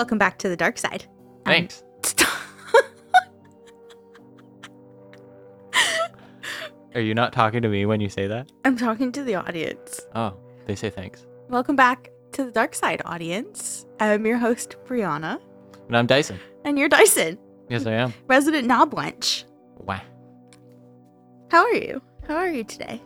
Welcome 0.00 0.16
back 0.16 0.38
to 0.38 0.48
the 0.48 0.56
dark 0.56 0.78
side. 0.78 1.04
Um, 1.44 1.68
Thanks. 1.68 1.84
Are 6.94 7.02
you 7.02 7.12
not 7.14 7.34
talking 7.34 7.60
to 7.60 7.68
me 7.68 7.84
when 7.84 8.00
you 8.00 8.08
say 8.08 8.26
that? 8.26 8.50
I'm 8.64 8.78
talking 8.78 9.12
to 9.12 9.22
the 9.22 9.34
audience. 9.34 10.00
Oh, 10.14 10.38
they 10.64 10.74
say 10.74 10.88
thanks. 10.88 11.26
Welcome 11.50 11.76
back 11.76 12.08
to 12.32 12.44
the 12.46 12.50
dark 12.50 12.74
side, 12.74 13.02
audience. 13.04 13.84
I'm 14.00 14.24
your 14.24 14.38
host, 14.38 14.76
Brianna, 14.86 15.38
And 15.88 15.94
I'm 15.98 16.06
Dyson. 16.06 16.40
and 16.64 16.78
you're 16.78 16.88
Dyson, 16.88 17.36
Yes, 17.68 17.84
I 17.84 17.92
am. 17.92 18.14
resident 18.26 18.66
knob 18.66 18.94
wench. 18.94 19.44
Wow. 19.80 20.00
How 21.50 21.62
are 21.66 21.74
you? 21.74 22.00
How 22.26 22.36
are 22.36 22.48
you 22.50 22.64
today? 22.64 23.02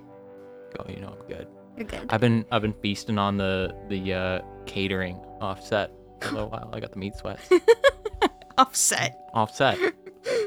Oh, 0.78 0.84
you 0.88 1.00
know 1.00 1.08
I'm 1.20 1.26
good. 1.26 1.48
You're 1.76 1.86
good. 1.88 2.06
I've 2.10 2.20
been 2.20 2.44
I've 2.52 2.62
been 2.62 2.72
feasting 2.80 3.18
on 3.18 3.36
the 3.36 3.74
the 3.88 4.12
uh, 4.14 4.38
catering 4.64 5.16
offset 5.40 5.90
a 6.26 6.32
little 6.32 6.48
while. 6.50 6.70
I 6.72 6.80
got 6.80 6.92
the 6.92 6.98
meat 6.98 7.14
sweats. 7.16 7.48
Offset. 8.58 9.18
offset 9.34 9.78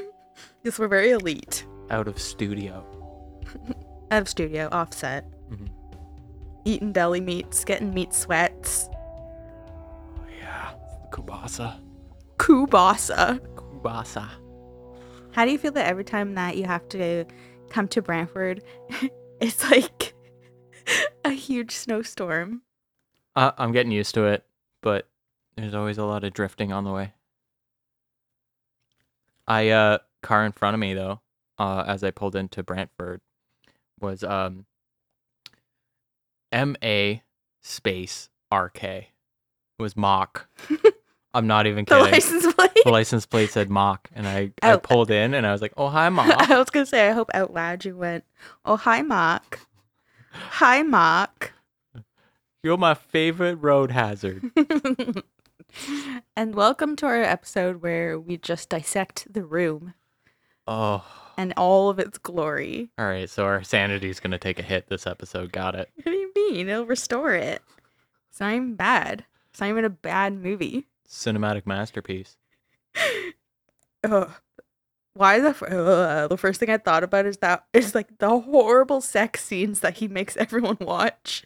Yes, 0.64 0.78
we're 0.78 0.88
very 0.88 1.10
elite. 1.10 1.64
out 1.90 2.08
of 2.08 2.18
studio. 2.18 2.84
Out 4.10 4.22
of 4.22 4.28
studio, 4.28 4.68
offset. 4.72 5.26
Mhm. 5.50 5.68
Eating 6.64 6.92
deli 6.92 7.20
meats, 7.20 7.62
getting 7.64 7.92
meat 7.92 8.14
sweats. 8.14 8.88
Oh, 8.90 10.24
yeah. 10.40 10.70
Kubasa. 11.10 11.78
Kubasa. 12.38 13.38
Kubasa. 13.54 14.26
How 15.32 15.44
do 15.44 15.50
you 15.52 15.58
feel 15.58 15.72
that 15.72 15.86
every 15.86 16.04
time 16.04 16.34
that 16.36 16.56
you 16.56 16.64
have 16.64 16.88
to 16.90 17.26
come 17.68 17.86
to 17.88 18.00
Brantford, 18.00 18.62
it's 19.40 19.70
like 19.70 20.14
a 21.26 21.30
huge 21.32 21.72
snowstorm? 21.72 22.62
Uh, 23.36 23.52
I'm 23.58 23.72
getting 23.72 23.92
used 23.92 24.14
to 24.14 24.24
it, 24.24 24.44
but 24.80 25.06
there's 25.64 25.74
always 25.74 25.98
a 25.98 26.04
lot 26.04 26.24
of 26.24 26.32
drifting 26.32 26.72
on 26.72 26.84
the 26.84 26.92
way. 26.92 27.12
I 29.46 29.70
uh 29.70 29.98
car 30.22 30.44
in 30.44 30.52
front 30.52 30.74
of 30.74 30.80
me 30.80 30.94
though, 30.94 31.20
uh 31.58 31.84
as 31.86 32.04
I 32.04 32.10
pulled 32.10 32.36
into 32.36 32.62
Brantford 32.62 33.20
was 34.00 34.22
um 34.22 34.66
M 36.52 36.76
A 36.82 37.22
space 37.62 38.28
R 38.50 38.68
K 38.68 39.08
It 39.78 39.82
was 39.82 39.96
mock. 39.96 40.48
I'm 41.34 41.46
not 41.46 41.66
even 41.66 41.84
kidding. 41.84 42.04
The 42.04 42.10
license 42.10 42.54
plate. 42.54 42.70
the 42.84 42.90
license 42.90 43.26
plate 43.26 43.50
said 43.50 43.68
mock 43.70 44.08
and 44.14 44.26
I, 44.26 44.50
I 44.62 44.76
pulled 44.76 45.10
in 45.10 45.34
and 45.34 45.46
I 45.46 45.52
was 45.52 45.60
like, 45.60 45.74
"Oh, 45.76 45.88
hi 45.88 46.08
mock." 46.10 46.50
I 46.50 46.58
was 46.58 46.70
gonna 46.70 46.86
say, 46.86 47.08
I 47.08 47.12
hope 47.12 47.30
out 47.34 47.52
loud 47.52 47.84
you 47.84 47.96
went, 47.96 48.24
"Oh 48.64 48.76
hi, 48.76 49.02
mock." 49.02 49.60
Hi, 50.32 50.82
mock. 50.82 51.52
You're 52.62 52.76
my 52.76 52.94
favorite 52.94 53.56
road 53.56 53.90
hazard. 53.90 54.50
and 56.36 56.54
welcome 56.54 56.96
to 56.96 57.06
our 57.06 57.22
episode 57.22 57.82
where 57.82 58.18
we 58.18 58.36
just 58.36 58.68
dissect 58.68 59.26
the 59.32 59.44
room 59.44 59.94
Oh. 60.66 61.04
and 61.36 61.52
all 61.56 61.88
of 61.88 61.98
its 61.98 62.18
glory. 62.18 62.90
All 62.98 63.06
right, 63.06 63.28
so 63.28 63.44
our 63.44 63.62
sanity's 63.62 64.20
going 64.20 64.30
to 64.32 64.38
take 64.38 64.58
a 64.58 64.62
hit 64.62 64.88
this 64.88 65.06
episode. 65.06 65.52
Got 65.52 65.74
it. 65.74 65.90
What 65.96 66.04
do 66.12 66.12
you 66.12 66.30
mean? 66.34 66.68
It'll 66.68 66.86
restore 66.86 67.32
it. 67.34 67.62
It's 68.30 68.40
not 68.40 68.52
even 68.54 68.74
bad. 68.74 69.24
It's 69.50 69.60
not 69.60 69.70
even 69.70 69.84
a 69.84 69.90
bad 69.90 70.34
movie. 70.34 70.86
Cinematic 71.08 71.66
masterpiece. 71.66 72.36
Ugh. 74.04 74.30
Why 75.14 75.40
the 75.40 75.48
f- 75.48 75.62
ugh, 75.64 76.28
the 76.30 76.36
first 76.36 76.60
thing 76.60 76.70
I 76.70 76.76
thought 76.78 77.02
about 77.02 77.26
is 77.26 77.38
that 77.38 77.64
is 77.72 77.92
like 77.92 78.18
the 78.18 78.38
horrible 78.40 79.00
sex 79.00 79.42
scenes 79.44 79.80
that 79.80 79.96
he 79.96 80.06
makes 80.06 80.36
everyone 80.38 80.76
watch. 80.80 81.44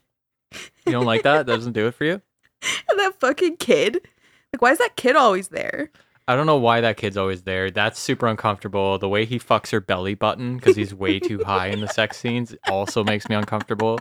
You 0.84 0.92
don't 0.92 1.06
like 1.06 1.22
that? 1.22 1.46
that? 1.46 1.52
Doesn't 1.54 1.72
do 1.72 1.86
it 1.86 1.94
for 1.94 2.04
you? 2.04 2.20
And 2.90 2.98
that 2.98 3.18
fucking 3.20 3.56
kid. 3.56 4.08
Like, 4.52 4.62
why 4.62 4.72
is 4.72 4.78
that 4.78 4.96
kid 4.96 5.16
always 5.16 5.48
there? 5.48 5.90
I 6.28 6.36
don't 6.36 6.46
know 6.46 6.58
why 6.58 6.80
that 6.80 6.96
kid's 6.96 7.16
always 7.16 7.42
there. 7.42 7.70
That's 7.70 7.98
super 7.98 8.26
uncomfortable. 8.26 8.98
The 8.98 9.08
way 9.08 9.24
he 9.24 9.38
fucks 9.38 9.70
her 9.72 9.80
belly 9.80 10.14
button 10.14 10.56
because 10.56 10.76
he's 10.76 10.94
way 10.94 11.18
too 11.18 11.42
high 11.44 11.68
in 11.68 11.80
the 11.80 11.88
sex 11.88 12.18
scenes 12.18 12.54
also 12.68 13.02
makes 13.02 13.28
me 13.28 13.34
uncomfortable. 13.34 13.98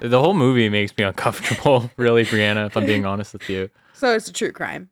The 0.00 0.20
whole 0.20 0.34
movie 0.34 0.68
makes 0.68 0.96
me 0.96 1.04
uncomfortable, 1.04 1.90
really, 1.96 2.24
Brianna, 2.24 2.66
if 2.66 2.76
I'm 2.76 2.86
being 2.86 3.04
honest 3.04 3.32
with 3.32 3.48
you. 3.48 3.70
So 3.94 4.14
it's 4.14 4.28
a 4.28 4.32
true 4.32 4.52
crime. 4.52 4.90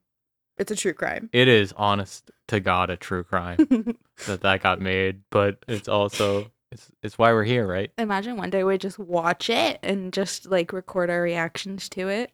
It's 0.58 0.72
a 0.72 0.76
true 0.76 0.94
crime. 0.94 1.28
It 1.32 1.48
is 1.48 1.72
honest 1.76 2.30
to 2.48 2.60
God 2.60 2.90
a 2.90 2.96
true 2.96 3.22
crime 3.22 3.58
that 4.26 4.40
that 4.40 4.62
got 4.62 4.80
made, 4.80 5.20
but 5.30 5.62
it's 5.68 5.86
also 5.86 6.50
it's 6.72 6.90
it's 7.02 7.18
why 7.18 7.32
we're 7.32 7.44
here, 7.44 7.66
right? 7.66 7.90
Imagine 7.98 8.36
one 8.36 8.50
day 8.50 8.64
we 8.64 8.78
just 8.78 8.98
watch 8.98 9.50
it 9.50 9.78
and 9.82 10.12
just 10.12 10.46
like 10.46 10.72
record 10.72 11.10
our 11.10 11.20
reactions 11.20 11.88
to 11.90 12.08
it. 12.08 12.32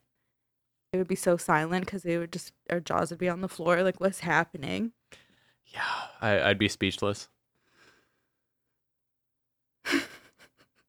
It 0.93 0.99
would 0.99 1.09
be 1.09 1.15
so 1.17 1.37
silent 1.39 1.87
because 1.87 2.03
they 2.03 2.19
would 2.19 2.33
just 2.33 2.53
our 2.71 2.81
jaws 2.81 3.11
would 3.11 3.19
be 3.19 3.29
on 3.29 3.41
the 3.41 3.49
floor. 3.49 3.83
Like, 3.83 4.01
what's 4.01 4.21
happening? 4.21 4.93
Yeah, 5.67 5.81
I, 6.21 6.41
I'd 6.51 6.59
be 6.59 6.69
speechless. 6.69 7.29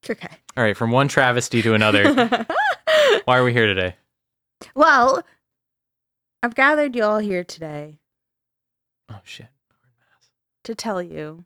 Okay. 0.09 0.27
All 0.57 0.63
right, 0.63 0.75
from 0.75 0.91
one 0.91 1.07
travesty 1.07 1.61
to 1.61 1.73
another. 1.75 2.13
why 3.23 3.37
are 3.37 3.43
we 3.45 3.53
here 3.53 3.67
today? 3.67 3.95
well, 4.75 5.23
I've 6.41 6.55
gathered 6.55 6.93
you 6.93 7.03
all 7.05 7.19
here 7.19 7.45
today 7.45 7.99
Oh 9.09 9.21
shit. 9.23 9.47
to 10.65 10.75
tell 10.75 11.01
you 11.01 11.45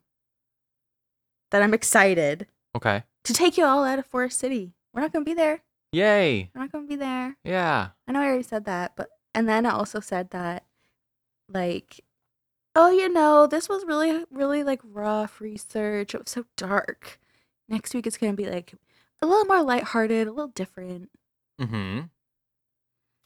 that 1.52 1.62
I'm 1.62 1.72
excited 1.72 2.48
Okay. 2.74 3.04
to 3.22 3.32
take 3.32 3.56
you 3.56 3.64
all 3.64 3.84
out 3.84 4.00
of 4.00 4.06
Forest 4.06 4.38
City. 4.40 4.72
We're 4.92 5.02
not 5.02 5.12
gonna 5.12 5.24
be 5.24 5.34
there. 5.34 5.60
Yay. 5.92 6.50
We're 6.54 6.62
not 6.62 6.72
gonna 6.72 6.86
be 6.86 6.96
there. 6.96 7.36
Yeah. 7.44 7.88
I 8.06 8.12
know 8.12 8.20
I 8.20 8.26
already 8.26 8.42
said 8.42 8.64
that, 8.66 8.92
but 8.96 9.08
and 9.34 9.48
then 9.48 9.66
I 9.66 9.70
also 9.70 10.00
said 10.00 10.30
that, 10.30 10.64
like, 11.48 12.00
oh, 12.74 12.90
you 12.90 13.08
know, 13.08 13.46
this 13.46 13.68
was 13.68 13.84
really, 13.86 14.24
really 14.30 14.62
like 14.62 14.80
rough 14.84 15.40
research. 15.40 16.14
It 16.14 16.24
was 16.24 16.30
so 16.30 16.44
dark. 16.56 17.18
Next 17.68 17.94
week 17.94 18.06
it's 18.06 18.18
gonna 18.18 18.34
be 18.34 18.48
like 18.48 18.74
a 19.22 19.26
little 19.26 19.44
more 19.44 19.62
lighthearted, 19.62 20.26
a 20.26 20.32
little 20.32 20.48
different. 20.48 21.10
Mm-hmm. 21.60 22.00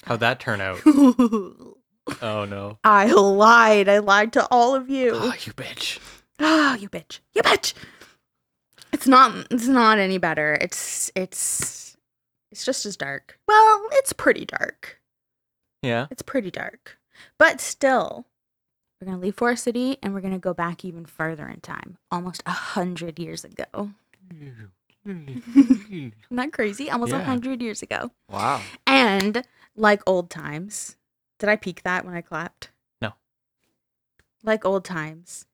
How'd 0.05 0.21
that 0.21 0.41
turn 0.41 0.61
out? 0.61 0.81
Oh 2.21 2.45
no. 2.45 2.79
I 2.85 3.13
lied. 3.13 3.89
I 3.89 3.99
lied 3.99 4.33
to 4.35 4.47
all 4.51 4.75
of 4.75 4.91
you. 4.91 5.13
Oh, 5.15 5.35
you 5.45 5.53
bitch. 5.53 5.99
Ah, 6.41 6.77
you 6.81 6.89
bitch. 6.89 7.21
You 7.33 7.43
bitch. 7.43 7.75
It's 8.93 9.07
not. 9.07 9.47
It's 9.51 9.69
not 9.69 9.99
any 9.99 10.19
better. 10.19 10.59
It's. 10.61 11.11
It's. 11.15 11.92
It's 12.53 12.65
just 12.65 12.85
as 12.87 12.97
dark. 12.97 13.39
Well, 13.49 13.83
it's 13.93 14.13
pretty 14.13 14.45
dark. 14.45 15.01
Yeah. 15.83 16.07
It's 16.11 16.23
pretty 16.23 16.51
dark. 16.51 16.99
But 17.39 17.61
still, 17.61 18.27
we're 19.01 19.07
going 19.07 19.19
to 19.19 19.23
leave 19.23 19.35
Forest 19.35 19.65
City 19.65 19.97
and 20.03 20.15
we're 20.15 20.21
going 20.21 20.33
to 20.35 20.39
go 20.39 20.55
back 20.55 20.85
even 20.85 21.05
further 21.07 21.49
in 21.49 21.61
time, 21.61 21.97
almost 22.11 22.43
a 22.47 22.51
hundred 22.53 23.19
years 23.19 23.45
ago. 23.45 23.91
Isn't 25.05 26.13
that 26.31 26.53
crazy? 26.53 26.91
Almost 26.91 27.13
a 27.13 27.17
Yeah. 27.17 27.25
hundred 27.25 27.61
years 27.63 27.83
ago. 27.83 28.11
wow. 28.29 28.61
And 28.87 29.43
like 29.75 30.03
old 30.07 30.31
times, 30.31 30.97
did 31.39 31.49
I 31.49 31.57
peek 31.57 31.83
that 31.83 32.05
when 32.05 32.15
I 32.15 32.21
clapped? 32.21 32.71
No. 33.01 33.15
Like 34.45 34.65
old 34.65 34.85
times. 34.85 35.47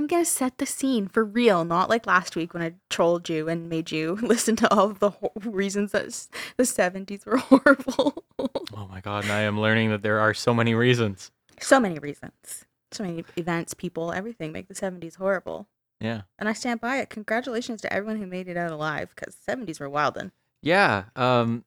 I'm 0.00 0.06
going 0.06 0.24
to 0.24 0.30
set 0.30 0.56
the 0.56 0.64
scene 0.64 1.08
for 1.08 1.22
real, 1.24 1.62
not 1.64 1.90
like 1.90 2.06
last 2.06 2.34
week 2.34 2.54
when 2.54 2.62
I 2.62 2.72
trolled 2.88 3.28
you 3.28 3.48
and 3.48 3.68
made 3.68 3.90
you 3.90 4.14
listen 4.22 4.56
to 4.56 4.74
all 4.74 4.90
of 4.90 4.98
the 4.98 5.10
ho- 5.10 5.32
reasons 5.44 5.92
that 5.92 6.06
s- 6.06 6.30
the 6.56 6.62
70s 6.62 7.26
were 7.26 7.36
horrible. 7.36 8.24
Oh 8.38 8.88
my 8.88 9.02
god, 9.02 9.24
and 9.24 9.32
I 9.32 9.40
am 9.42 9.60
learning 9.60 9.90
that 9.90 10.00
there 10.02 10.18
are 10.18 10.32
so 10.32 10.54
many 10.54 10.74
reasons. 10.74 11.30
so 11.60 11.78
many 11.78 11.98
reasons. 11.98 12.64
So 12.92 13.04
many 13.04 13.24
events, 13.36 13.74
people, 13.74 14.10
everything 14.12 14.52
make 14.52 14.68
the 14.68 14.74
70s 14.74 15.16
horrible. 15.16 15.68
Yeah. 16.00 16.22
And 16.38 16.48
I 16.48 16.54
stand 16.54 16.80
by 16.80 16.96
it. 16.96 17.10
Congratulations 17.10 17.82
to 17.82 17.92
everyone 17.92 18.16
who 18.18 18.26
made 18.26 18.48
it 18.48 18.56
out 18.56 18.72
alive 18.72 19.12
because 19.14 19.36
70s 19.46 19.78
were 19.80 19.90
wild 19.90 20.14
then. 20.14 20.32
Yeah. 20.62 21.04
Um 21.14 21.64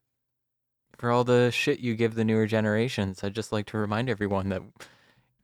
for 0.97 1.11
all 1.11 1.23
the 1.23 1.51
shit 1.51 1.79
you 1.81 1.95
give 1.95 2.15
the 2.15 2.23
newer 2.25 2.45
generations, 2.47 3.23
I'd 3.23 3.35
just 3.35 3.51
like 3.51 3.65
to 3.67 3.77
remind 3.77 4.09
everyone 4.09 4.49
that 4.49 4.61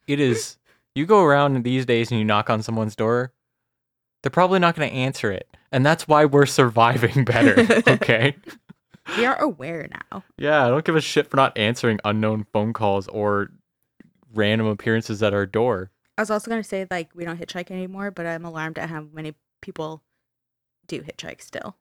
it 0.08 0.20
is 0.20 0.58
you 1.00 1.06
go 1.08 1.24
around 1.24 1.64
these 1.64 1.86
days 1.86 2.12
and 2.12 2.20
you 2.20 2.26
knock 2.26 2.50
on 2.50 2.62
someone's 2.62 2.96
door, 2.96 3.34
they're 4.22 4.30
probably 4.30 4.60
not 4.60 4.76
gonna 4.76 4.88
answer 4.88 5.32
it. 5.32 5.48
And 5.72 5.86
that's 5.86 6.08
why 6.08 6.26
we're 6.26 6.46
surviving 6.46 7.24
better. 7.26 7.56
Okay. 7.88 8.36
We 9.18 9.26
are 9.26 9.42
aware 9.42 9.88
now. 10.12 10.24
Yeah, 10.38 10.66
I 10.66 10.70
don't 10.70 10.86
give 10.86 10.96
a 10.96 11.02
shit 11.02 11.28
for 11.28 11.38
not 11.38 11.58
answering 11.58 12.00
unknown 12.06 12.46
phone 12.54 12.74
calls 12.74 13.08
or 13.08 13.50
random 14.36 14.68
appearances 14.68 15.24
at 15.24 15.34
our 15.34 15.48
door. 15.48 15.90
I 16.16 16.22
was 16.22 16.30
also 16.30 16.52
going 16.52 16.62
to 16.62 16.68
say, 16.68 16.86
like, 16.92 17.10
we 17.16 17.26
don't 17.26 17.40
hitchhike 17.40 17.72
anymore, 17.72 18.12
but 18.12 18.28
I'm 18.28 18.46
alarmed 18.46 18.78
at 18.78 18.90
how 18.90 19.08
many 19.12 19.34
people 19.64 20.04
do 20.88 21.02
hitchhike 21.02 21.42
still. 21.42 21.76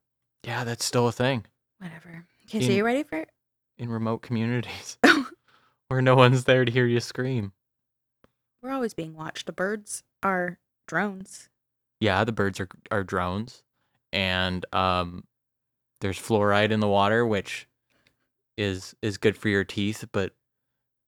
Yeah, 0.44 0.64
that's 0.64 0.84
still 0.86 1.06
a 1.08 1.12
thing 1.12 1.44
Whatever. 1.78 2.24
Okay, 2.46 2.60
so 2.60 2.70
In- 2.70 2.76
you 2.76 2.84
ready 2.84 3.02
for 3.02 3.16
it? 3.18 3.28
in 3.76 3.90
remote 3.90 4.22
communities 4.22 4.96
where 5.88 6.00
no 6.00 6.14
one's 6.16 6.44
there 6.44 6.64
to 6.64 6.72
hear 6.72 6.86
you 6.86 6.98
scream. 7.00 7.52
We're 8.62 8.72
always 8.72 8.94
being 8.94 9.14
watched. 9.14 9.46
The 9.46 9.52
birds 9.52 10.02
are 10.22 10.58
drones. 10.86 11.48
Yeah, 12.00 12.24
the 12.24 12.32
birds 12.32 12.60
are 12.60 12.68
are 12.90 13.04
drones, 13.04 13.62
and 14.12 14.64
um, 14.74 15.24
there's 16.00 16.18
fluoride 16.18 16.70
in 16.70 16.80
the 16.80 16.88
water, 16.88 17.26
which 17.26 17.68
is 18.56 18.94
is 19.02 19.18
good 19.18 19.36
for 19.36 19.48
your 19.48 19.64
teeth, 19.64 20.04
but 20.12 20.32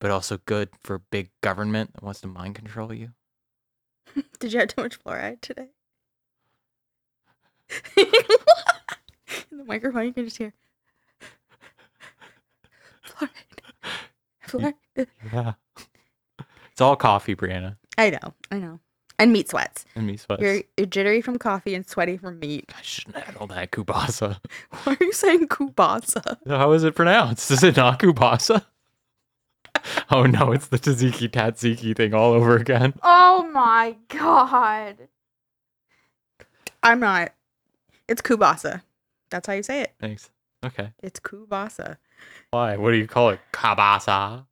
but 0.01 0.11
also 0.11 0.39
good 0.47 0.71
for 0.83 0.99
big 0.99 1.31
government 1.43 1.93
that 1.95 2.03
wants 2.03 2.21
to 2.23 2.27
mind 2.27 2.55
control 2.55 2.93
you. 2.93 3.11
Did 4.39 4.53
you 4.53 4.61
have 4.61 4.69
too 4.69 4.83
much 4.83 5.03
fluoride 5.03 5.41
today? 5.41 5.69
In 7.97 9.59
the 9.59 9.65
microphone, 9.65 10.07
you 10.07 10.13
can 10.13 10.25
just 10.25 10.39
hear 10.39 10.53
fluoride. 13.07 14.75
Fluoride. 14.97 15.07
Yeah. 15.33 15.53
It's 16.81 16.83
all 16.87 16.97
coffee, 16.97 17.37
Brianna, 17.37 17.77
I 17.99 18.09
know, 18.09 18.33
I 18.51 18.57
know. 18.57 18.81
And 19.19 19.35
meat 19.35 19.51
sweats. 19.51 19.85
and 19.95 20.07
meat 20.07 20.19
sweats. 20.19 20.41
You're, 20.41 20.63
you're 20.79 20.87
jittery 20.87 21.21
from 21.21 21.37
coffee 21.37 21.75
and 21.75 21.87
sweaty 21.87 22.17
from 22.17 22.39
meat. 22.39 22.73
I 22.75 22.81
shouldn't 22.81 23.17
have 23.17 23.27
had 23.27 23.37
all 23.37 23.47
that 23.49 23.71
kubasa. 23.71 24.41
Why 24.85 24.97
are 24.99 25.05
you 25.05 25.13
saying 25.13 25.49
kubasa? 25.49 26.39
How 26.49 26.73
is 26.73 26.83
it 26.83 26.95
pronounced? 26.95 27.51
Is 27.51 27.63
it 27.63 27.77
not 27.77 27.99
kubasa? 27.99 28.65
oh 30.11 30.23
no, 30.25 30.53
it's 30.53 30.69
the 30.69 30.79
tzatziki 30.79 31.29
tatziki 31.29 31.95
thing 31.95 32.15
all 32.15 32.33
over 32.33 32.57
again. 32.57 32.95
Oh 33.03 33.47
my 33.53 33.95
god. 34.09 35.07
I'm 36.83 37.01
not. 37.01 37.35
It's 38.09 38.23
kubasa. 38.23 38.81
That's 39.29 39.47
how 39.47 39.53
you 39.53 39.63
say 39.63 39.83
it. 39.83 39.93
Thanks. 40.01 40.31
Okay. 40.65 40.93
It's 41.03 41.21
kubasa. 41.21 41.99
Why? 42.53 42.79
What 42.79 42.93
do 42.93 42.97
you 42.97 43.07
call 43.07 43.29
it? 43.29 43.41
Kabasa. 43.53 44.47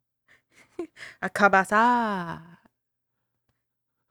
A 1.21 1.29
kabasa. 1.29 2.41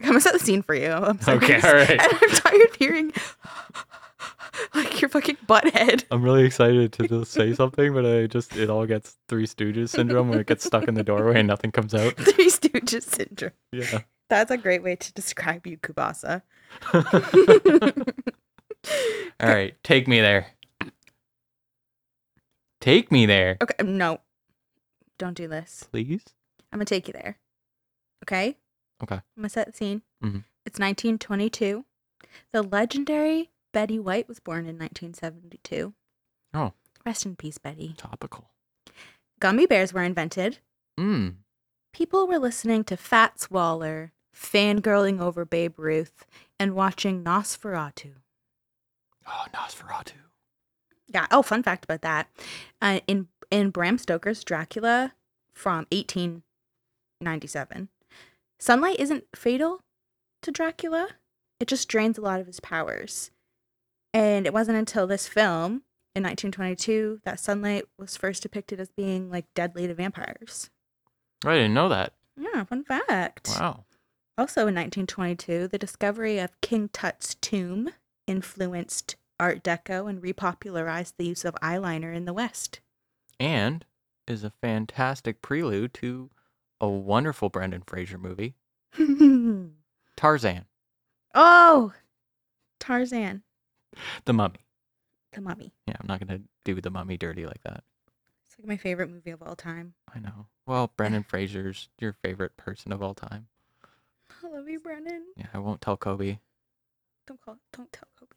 I'm 0.00 0.06
gonna 0.06 0.20
set 0.20 0.32
the 0.32 0.38
scene 0.38 0.62
for 0.62 0.75
you. 0.75 0.91
I'm 0.91 1.20
sorry. 1.20 1.37
Okay, 1.38 1.61
all 1.65 1.75
right. 1.75 1.91
And 1.91 2.00
I'm 2.00 2.31
tired 2.31 2.69
of 2.69 2.75
hearing 2.76 3.12
like 4.75 5.00
your 5.00 5.09
fucking 5.09 5.38
butt 5.47 5.69
head. 5.75 6.05
I'm 6.12 6.23
really 6.23 6.44
excited 6.44 6.93
to 6.94 7.09
just 7.09 7.32
say 7.32 7.53
something, 7.53 7.93
but 7.93 8.06
I 8.06 8.26
just 8.26 8.56
it 8.56 8.70
all 8.70 8.87
gets 8.87 9.17
Three 9.29 9.47
Stooges 9.47 9.88
syndrome 9.88 10.29
when 10.29 10.38
it 10.38 10.47
gets 10.47 10.65
stuck 10.65 10.87
in 10.87 10.94
the 10.94 11.03
doorway 11.03 11.41
and 11.41 11.49
nothing 11.49 11.73
comes 11.73 11.94
out. 11.94 12.15
Three 12.17 12.49
Stooges 12.50 13.03
syndrome. 13.03 13.53
Yeah. 13.73 14.00
That's 14.29 14.50
a 14.50 14.56
great 14.56 14.82
way 14.82 14.94
to 14.94 15.12
describe 15.15 15.67
you, 15.67 15.79
Kubasa. 15.79 16.43
all 16.94 17.03
right, 19.41 19.75
take 19.82 20.06
me 20.06 20.20
there. 20.20 20.49
Take 22.81 23.11
me 23.11 23.26
there, 23.26 23.56
Okay, 23.61 23.75
no. 23.85 24.20
Don't 25.19 25.35
do 25.37 25.49
this. 25.49 25.88
please. 25.91 26.23
I'm 26.73 26.79
gonna 26.79 26.85
take 26.87 27.06
you 27.09 27.12
there. 27.12 27.38
Okay? 28.25 28.56
Okay. 29.03 29.17
I'm 29.17 29.23
gonna 29.37 29.49
set 29.49 29.67
the 29.67 29.73
scene. 29.73 30.03
Mhm. 30.23 30.44
It's 30.67 30.79
1922. 30.79 31.85
The 32.53 32.62
legendary 32.62 33.50
Betty 33.73 33.99
White 33.99 34.29
was 34.29 34.41
born 34.41 34.67
in 34.67 34.76
1972. 34.76 35.94
Oh. 36.55 36.73
Rest 37.06 37.25
in 37.26 37.37
peace, 37.37 37.59
Betty. 37.59 37.94
Topical. 37.97 38.50
Gummy 39.41 39.67
bears 39.67 39.93
were 39.93 40.03
invented. 40.03 40.59
Mmm. 40.99 41.37
People 41.93 42.26
were 42.26 42.38
listening 42.38 42.85
to 42.85 42.97
Fats 42.97 43.50
Waller, 43.50 44.12
fangirling 44.35 45.20
over 45.20 45.44
Babe 45.44 45.79
Ruth, 45.79 46.26
and 46.59 46.75
watching 46.75 47.23
Nosferatu. 47.25 48.15
Oh, 49.26 49.47
Nosferatu. 49.55 50.15
Yeah. 51.06 51.26
Oh, 51.31 51.43
fun 51.43 51.62
fact 51.62 51.85
about 51.85 52.03
that. 52.03 52.29
Uh, 52.82 53.00
in 53.06 53.29
in 53.50 53.70
Bram 53.70 53.97
Stoker's 53.97 54.44
Dracula 54.44 55.15
from 55.55 55.87
1897, 57.20 57.88
sunlight 58.59 59.00
isn't 59.00 59.25
fatal 59.35 59.82
to 60.43 60.50
Dracula. 60.50 61.09
It 61.61 61.69
just 61.69 61.88
drains 61.88 62.17
a 62.17 62.20
lot 62.20 62.41
of 62.41 62.47
his 62.47 62.61
powers. 62.61 63.31
And 64.15 64.47
it 64.47 64.53
wasn't 64.53 64.79
until 64.79 65.06
this 65.06 65.26
film 65.26 65.82
in 66.15 66.23
1922 66.23 67.20
that 67.25 67.41
sunlight 67.41 67.85
was 67.99 68.17
first 68.17 68.43
depicted 68.43 68.81
as 68.81 68.91
being 68.91 69.31
like 69.31 69.47
deadly 69.55 69.87
to 69.87 69.94
vampires. 69.94 70.70
I 71.44 71.55
didn't 71.55 71.75
know 71.75 71.88
that. 71.88 72.15
Yeah, 72.37 72.65
fun 72.65 72.85
fact. 72.85 73.49
Wow. 73.59 73.85
Also 74.37 74.62
in 74.62 74.75
1922, 74.76 75.67
the 75.69 75.79
discovery 75.79 76.38
of 76.38 76.61
King 76.61 76.88
Tut's 76.93 77.35
tomb 77.35 77.91
influenced 78.26 79.17
Art 79.41 79.65
Deco 79.65 80.09
and 80.09 80.23
repopularized 80.23 81.15
the 81.17 81.26
use 81.26 81.44
of 81.44 81.56
eyeliner 81.62 82.15
in 82.15 82.25
the 82.25 82.32
West. 82.32 82.81
And 83.41 83.85
is 84.29 84.44
a 84.44 84.53
fantastic 84.62 85.43
prelude 85.43 85.94
to 85.94 86.31
a 86.81 86.89
wonderful 86.89 87.49
Brendan 87.49 87.83
Fraser 87.87 88.19
movie, 88.19 88.55
Tarzan, 90.17 90.65
oh, 91.35 91.93
Tarzan, 92.81 93.43
The 94.25 94.33
Mummy. 94.33 94.61
the 95.33 95.41
mummy. 95.41 95.73
Yeah, 95.87 95.95
I'm 96.01 96.07
not 96.07 96.21
gonna 96.27 96.41
do 96.65 96.81
the 96.81 96.91
Mummy 96.91 97.17
dirty 97.17 97.47
like 97.47 97.63
that. 97.65 97.85
It's 98.47 98.59
like 98.59 98.67
my 98.69 98.77
favorite 98.77 99.11
movie 99.11 99.31
of 99.31 99.43
all 99.43 99.57
time. 99.57 99.95
I 100.15 100.19
know. 100.21 100.47
Well, 100.67 100.93
Brendan 100.97 101.23
Fraser's 101.29 101.89
your 101.99 102.13
favorite 102.23 102.57
person 102.57 102.93
of 102.93 103.03
all 103.03 103.15
time. 103.15 103.49
I 104.45 104.49
love 104.49 104.69
you, 104.69 104.79
Brendan. 104.81 105.25
Yeah, 105.37 105.47
I 105.53 105.59
won't 105.59 105.81
tell 105.81 105.97
Kobe. 105.97 106.39
Don't 107.27 107.41
call. 107.41 107.59
Don't 107.73 107.93
tell 107.93 108.09
Kobe. 108.19 108.33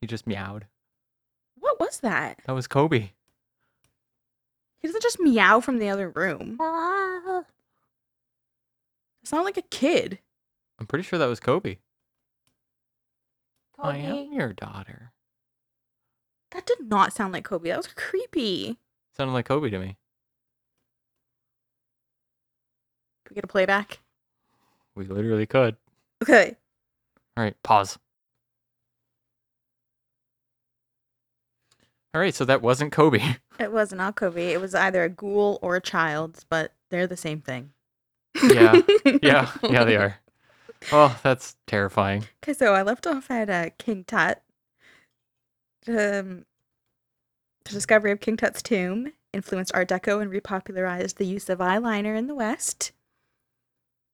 He 0.00 0.06
just 0.06 0.26
meowed. 0.26 0.66
What 1.58 1.80
was 1.80 1.98
that? 2.00 2.38
That 2.46 2.52
was 2.52 2.66
Kobe. 2.66 3.10
He 4.86 4.92
doesn't 4.92 5.02
just 5.02 5.18
meow 5.18 5.58
from 5.58 5.80
the 5.80 5.88
other 5.88 6.10
room. 6.10 6.58
Ah. 6.60 7.42
It's 9.20 9.32
not 9.32 9.44
like 9.44 9.56
a 9.56 9.62
kid. 9.62 10.20
I'm 10.78 10.86
pretty 10.86 11.02
sure 11.02 11.18
that 11.18 11.26
was 11.26 11.40
Kobe. 11.40 11.78
I 13.76 13.96
am 13.96 14.32
your 14.32 14.52
daughter. 14.52 15.10
That 16.52 16.66
did 16.66 16.88
not 16.88 17.12
sound 17.12 17.32
like 17.32 17.42
Kobe. 17.42 17.70
That 17.70 17.78
was 17.78 17.88
creepy. 17.88 18.78
Sounded 19.16 19.32
like 19.32 19.46
Kobe 19.46 19.70
to 19.70 19.78
me. 19.80 19.96
Can 23.24 23.30
we 23.30 23.34
get 23.34 23.42
a 23.42 23.48
playback? 23.48 23.98
We 24.94 25.06
literally 25.06 25.46
could. 25.46 25.74
Okay. 26.22 26.56
All 27.36 27.42
right, 27.42 27.60
pause. 27.64 27.98
All 32.16 32.20
right, 32.20 32.34
so 32.34 32.46
that 32.46 32.62
wasn't 32.62 32.92
Kobe. 32.92 33.20
It 33.58 33.72
was 33.72 33.92
not 33.92 34.16
Kobe. 34.16 34.52
It 34.52 34.60
was 34.60 34.74
either 34.74 35.02
a 35.02 35.08
ghoul 35.10 35.58
or 35.60 35.76
a 35.76 35.82
child, 35.82 36.44
but 36.48 36.72
they're 36.90 37.06
the 37.06 37.16
same 37.16 37.42
thing. 37.42 37.72
Yeah. 38.42 38.80
yeah, 39.22 39.50
yeah, 39.62 39.84
they 39.84 39.96
are. 39.96 40.16
Oh, 40.92 41.18
that's 41.22 41.56
terrifying. 41.66 42.24
Okay, 42.42 42.54
so 42.54 42.74
I 42.74 42.80
left 42.80 43.06
off 43.06 43.30
at 43.30 43.50
uh, 43.50 43.70
King 43.78 44.04
Tut. 44.04 44.42
Um, 45.88 46.46
the 47.64 47.70
discovery 47.70 48.12
of 48.12 48.20
King 48.20 48.38
Tut's 48.38 48.62
tomb 48.62 49.12
influenced 49.34 49.74
Art 49.74 49.88
Deco 49.88 50.22
and 50.22 50.32
repopularized 50.32 51.16
the 51.16 51.26
use 51.26 51.50
of 51.50 51.58
eyeliner 51.58 52.16
in 52.16 52.28
the 52.28 52.34
West. 52.34 52.92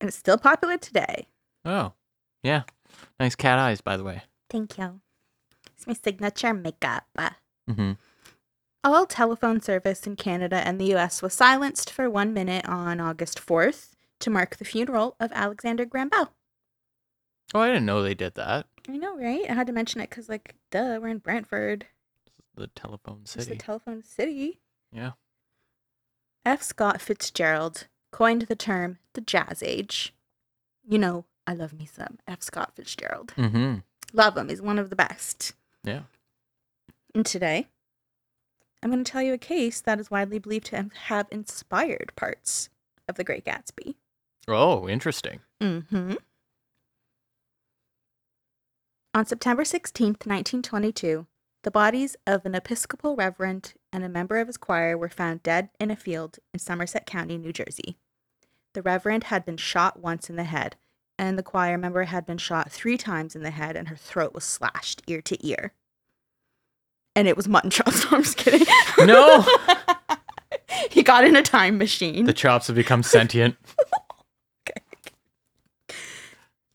And 0.00 0.08
it's 0.08 0.16
still 0.16 0.38
popular 0.38 0.76
today. 0.76 1.28
Oh, 1.64 1.92
yeah. 2.42 2.62
Nice 3.20 3.36
cat 3.36 3.60
eyes, 3.60 3.80
by 3.80 3.96
the 3.96 4.04
way. 4.04 4.22
Thank 4.50 4.76
you. 4.78 5.00
It's 5.76 5.86
my 5.86 5.94
signature 5.94 6.52
makeup. 6.52 7.06
Mm-hmm. 7.72 7.92
All 8.84 9.06
telephone 9.06 9.60
service 9.60 10.06
in 10.06 10.16
Canada 10.16 10.56
and 10.56 10.80
the 10.80 10.94
US 10.96 11.22
was 11.22 11.34
silenced 11.34 11.90
for 11.90 12.10
one 12.10 12.34
minute 12.34 12.68
on 12.68 13.00
August 13.00 13.44
4th 13.44 13.90
to 14.20 14.30
mark 14.30 14.56
the 14.56 14.64
funeral 14.64 15.14
of 15.20 15.30
Alexander 15.32 15.84
Graham 15.84 16.08
Bell. 16.08 16.32
Oh, 17.54 17.60
I 17.60 17.68
didn't 17.68 17.86
know 17.86 18.02
they 18.02 18.14
did 18.14 18.34
that. 18.34 18.66
I 18.88 18.96
know, 18.96 19.16
right? 19.16 19.44
I 19.48 19.52
had 19.54 19.66
to 19.68 19.72
mention 19.72 20.00
it 20.00 20.10
because, 20.10 20.28
like, 20.28 20.54
duh, 20.70 20.98
we're 21.00 21.08
in 21.08 21.18
Brantford. 21.18 21.86
The 22.56 22.66
telephone 22.68 23.24
city. 23.26 23.40
It's 23.42 23.48
the 23.48 23.56
telephone 23.56 24.02
city. 24.02 24.60
yeah. 24.92 25.12
F. 26.44 26.62
Scott 26.62 27.00
Fitzgerald 27.00 27.86
coined 28.10 28.42
the 28.42 28.56
term 28.56 28.98
the 29.12 29.20
Jazz 29.20 29.62
Age. 29.62 30.12
You 30.88 30.98
know, 30.98 31.24
I 31.46 31.54
love 31.54 31.72
me 31.72 31.86
some 31.86 32.18
F. 32.26 32.42
Scott 32.42 32.72
Fitzgerald. 32.74 33.32
Mm-hmm. 33.36 33.76
Love 34.12 34.36
him. 34.36 34.48
He's 34.48 34.60
one 34.60 34.78
of 34.80 34.90
the 34.90 34.96
best. 34.96 35.52
Yeah. 35.84 36.00
And 37.14 37.26
today, 37.26 37.68
I'm 38.82 38.90
going 38.90 39.04
to 39.04 39.10
tell 39.10 39.22
you 39.22 39.34
a 39.34 39.38
case 39.38 39.80
that 39.82 40.00
is 40.00 40.10
widely 40.10 40.38
believed 40.38 40.66
to 40.66 40.88
have 41.06 41.26
inspired 41.30 42.12
parts 42.16 42.70
of 43.06 43.16
The 43.16 43.24
Great 43.24 43.44
Gatsby. 43.44 43.96
Oh, 44.48 44.88
interesting. 44.88 45.40
Mm-hmm. 45.60 46.14
On 49.14 49.26
September 49.26 49.62
16th, 49.62 50.26
1922, 50.26 51.26
the 51.64 51.70
bodies 51.70 52.16
of 52.26 52.46
an 52.46 52.54
Episcopal 52.54 53.14
reverend 53.14 53.74
and 53.92 54.02
a 54.02 54.08
member 54.08 54.38
of 54.38 54.46
his 54.46 54.56
choir 54.56 54.96
were 54.96 55.10
found 55.10 55.42
dead 55.42 55.68
in 55.78 55.90
a 55.90 55.96
field 55.96 56.38
in 56.54 56.58
Somerset 56.58 57.06
County, 57.06 57.36
New 57.36 57.52
Jersey. 57.52 57.98
The 58.72 58.82
reverend 58.82 59.24
had 59.24 59.44
been 59.44 59.58
shot 59.58 60.00
once 60.00 60.30
in 60.30 60.36
the 60.36 60.44
head, 60.44 60.76
and 61.18 61.38
the 61.38 61.42
choir 61.42 61.76
member 61.76 62.04
had 62.04 62.24
been 62.24 62.38
shot 62.38 62.72
three 62.72 62.96
times 62.96 63.36
in 63.36 63.42
the 63.42 63.50
head, 63.50 63.76
and 63.76 63.88
her 63.88 63.96
throat 63.96 64.32
was 64.34 64.44
slashed 64.44 65.02
ear 65.06 65.20
to 65.22 65.46
ear. 65.46 65.74
And 67.14 67.28
it 67.28 67.36
was 67.36 67.48
mutton 67.48 67.70
chops. 67.70 68.04
No, 68.10 68.16
I'm 68.16 68.22
just 68.22 68.36
kidding. 68.36 68.66
No! 68.98 69.44
he 70.90 71.02
got 71.02 71.24
in 71.24 71.36
a 71.36 71.42
time 71.42 71.78
machine. 71.78 72.24
The 72.24 72.32
chops 72.32 72.66
have 72.68 72.76
become 72.76 73.02
sentient. 73.02 73.56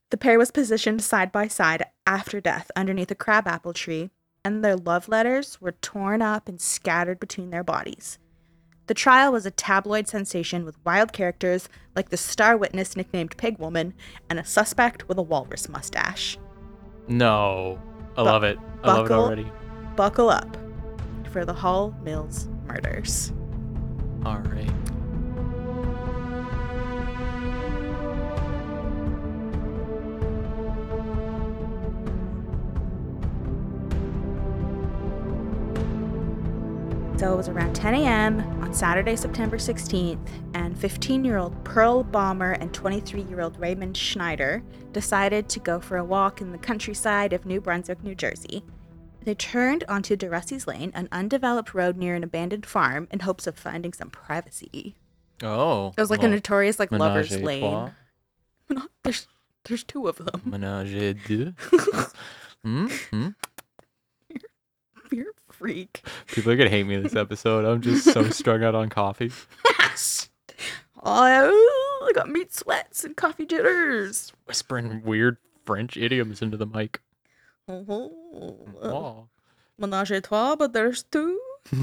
The 0.09 0.17
pair 0.17 0.37
was 0.39 0.51
positioned 0.51 1.03
side 1.03 1.33
by 1.33 1.49
side 1.49 1.83
after 2.05 2.39
death 2.39 2.71
underneath 2.77 3.11
a 3.11 3.15
crabapple 3.15 3.73
tree, 3.73 4.09
and 4.43 4.63
their 4.63 4.77
love 4.77 5.09
letters 5.09 5.59
were 5.59 5.73
torn 5.73 6.21
up 6.21 6.47
and 6.47 6.61
scattered 6.61 7.19
between 7.19 7.49
their 7.49 7.63
bodies. 7.63 8.17
The 8.85 8.93
trial 8.93 9.33
was 9.33 9.45
a 9.45 9.51
tabloid 9.51 10.07
sensation 10.07 10.63
with 10.63 10.77
wild 10.85 11.11
characters 11.11 11.67
like 11.93 12.07
the 12.07 12.15
star 12.15 12.55
witness 12.55 12.95
nicknamed 12.95 13.35
Pig 13.35 13.59
Woman 13.59 13.93
and 14.29 14.39
a 14.39 14.45
suspect 14.45 15.09
with 15.09 15.17
a 15.17 15.21
walrus 15.21 15.67
mustache. 15.67 16.37
No. 17.09 17.77
I 18.15 18.21
Bu- 18.21 18.23
love 18.23 18.43
it. 18.43 18.57
I 18.83 18.87
love 18.87 19.05
it 19.07 19.11
already. 19.11 19.51
Buckle 19.97 20.29
up 20.29 20.55
for 21.31 21.43
the 21.43 21.53
Hall 21.53 21.91
Mills 22.03 22.47
murders. 22.67 23.33
All 24.23 24.37
right. 24.37 24.69
So 37.17 37.33
it 37.33 37.35
was 37.35 37.49
around 37.49 37.73
10 37.73 37.95
a.m. 37.95 38.41
on 38.61 38.75
Saturday, 38.75 39.15
September 39.15 39.57
16th, 39.57 40.19
and 40.53 40.77
15 40.77 41.25
year 41.25 41.37
old 41.37 41.63
Pearl 41.63 42.03
Bahmer 42.03 42.55
and 42.61 42.71
23 42.71 43.23
year 43.23 43.41
old 43.41 43.59
Raymond 43.59 43.97
Schneider 43.97 44.61
decided 44.93 45.49
to 45.49 45.59
go 45.59 45.79
for 45.79 45.97
a 45.97 46.05
walk 46.05 46.39
in 46.39 46.51
the 46.51 46.59
countryside 46.59 47.33
of 47.33 47.47
New 47.47 47.59
Brunswick, 47.59 48.03
New 48.03 48.13
Jersey. 48.13 48.63
They 49.27 49.35
turned 49.35 49.83
onto 49.89 50.15
DeRussey's 50.15 50.67
Lane, 50.67 50.93
an 50.95 51.09
undeveloped 51.11 51.73
road 51.73 51.97
near 51.97 52.15
an 52.15 52.23
abandoned 52.23 52.65
farm, 52.65 53.09
in 53.11 53.19
hopes 53.19 53.45
of 53.45 53.57
finding 53.57 53.91
some 53.91 54.09
privacy. 54.09 54.95
Oh. 55.43 55.89
It 55.97 55.99
was 55.99 56.09
like 56.09 56.23
a 56.23 56.29
notorious 56.29 56.79
like 56.79 56.93
menage 56.93 57.31
lover's 57.31 57.41
lane. 57.41 57.91
trois. 58.69 58.83
There's 59.03 59.27
there's 59.65 59.83
two 59.83 60.07
of 60.07 60.15
them. 60.15 60.43
Menage 60.45 60.93
a 60.93 61.13
deux. 61.13 61.53
Hmm? 62.63 62.87
Hmm? 63.11 63.27
You're 65.11 65.31
a 65.31 65.53
freak. 65.53 66.03
People 66.27 66.53
are 66.53 66.55
gonna 66.55 66.69
hate 66.69 66.87
me 66.87 66.95
this 66.95 67.15
episode. 67.15 67.65
I'm 67.65 67.81
just 67.81 68.05
so 68.05 68.29
strung 68.29 68.63
out 68.63 68.75
on 68.75 68.87
coffee. 68.87 69.33
oh, 71.03 72.05
I 72.09 72.11
got 72.13 72.29
meat 72.29 72.53
sweats 72.53 73.03
and 73.03 73.17
coffee 73.17 73.45
jitters. 73.45 74.31
Whispering 74.45 75.03
weird 75.03 75.35
French 75.65 75.97
idioms 75.97 76.41
into 76.41 76.55
the 76.55 76.65
mic. 76.65 77.01
Oh, 77.67 78.57
Oh. 78.81 79.27
menage 79.77 80.11
a 80.11 80.21
trois, 80.21 80.55
but 80.55 80.73
there's 80.73 81.03
two. 81.03 81.39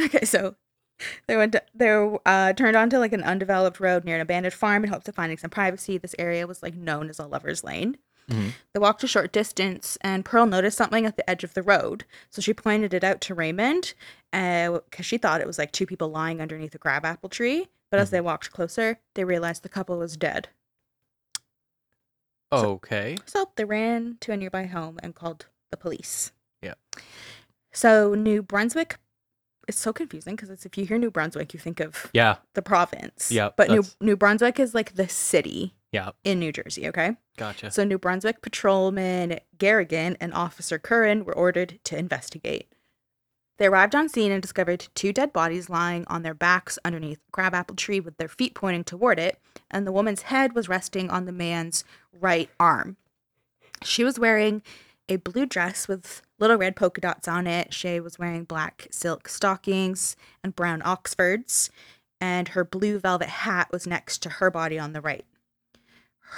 okay, 0.00 0.24
so 0.24 0.54
they 1.26 1.36
went. 1.36 1.52
To, 1.52 1.62
they 1.74 2.16
uh, 2.26 2.52
turned 2.54 2.76
onto 2.76 2.98
like 2.98 3.12
an 3.12 3.22
undeveloped 3.22 3.80
road 3.80 4.04
near 4.04 4.16
an 4.16 4.20
abandoned 4.22 4.54
farm 4.54 4.84
in 4.84 4.90
hopes 4.90 5.08
of 5.08 5.14
finding 5.14 5.38
some 5.38 5.50
privacy. 5.50 5.98
This 5.98 6.14
area 6.18 6.46
was 6.46 6.62
like 6.62 6.74
known 6.74 7.08
as 7.10 7.18
a 7.18 7.26
lover's 7.26 7.62
lane. 7.64 7.98
Mhm. 8.30 8.52
They 8.72 8.78
walked 8.80 9.02
a 9.04 9.08
short 9.08 9.32
distance, 9.32 9.98
and 10.00 10.24
Pearl 10.24 10.46
noticed 10.46 10.78
something 10.78 11.04
at 11.06 11.16
the 11.16 11.28
edge 11.28 11.44
of 11.44 11.54
the 11.54 11.62
road. 11.62 12.04
So 12.30 12.40
she 12.40 12.54
pointed 12.54 12.94
it 12.94 13.04
out 13.04 13.20
to 13.22 13.34
Raymond, 13.34 13.94
uh 14.32 14.78
because 14.90 15.04
she 15.06 15.18
thought 15.18 15.40
it 15.40 15.46
was 15.46 15.58
like 15.58 15.72
two 15.72 15.86
people 15.86 16.08
lying 16.08 16.40
underneath 16.40 16.74
a 16.74 16.78
crabapple 16.78 17.28
tree. 17.28 17.68
But 17.90 18.00
as 18.00 18.10
they 18.10 18.20
walked 18.22 18.52
closer, 18.52 18.98
they 19.14 19.24
realized 19.24 19.62
the 19.62 19.68
couple 19.68 19.98
was 19.98 20.16
dead. 20.16 20.48
Okay. 22.52 23.16
So 23.26 23.50
they 23.56 23.64
ran 23.64 24.16
to 24.20 24.32
a 24.32 24.36
nearby 24.36 24.66
home 24.66 24.98
and 25.02 25.14
called 25.14 25.46
the 25.70 25.76
police. 25.76 26.32
Yeah. 26.60 26.74
So 27.72 28.14
New 28.14 28.42
Brunswick, 28.42 28.98
it's 29.68 29.78
so 29.78 29.92
confusing 29.92 30.36
because 30.36 30.50
it's 30.50 30.66
if 30.66 30.76
you 30.76 30.84
hear 30.84 30.98
New 30.98 31.10
Brunswick, 31.10 31.54
you 31.54 31.60
think 31.60 31.80
of 31.80 32.10
Yeah. 32.12 32.36
the 32.54 32.62
province. 32.62 33.30
Yeah, 33.30 33.50
But 33.56 33.68
New 33.70 33.76
that's- 33.82 33.96
New 34.00 34.16
Brunswick 34.16 34.58
is 34.60 34.74
like 34.74 34.94
the 34.94 35.08
city 35.08 35.74
Yeah. 35.92 36.10
in 36.24 36.38
New 36.38 36.52
Jersey. 36.52 36.86
Okay. 36.88 37.16
Gotcha. 37.36 37.70
So 37.70 37.84
New 37.84 37.98
Brunswick 37.98 38.42
patrolman 38.42 39.40
Garrigan 39.56 40.16
and 40.20 40.34
Officer 40.34 40.78
Curran 40.78 41.24
were 41.24 41.34
ordered 41.34 41.78
to 41.84 41.96
investigate. 41.96 42.72
They 43.62 43.68
arrived 43.68 43.94
on 43.94 44.08
scene 44.08 44.32
and 44.32 44.42
discovered 44.42 44.88
two 44.96 45.12
dead 45.12 45.32
bodies 45.32 45.70
lying 45.70 46.04
on 46.08 46.22
their 46.22 46.34
backs 46.34 46.80
underneath 46.84 47.20
a 47.28 47.30
crabapple 47.30 47.76
tree 47.76 48.00
with 48.00 48.16
their 48.16 48.26
feet 48.26 48.56
pointing 48.56 48.82
toward 48.82 49.20
it, 49.20 49.38
and 49.70 49.86
the 49.86 49.92
woman's 49.92 50.22
head 50.22 50.52
was 50.52 50.68
resting 50.68 51.08
on 51.10 51.26
the 51.26 51.32
man's 51.32 51.84
right 52.12 52.50
arm. 52.58 52.96
She 53.84 54.02
was 54.02 54.18
wearing 54.18 54.62
a 55.08 55.14
blue 55.14 55.46
dress 55.46 55.86
with 55.86 56.22
little 56.40 56.56
red 56.56 56.74
polka 56.74 57.00
dots 57.00 57.28
on 57.28 57.46
it. 57.46 57.72
She 57.72 58.00
was 58.00 58.18
wearing 58.18 58.42
black 58.42 58.88
silk 58.90 59.28
stockings 59.28 60.16
and 60.42 60.56
brown 60.56 60.82
oxfords, 60.84 61.70
and 62.20 62.48
her 62.48 62.64
blue 62.64 62.98
velvet 62.98 63.28
hat 63.28 63.68
was 63.70 63.86
next 63.86 64.24
to 64.24 64.28
her 64.28 64.50
body 64.50 64.76
on 64.76 64.92
the 64.92 65.00
right. 65.00 65.24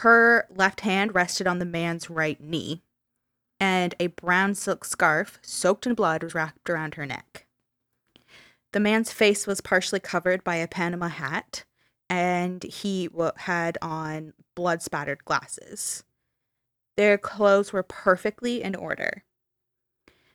Her 0.03 0.47
left 0.55 0.83
hand 0.83 1.15
rested 1.15 1.47
on 1.47 1.59
the 1.59 1.65
man's 1.65 2.11
right 2.11 2.39
knee, 2.39 2.83
and 3.65 3.95
a 3.99 4.09
brown 4.09 4.55
silk 4.55 4.85
scarf 4.85 5.39
soaked 5.41 5.87
in 5.87 5.95
blood 5.95 6.23
was 6.23 6.35
wrapped 6.35 6.69
around 6.69 6.97
her 6.97 7.07
neck. 7.07 7.47
The 8.75 8.81
man's 8.81 9.11
face 9.11 9.47
was 9.47 9.63
partially 9.63 10.01
covered 10.01 10.45
by 10.45 10.57
a 10.57 10.69
Panama 10.69 11.09
hat, 11.09 11.65
and 12.11 12.63
he 12.63 13.09
had 13.37 13.79
on 13.81 14.35
blood 14.55 14.83
spattered 14.83 15.25
glasses. 15.25 16.05
Their 16.99 17.17
clothes 17.17 17.73
were 17.73 17.83
perfectly 17.83 18.63
in 18.63 18.75
order. 18.75 19.25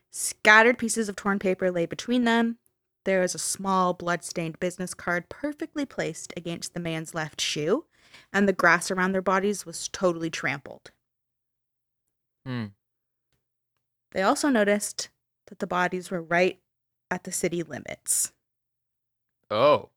Scattered 0.09 0.79
pieces 0.79 1.07
of 1.07 1.15
torn 1.15 1.37
paper 1.37 1.69
lay 1.69 1.85
between 1.85 2.23
them. 2.23 2.57
There 3.05 3.21
was 3.21 3.35
a 3.35 3.39
small 3.39 3.93
blood-stained 3.93 4.59
business 4.59 4.95
card 4.95 5.29
perfectly 5.29 5.85
placed 5.85 6.33
against 6.35 6.73
the 6.73 6.79
man's 6.79 7.13
left 7.13 7.39
shoe, 7.39 7.85
and 8.33 8.47
the 8.47 8.53
grass 8.53 8.89
around 8.89 9.11
their 9.11 9.21
bodies 9.21 9.67
was 9.67 9.87
totally 9.87 10.31
trampled. 10.31 10.89
Hmm. 12.43 12.65
They 14.11 14.21
also 14.21 14.49
noticed 14.49 15.09
that 15.47 15.59
the 15.59 15.67
bodies 15.67 16.09
were 16.09 16.21
right 16.21 16.59
at 17.11 17.23
the 17.23 17.31
city 17.31 17.63
limits. 17.63 18.31
Oh. 19.49 19.89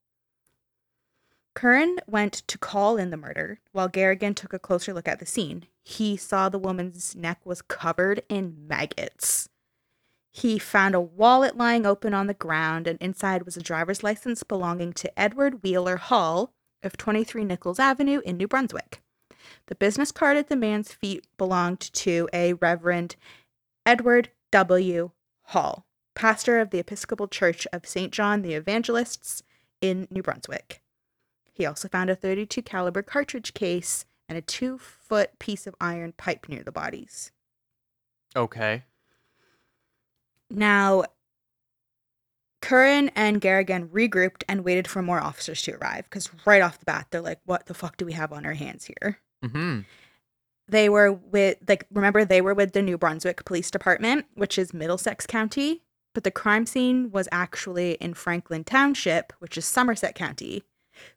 Curran 1.55 1.99
went 2.07 2.33
to 2.47 2.57
call 2.57 2.97
in 2.97 3.11
the 3.11 3.17
murder 3.17 3.61
while 3.73 3.89
Garrigan 3.89 4.35
took 4.35 4.53
a 4.53 4.59
closer 4.59 4.95
look 4.95 5.07
at 5.07 5.19
the 5.19 5.27
scene. 5.27 5.67
He 5.83 6.17
saw 6.17 6.49
the 6.49 6.59
woman's 6.59 7.15
neck 7.15 7.41
was 7.45 7.61
covered 7.61 8.23
in 8.29 8.67
maggots. 8.67 9.49
He 10.31 10.59
found 10.59 10.95
a 10.95 11.01
wallet 11.01 11.59
lying 11.59 11.85
open 11.85 12.15
on 12.15 12.27
the 12.27 12.35
ground, 12.35 12.87
and 12.87 12.99
inside 13.03 13.43
was 13.43 13.59
a 13.59 13.63
driver's 13.63 14.03
license 14.03 14.43
belonging 14.43 14.95
to 14.95 15.19
Edward 15.19 15.63
Wheeler 15.63 15.99
Hall 15.99 16.55
of 16.83 16.97
23 16.97 17.45
Nichols 17.45 17.79
Avenue 17.79 18.23
in 18.25 18.39
New 18.39 18.49
Brunswick. 18.49 19.03
The 19.67 19.75
business 19.75 20.11
card 20.11 20.39
at 20.39 20.49
the 20.49 20.57
man's 20.57 20.93
feet 20.93 21.27
belonged 21.37 21.81
to 21.81 22.31
a 22.33 22.55
Reverend 22.55 23.17
Edward 23.85 24.31
W. 24.53 25.11
Hall, 25.47 25.87
pastor 26.15 26.61
of 26.61 26.71
the 26.71 26.79
Episcopal 26.79 27.27
Church 27.29 27.67
of 27.73 27.87
St. 27.87 28.13
John 28.13 28.43
the 28.43 28.55
Evangelists 28.55 29.43
in 29.81 30.07
New 30.11 30.23
Brunswick. 30.23 30.83
He 31.53 31.67
also 31.67 31.89
found 31.89 32.09
a 32.09 32.17
32 32.17 32.63
caliber 32.63 33.03
cartridge 33.03 33.55
case 33.55 34.05
and 34.29 34.39
a 34.39 34.43
2-foot 34.43 35.39
piece 35.39 35.67
of 35.67 35.75
iron 35.81 36.13
pipe 36.17 36.49
near 36.49 36.63
the 36.63 36.73
bodies. 36.73 37.33
Okay. 38.35 38.85
Now, 40.49 41.05
Curran 42.63 43.11
and 43.17 43.41
Garrigan 43.41 43.89
regrouped 43.89 44.45
and 44.49 44.65
waited 44.65 44.87
for 44.87 45.03
more 45.03 45.21
officers 45.21 45.61
to 45.63 45.73
arrive 45.73 46.05
because 46.05 46.31
right 46.47 46.63
off 46.63 46.79
the 46.79 46.85
bat, 46.85 47.09
they're 47.11 47.21
like, 47.21 47.41
what 47.45 47.67
the 47.67 47.75
fuck 47.75 47.97
do 47.97 48.07
we 48.07 48.13
have 48.13 48.33
on 48.33 48.47
our 48.47 48.55
hands 48.55 48.85
here? 48.85 49.19
Mm-hmm. 49.45 49.81
They 50.69 50.89
were 50.89 51.13
with, 51.13 51.59
like, 51.69 51.87
remember, 51.93 52.25
they 52.25 52.41
were 52.41 52.55
with 52.55 52.73
the 52.73 52.83
New 52.83 52.97
Brunswick 52.97 53.45
Police 53.45 53.71
Department, 53.71 54.27
which 54.35 54.59
is 54.59 54.73
Middlesex 54.73 55.27
County, 55.27 55.83
but 56.15 56.25
the 56.25 56.31
crime 56.31 56.67
scene 56.67 57.11
was 57.11 57.29
actually 57.33 57.93
in 57.95 58.15
Franklin 58.15 58.65
Township, 58.65 59.33
which 59.39 59.59
is 59.59 59.65
Somerset 59.65 60.15
County. 60.15 60.63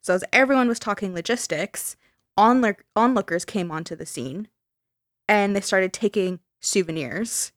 So, 0.01 0.13
as 0.13 0.23
everyone 0.33 0.67
was 0.67 0.79
talking 0.79 1.13
logistics, 1.13 1.95
onlook- 2.37 2.83
onlookers 2.95 3.45
came 3.45 3.71
onto 3.71 3.95
the 3.95 4.05
scene 4.05 4.47
and 5.27 5.55
they 5.55 5.61
started 5.61 5.93
taking 5.93 6.39
souvenirs. 6.61 7.51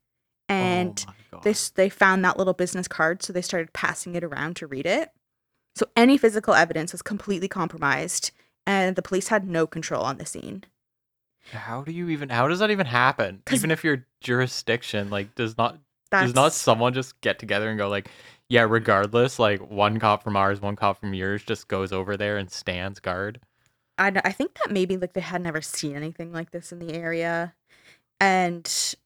And 0.48 1.04
oh 1.32 1.40
they 1.42 1.54
they 1.74 1.88
found 1.90 2.24
that 2.24 2.38
little 2.38 2.54
business 2.54 2.88
card, 2.88 3.22
so 3.22 3.32
they 3.32 3.42
started 3.42 3.72
passing 3.74 4.14
it 4.14 4.24
around 4.24 4.56
to 4.56 4.66
read 4.66 4.86
it. 4.86 5.10
So 5.76 5.86
any 5.94 6.16
physical 6.16 6.54
evidence 6.54 6.92
was 6.92 7.02
completely 7.02 7.48
compromised, 7.48 8.30
and 8.66 8.96
the 8.96 9.02
police 9.02 9.28
had 9.28 9.46
no 9.46 9.66
control 9.66 10.02
on 10.02 10.16
the 10.16 10.24
scene. 10.24 10.64
How 11.52 11.82
do 11.82 11.92
you 11.92 12.08
even? 12.10 12.28
How 12.28 12.48
does 12.48 12.58
that 12.58 12.70
even 12.70 12.86
happen? 12.86 13.42
Even 13.52 13.70
if 13.70 13.84
your 13.84 14.06
jurisdiction 14.20 15.10
like 15.10 15.34
does 15.34 15.56
not 15.56 15.78
does 16.10 16.34
not 16.34 16.52
someone 16.52 16.94
just 16.94 17.20
get 17.20 17.38
together 17.38 17.68
and 17.68 17.78
go 17.78 17.88
like, 17.88 18.10
yeah, 18.48 18.62
regardless, 18.62 19.38
like 19.38 19.60
one 19.70 19.98
cop 19.98 20.22
from 20.22 20.36
ours, 20.36 20.60
one 20.60 20.76
cop 20.76 21.00
from 21.00 21.14
yours, 21.14 21.42
just 21.42 21.68
goes 21.68 21.92
over 21.92 22.16
there 22.16 22.36
and 22.36 22.50
stands 22.50 23.00
guard. 23.00 23.40
I, 23.98 24.12
I 24.24 24.32
think 24.32 24.54
that 24.54 24.72
maybe 24.72 24.96
like 24.96 25.12
they 25.12 25.20
had 25.20 25.42
never 25.42 25.60
seen 25.60 25.96
anything 25.96 26.32
like 26.32 26.50
this 26.50 26.72
in 26.72 26.78
the 26.78 26.94
area, 26.94 27.54
and 28.20 28.96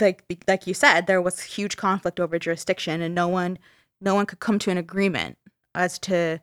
like 0.00 0.24
like 0.46 0.66
you 0.66 0.74
said, 0.74 1.06
there 1.06 1.22
was 1.22 1.40
huge 1.42 1.76
conflict 1.76 2.20
over 2.20 2.38
jurisdiction, 2.38 3.02
and 3.02 3.14
no 3.14 3.28
one 3.28 3.58
no 4.00 4.14
one 4.14 4.26
could 4.26 4.40
come 4.40 4.58
to 4.60 4.70
an 4.70 4.78
agreement 4.78 5.38
as 5.74 5.98
to 6.00 6.40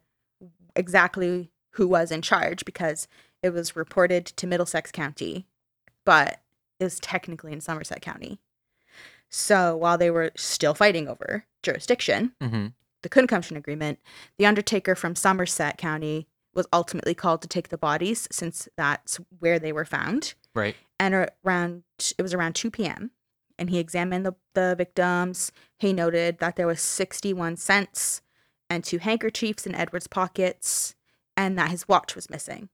exactly 0.76 1.52
who 1.72 1.88
was 1.88 2.12
in 2.12 2.22
charge 2.22 2.66
because 2.66 3.08
it 3.44 3.54
was 3.54 3.76
reported 3.76 4.26
to 4.26 4.48
Middlesex 4.48 4.92
County, 4.92 5.46
but 6.06 6.40
it 6.80 6.86
was 6.86 7.00
technically 7.00 7.52
in 7.54 7.62
Somerset 7.62 8.02
County. 8.02 8.40
So 9.30 9.76
while 9.76 9.98
they 9.98 10.10
were 10.10 10.32
still 10.36 10.74
fighting 10.74 11.08
over 11.08 11.46
jurisdiction, 11.62 12.34
Mm-hmm. 12.42 12.68
they 13.02 13.10
couldn't 13.10 13.28
come 13.28 13.42
to 13.42 13.54
an 13.54 13.58
agreement. 13.58 14.00
The 14.38 14.46
undertaker 14.46 14.96
from 14.96 15.16
Somerset 15.16 15.78
County 15.78 16.28
was 16.54 16.68
ultimately 16.72 17.14
called 17.16 17.42
to 17.42 17.48
take 17.48 17.70
the 17.70 17.78
bodies 17.78 18.28
since 18.32 18.68
that's 18.78 19.20
where 19.40 19.58
they 19.60 19.72
were 19.74 19.86
found. 19.86 20.36
Right. 20.54 20.76
And 21.00 21.28
around 21.44 21.84
it 22.18 22.22
was 22.22 22.34
around 22.34 22.54
2 22.54 22.70
p.m. 22.72 23.12
and 23.58 23.70
he 23.72 23.80
examined 23.80 24.26
the, 24.26 24.36
the 24.54 24.76
victims. 24.78 25.52
He 25.80 25.94
noted 25.94 26.38
that 26.40 26.56
there 26.56 26.68
was 26.68 26.80
61 26.80 27.58
cents 27.58 28.22
and 28.70 28.84
two 28.84 29.00
handkerchiefs 29.00 29.66
in 29.66 29.74
Edward's 29.76 30.08
pockets 30.08 30.94
and 31.36 31.58
that 31.58 31.72
his 31.72 31.88
watch 31.88 32.16
was 32.16 32.30
missing. 32.30 32.70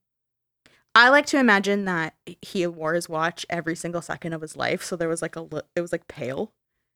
I 0.94 1.08
like 1.08 1.26
to 1.26 1.38
imagine 1.38 1.84
that 1.84 2.14
he 2.42 2.66
wore 2.66 2.94
his 2.94 3.08
watch 3.08 3.46
every 3.48 3.76
single 3.76 4.02
second 4.02 4.32
of 4.32 4.40
his 4.40 4.56
life, 4.56 4.82
so 4.82 4.96
there 4.96 5.08
was 5.08 5.22
like 5.22 5.36
a 5.36 5.42
li- 5.42 5.62
it 5.76 5.80
was 5.80 5.92
like 5.92 6.08
pale. 6.08 6.52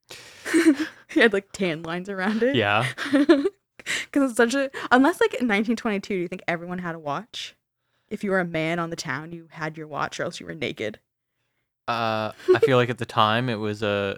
he 1.09 1.19
had 1.19 1.33
like 1.33 1.51
tan 1.51 1.81
lines 1.83 2.09
around 2.09 2.43
it. 2.43 2.55
Yeah. 2.55 2.87
Because 3.85 4.31
it's 4.31 4.37
such 4.37 4.55
a 4.55 4.71
unless 4.91 5.21
like 5.21 5.33
in 5.33 5.47
1922, 5.47 6.15
do 6.15 6.19
you 6.19 6.27
think 6.27 6.41
everyone 6.47 6.79
had 6.79 6.95
a 6.95 6.99
watch? 6.99 7.55
If 8.09 8.23
you 8.23 8.31
were 8.31 8.39
a 8.39 8.45
man 8.45 8.79
on 8.79 8.89
the 8.89 8.95
town, 8.95 9.31
you 9.31 9.47
had 9.51 9.77
your 9.77 9.87
watch, 9.87 10.19
or 10.19 10.23
else 10.23 10.39
you 10.39 10.45
were 10.45 10.55
naked. 10.55 10.99
Uh, 11.87 12.31
I 12.53 12.59
feel 12.63 12.77
like 12.77 12.89
at 12.89 12.97
the 12.97 13.05
time 13.05 13.47
it 13.47 13.59
was 13.59 13.83
a 13.83 14.17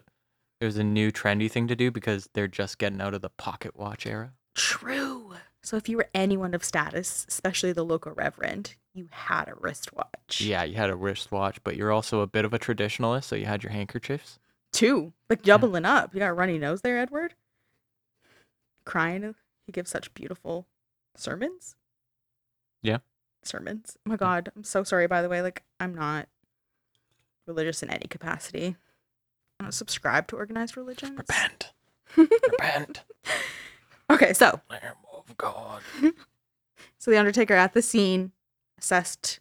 it 0.62 0.66
was 0.66 0.78
a 0.78 0.84
new 0.84 1.12
trendy 1.12 1.52
thing 1.52 1.68
to 1.68 1.76
do 1.76 1.92
because 1.92 2.30
they're 2.34 2.48
just 2.48 2.78
getting 2.78 3.02
out 3.02 3.14
of 3.14 3.22
the 3.22 3.30
pocket 3.30 3.76
watch 3.76 4.06
era. 4.06 4.32
True. 4.56 5.34
So 5.64 5.76
if 5.76 5.90
you 5.90 5.98
were 5.98 6.10
anyone 6.14 6.54
of 6.54 6.64
status, 6.64 7.26
especially 7.28 7.74
the 7.74 7.84
local 7.84 8.14
reverend, 8.14 8.76
you 8.98 9.08
had 9.12 9.48
a 9.48 9.54
wristwatch. 9.60 10.42
Yeah, 10.42 10.64
you 10.64 10.76
had 10.76 10.90
a 10.90 10.96
wristwatch, 10.96 11.64
but 11.64 11.76
you're 11.76 11.92
also 11.92 12.22
a 12.22 12.28
bit 12.28 12.46
of 12.46 12.54
a 12.54 12.60
traditionalist, 12.60 13.26
so 13.26 13.36
you 13.36 13.46
had 13.46 13.64
your 13.64 13.72
handkerchiefs. 13.72 14.40
Two. 14.74 15.14
Like 15.30 15.44
doubling 15.44 15.86
up. 15.86 16.14
You 16.14 16.20
got 16.20 16.30
a 16.30 16.34
runny 16.34 16.58
nose 16.58 16.82
there, 16.82 16.98
Edward? 16.98 17.36
Crying. 18.86 19.36
He 19.66 19.72
gives 19.72 19.92
such 19.92 20.14
beautiful 20.14 20.66
sermons. 21.16 21.76
Yeah. 22.82 22.98
Sermons. 23.44 23.98
Oh 24.06 24.10
my 24.10 24.16
god. 24.18 24.52
I'm 24.56 24.64
so 24.64 24.84
sorry, 24.84 25.08
by 25.08 25.22
the 25.22 25.30
way. 25.30 25.42
Like, 25.42 25.64
I'm 25.80 25.94
not 25.94 26.28
religious 27.46 27.84
in 27.84 27.90
any 27.90 28.08
capacity. 28.08 28.76
I 29.60 29.64
don't 29.64 29.72
subscribe 29.72 30.28
to 30.28 30.36
organized 30.38 30.76
religion. 30.76 31.16
Repent. 31.16 31.72
Repent. 32.18 33.04
Okay, 34.10 34.34
so 34.34 34.60
Lamb 34.70 34.96
of 35.14 35.38
God. 35.38 35.82
So 37.00 37.12
the 37.12 37.18
Undertaker 37.18 37.54
at 37.54 37.74
the 37.74 37.82
scene 37.82 38.32
assessed 38.78 39.40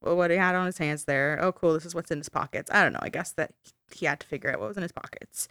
what 0.00 0.30
he 0.30 0.36
had 0.36 0.54
on 0.54 0.66
his 0.66 0.78
hands 0.78 1.04
there. 1.04 1.38
Oh, 1.40 1.52
cool. 1.52 1.74
This 1.74 1.86
is 1.86 1.94
what's 1.94 2.10
in 2.10 2.18
his 2.18 2.28
pockets. 2.28 2.70
I 2.70 2.82
don't 2.82 2.92
know. 2.92 3.00
I 3.02 3.08
guess 3.08 3.32
that 3.32 3.52
he 3.92 4.06
had 4.06 4.20
to 4.20 4.26
figure 4.26 4.50
out 4.52 4.60
what 4.60 4.68
was 4.68 4.76
in 4.76 4.82
his 4.82 4.92
pockets. 4.92 5.48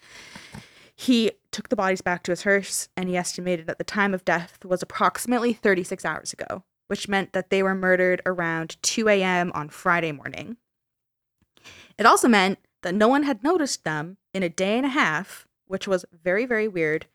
He 0.96 1.32
took 1.52 1.70
the 1.70 1.76
bodies 1.76 2.02
back 2.02 2.24
to 2.24 2.32
his 2.32 2.44
hearse 2.44 2.88
and 2.96 3.10
he 3.10 3.18
estimated 3.18 3.68
that 3.68 3.78
the 3.78 3.84
time 3.84 4.14
of 4.14 4.24
death 4.24 4.64
was 4.64 4.82
approximately 4.82 5.52
36 5.52 6.06
hours 6.06 6.32
ago, 6.32 6.64
which 6.88 7.10
meant 7.10 7.34
that 7.34 7.50
they 7.50 7.62
were 7.62 7.76
murdered 7.76 8.22
around 8.26 8.78
2 8.82 9.10
a.m. 9.10 9.52
on 9.54 9.68
Friday 9.70 10.12
morning. 10.12 10.58
It 11.98 12.06
also 12.06 12.28
meant 12.28 12.60
that 12.84 12.96
no 12.96 13.08
one 13.08 13.24
had 13.24 13.44
noticed 13.44 13.84
them 13.84 14.18
in 14.34 14.44
a 14.44 14.50
day 14.50 14.78
and 14.78 14.86
a 14.86 14.90
half, 14.90 15.48
which 15.68 15.88
was 15.88 16.06
very, 16.14 16.46
very 16.46 16.68
weird 16.68 17.08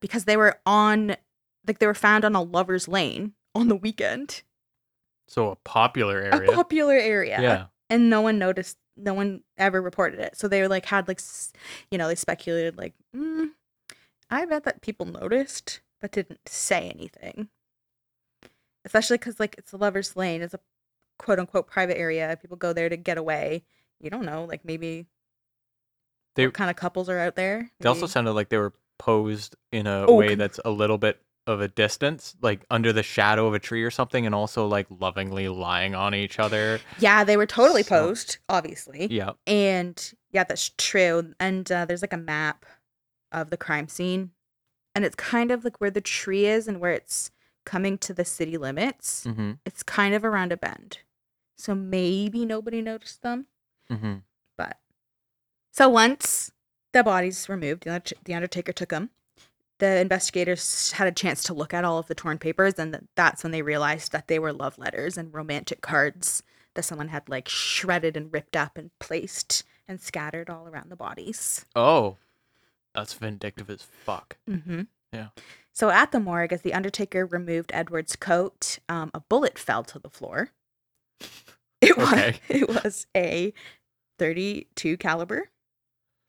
because 0.00 0.24
they 0.24 0.36
were 0.36 0.60
on, 0.64 1.16
like, 1.66 1.78
they 1.78 1.86
were 1.86 1.94
found 1.94 2.24
on 2.24 2.34
a 2.34 2.42
lover's 2.42 2.88
lane 2.88 3.32
on 3.54 3.68
the 3.68 3.76
weekend 3.76 4.42
So 5.28 5.50
a 5.50 5.56
popular 5.56 6.20
area. 6.20 6.50
a 6.50 6.54
popular 6.54 6.94
area. 6.94 7.40
yeah. 7.40 7.66
And 7.90 8.10
no 8.10 8.20
one 8.20 8.38
noticed. 8.38 8.76
No 8.96 9.12
one 9.14 9.42
ever 9.58 9.80
reported 9.82 10.20
it. 10.20 10.36
So 10.36 10.48
they 10.48 10.60
were 10.62 10.68
like 10.68 10.86
had 10.86 11.06
like, 11.08 11.20
you 11.90 11.98
know, 11.98 12.08
they 12.08 12.14
speculated 12.14 12.78
like, 12.78 12.94
mm, 13.14 13.50
I 14.30 14.44
bet 14.46 14.64
that 14.64 14.80
people 14.82 15.06
noticed 15.06 15.80
but 16.00 16.12
didn't 16.12 16.40
say 16.48 16.88
anything. 16.90 17.48
Especially 18.84 19.18
because 19.18 19.40
like 19.40 19.54
it's 19.58 19.72
a 19.72 19.76
lovers' 19.76 20.16
lane. 20.16 20.42
It's 20.42 20.54
a 20.54 20.60
quote 21.18 21.38
unquote 21.38 21.66
private 21.66 21.98
area. 21.98 22.38
People 22.40 22.56
go 22.56 22.72
there 22.72 22.88
to 22.88 22.96
get 22.96 23.18
away. 23.18 23.64
You 24.00 24.10
don't 24.10 24.24
know. 24.24 24.44
Like 24.44 24.64
maybe 24.64 25.06
They- 26.36 26.46
what 26.46 26.54
kind 26.54 26.70
of 26.70 26.76
couples 26.76 27.08
are 27.08 27.18
out 27.18 27.34
there. 27.36 27.70
They 27.80 27.88
also 27.88 28.06
sounded 28.06 28.32
like 28.32 28.48
they 28.48 28.58
were 28.58 28.72
posed 28.98 29.56
in 29.72 29.86
a 29.86 30.06
Oh, 30.08 30.14
way 30.14 30.34
that's 30.36 30.58
a 30.64 30.70
little 30.70 30.98
bit 30.98 31.20
of 31.46 31.60
a 31.60 31.68
distance, 31.68 32.36
like 32.42 32.64
under 32.70 32.92
the 32.92 33.02
shadow 33.02 33.46
of 33.46 33.54
a 33.54 33.58
tree 33.58 33.82
or 33.82 33.90
something, 33.90 34.26
and 34.26 34.34
also 34.34 34.66
like 34.66 34.86
lovingly 34.90 35.48
lying 35.48 35.94
on 35.94 36.14
each 36.14 36.38
other. 36.38 36.80
yeah, 36.98 37.24
they 37.24 37.36
were 37.36 37.46
totally 37.46 37.82
So- 37.82 38.06
posed, 38.06 38.38
obviously. 38.48 39.06
Yeah. 39.10 39.32
And 39.46 40.12
yeah, 40.32 40.44
that's 40.44 40.70
true. 40.76 41.34
And 41.38 41.70
uh, 41.70 41.84
there's 41.84 42.02
like 42.02 42.12
a 42.12 42.18
map 42.18 42.64
of 43.32 43.50
the 43.50 43.56
crime 43.56 43.88
scene. 43.88 44.30
And 44.94 45.04
it's 45.04 45.14
kind 45.16 45.50
of 45.50 45.62
like 45.64 45.80
where 45.80 45.90
the 45.90 46.00
tree 46.00 46.46
is 46.46 46.66
and 46.66 46.80
where 46.80 46.92
it's 46.92 47.30
coming 47.64 47.98
to 47.98 48.14
the 48.14 48.24
city 48.24 48.56
limits. 48.56 49.24
Mm-hmm. 49.26 49.52
It's 49.66 49.82
kind 49.82 50.14
of 50.14 50.24
around 50.24 50.52
a 50.52 50.56
bend. 50.56 50.98
So 51.58 51.74
maybe 51.74 52.44
nobody 52.46 52.80
noticed 52.82 53.22
them. 53.22 53.46
Mm-hmm. 53.90 54.14
But 54.56 54.78
so 55.72 55.88
once 55.88 56.50
the 56.92 57.04
bodies 57.04 57.46
were 57.48 57.56
moved, 57.56 57.84
the 57.84 58.34
Undertaker 58.34 58.72
took 58.72 58.88
them. 58.88 59.10
The 59.78 60.00
investigators 60.00 60.92
had 60.92 61.06
a 61.06 61.12
chance 61.12 61.42
to 61.44 61.54
look 61.54 61.74
at 61.74 61.84
all 61.84 61.98
of 61.98 62.06
the 62.06 62.14
torn 62.14 62.38
papers, 62.38 62.78
and 62.78 63.06
that's 63.14 63.42
when 63.42 63.52
they 63.52 63.62
realized 63.62 64.12
that 64.12 64.28
they 64.28 64.38
were 64.38 64.52
love 64.52 64.78
letters 64.78 65.18
and 65.18 65.34
romantic 65.34 65.82
cards 65.82 66.42
that 66.74 66.84
someone 66.84 67.08
had 67.08 67.28
like 67.28 67.48
shredded 67.48 68.16
and 68.16 68.32
ripped 68.32 68.56
up 68.56 68.78
and 68.78 68.90
placed 68.98 69.64
and 69.88 70.00
scattered 70.00 70.48
all 70.48 70.66
around 70.66 70.90
the 70.90 70.96
bodies. 70.96 71.66
Oh, 71.74 72.16
that's 72.94 73.12
vindictive 73.12 73.68
as 73.68 73.82
fuck. 73.82 74.36
Mm-hmm. 74.48 74.82
Yeah. 75.12 75.28
So 75.72 75.90
at 75.90 76.10
the 76.10 76.20
morgue, 76.20 76.52
as 76.54 76.62
the 76.62 76.72
Undertaker 76.72 77.26
removed 77.26 77.70
Edward's 77.74 78.16
coat, 78.16 78.78
um, 78.88 79.10
a 79.12 79.20
bullet 79.20 79.58
fell 79.58 79.84
to 79.84 79.98
the 79.98 80.08
floor. 80.08 80.50
It 81.82 81.96
was 81.96 82.12
Okay. 82.12 82.40
it 82.48 82.68
was 82.68 83.06
a 83.14 83.52
32 84.18 84.96
caliber, 84.96 85.50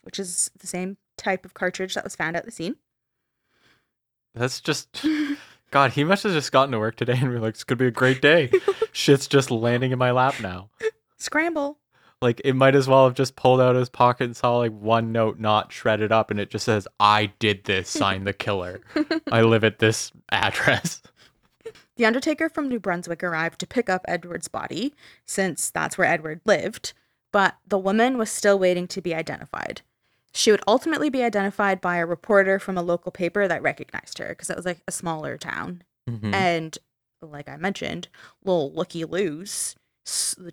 which 0.02 0.20
is 0.20 0.52
the 0.60 0.68
same 0.68 0.98
type 1.18 1.46
of 1.46 1.54
cartridge 1.54 1.94
that 1.94 2.04
was 2.04 2.16
found 2.16 2.36
at 2.36 2.46
the 2.46 2.52
scene. 2.52 2.76
That's 4.36 4.62
just 4.62 5.06
God. 5.72 5.92
He 5.92 6.04
must 6.04 6.24
have 6.24 6.34
just 6.34 6.52
gotten 6.52 6.72
to 6.72 6.80
work 6.80 6.96
today 6.96 7.18
and 7.18 7.30
realized 7.30 7.56
it's 7.56 7.64
gonna 7.64 7.78
be 7.78 7.88
a 7.88 7.92
great 7.92 8.22
day. 8.22 8.52
Shit's 8.92 9.28
just 9.28 9.52
landing 9.52 9.92
in 9.92 10.00
my 10.00 10.12
lap 10.12 10.36
now. 10.42 10.70
Scramble. 11.18 11.80
Like 12.22 12.42
it 12.44 12.54
might 12.54 12.76
as 12.76 12.88
well 12.88 13.06
have 13.06 13.14
just 13.14 13.36
pulled 13.36 13.62
out 13.62 13.76
his 13.76 13.90
pocket 13.90 14.26
and 14.26 14.36
saw 14.36 14.58
like 14.58 14.72
one 14.72 15.12
note 15.12 15.40
not 15.40 15.72
shredded 15.72 16.12
up, 16.12 16.32
and 16.32 16.40
it 16.40 16.50
just 16.50 16.66
says, 16.66 16.88
"I 17.00 17.32
did 17.40 17.66
this. 17.66 17.90
Sign 17.90 18.24
the 18.24 18.34
killer. 18.34 18.82
I 19.32 19.42
live 19.42 19.64
at 19.64 19.80
this 19.80 20.12
address." 20.32 21.02
The 21.98 22.06
Undertaker 22.06 22.48
from 22.48 22.70
New 22.70 22.80
Brunswick 22.80 23.24
arrived 23.24 23.60
to 23.60 23.68
pick 23.68 23.90
up 23.90 24.06
Edward's 24.08 24.48
body, 24.48 24.94
since 25.26 25.70
that's 25.70 25.98
where 25.98 26.08
Edward 26.08 26.42
lived, 26.46 26.94
but 27.32 27.58
the 27.68 27.80
woman 27.80 28.18
was 28.18 28.30
still 28.30 28.58
waiting 28.58 28.88
to 28.90 29.02
be 29.02 29.14
identified. 29.16 29.82
She 30.38 30.52
would 30.52 30.62
ultimately 30.68 31.10
be 31.10 31.24
identified 31.24 31.82
by 31.82 31.98
a 31.98 32.06
reporter 32.06 32.60
from 32.60 32.78
a 32.78 32.84
local 32.84 33.12
paper 33.12 33.48
that 33.48 33.64
recognized 33.64 34.20
her, 34.20 34.28
because 34.30 34.52
it 34.52 34.56
was 34.56 34.68
like 34.68 34.84
a 34.88 34.92
smaller 34.92 35.36
town. 35.36 35.82
Mhm. 36.08 36.32
And 36.32 36.78
like 37.24 37.50
I 37.50 37.58
mentioned, 37.58 38.08
little 38.44 38.72
Looky 38.72 39.04
Loose 39.04 39.76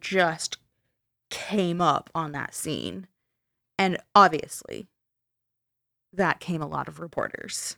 just 0.01 0.57
came 1.29 1.83
up 1.83 2.09
on 2.15 2.33
that 2.33 2.55
scene. 2.55 3.09
And 3.79 3.99
obviously, 4.15 4.89
that 6.15 6.41
came 6.41 6.63
a 6.63 6.67
lot 6.67 6.89
of 6.89 6.99
reporters. 6.99 7.77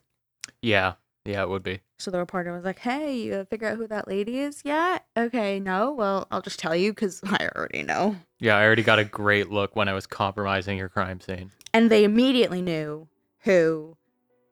Yeah, 0.62 0.94
yeah, 1.24 1.42
it 1.42 1.48
would 1.48 1.64
be. 1.64 1.80
So 1.98 2.12
the 2.12 2.18
reporter 2.18 2.52
was 2.52 2.64
like, 2.64 2.78
"Hey, 2.78 3.16
you 3.16 3.44
figure 3.46 3.66
out 3.68 3.78
who 3.78 3.88
that 3.88 4.06
lady 4.06 4.38
is 4.38 4.62
yet? 4.64 5.06
Okay, 5.16 5.58
no. 5.58 5.90
Well, 5.90 6.28
I'll 6.30 6.42
just 6.42 6.60
tell 6.60 6.76
you 6.76 6.92
because 6.92 7.20
I 7.24 7.48
already 7.56 7.82
know." 7.82 8.16
Yeah, 8.38 8.56
I 8.56 8.64
already 8.64 8.84
got 8.84 9.00
a 9.00 9.04
great 9.04 9.50
look 9.50 9.74
when 9.74 9.88
I 9.88 9.92
was 9.94 10.06
compromising 10.06 10.78
your 10.78 10.88
crime 10.88 11.20
scene. 11.20 11.50
And 11.76 11.90
they 11.90 12.04
immediately 12.04 12.62
knew 12.62 13.06
who 13.40 13.98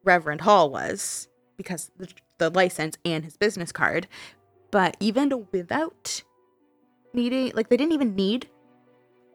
Reverend 0.05 0.43
Hall 0.43 0.69
was 0.69 1.27
because 1.57 1.91
the, 1.97 2.07
the 2.37 2.51
license 2.51 2.99
and 3.03 3.25
his 3.25 3.39
business 3.39 3.73
card. 3.73 4.07
But 4.71 4.99
even 5.01 5.47
without 5.51 6.23
needing, 7.15 7.53
like, 7.55 7.71
they 7.71 7.79
didn't 7.79 7.95
even 7.95 8.15
need 8.15 8.51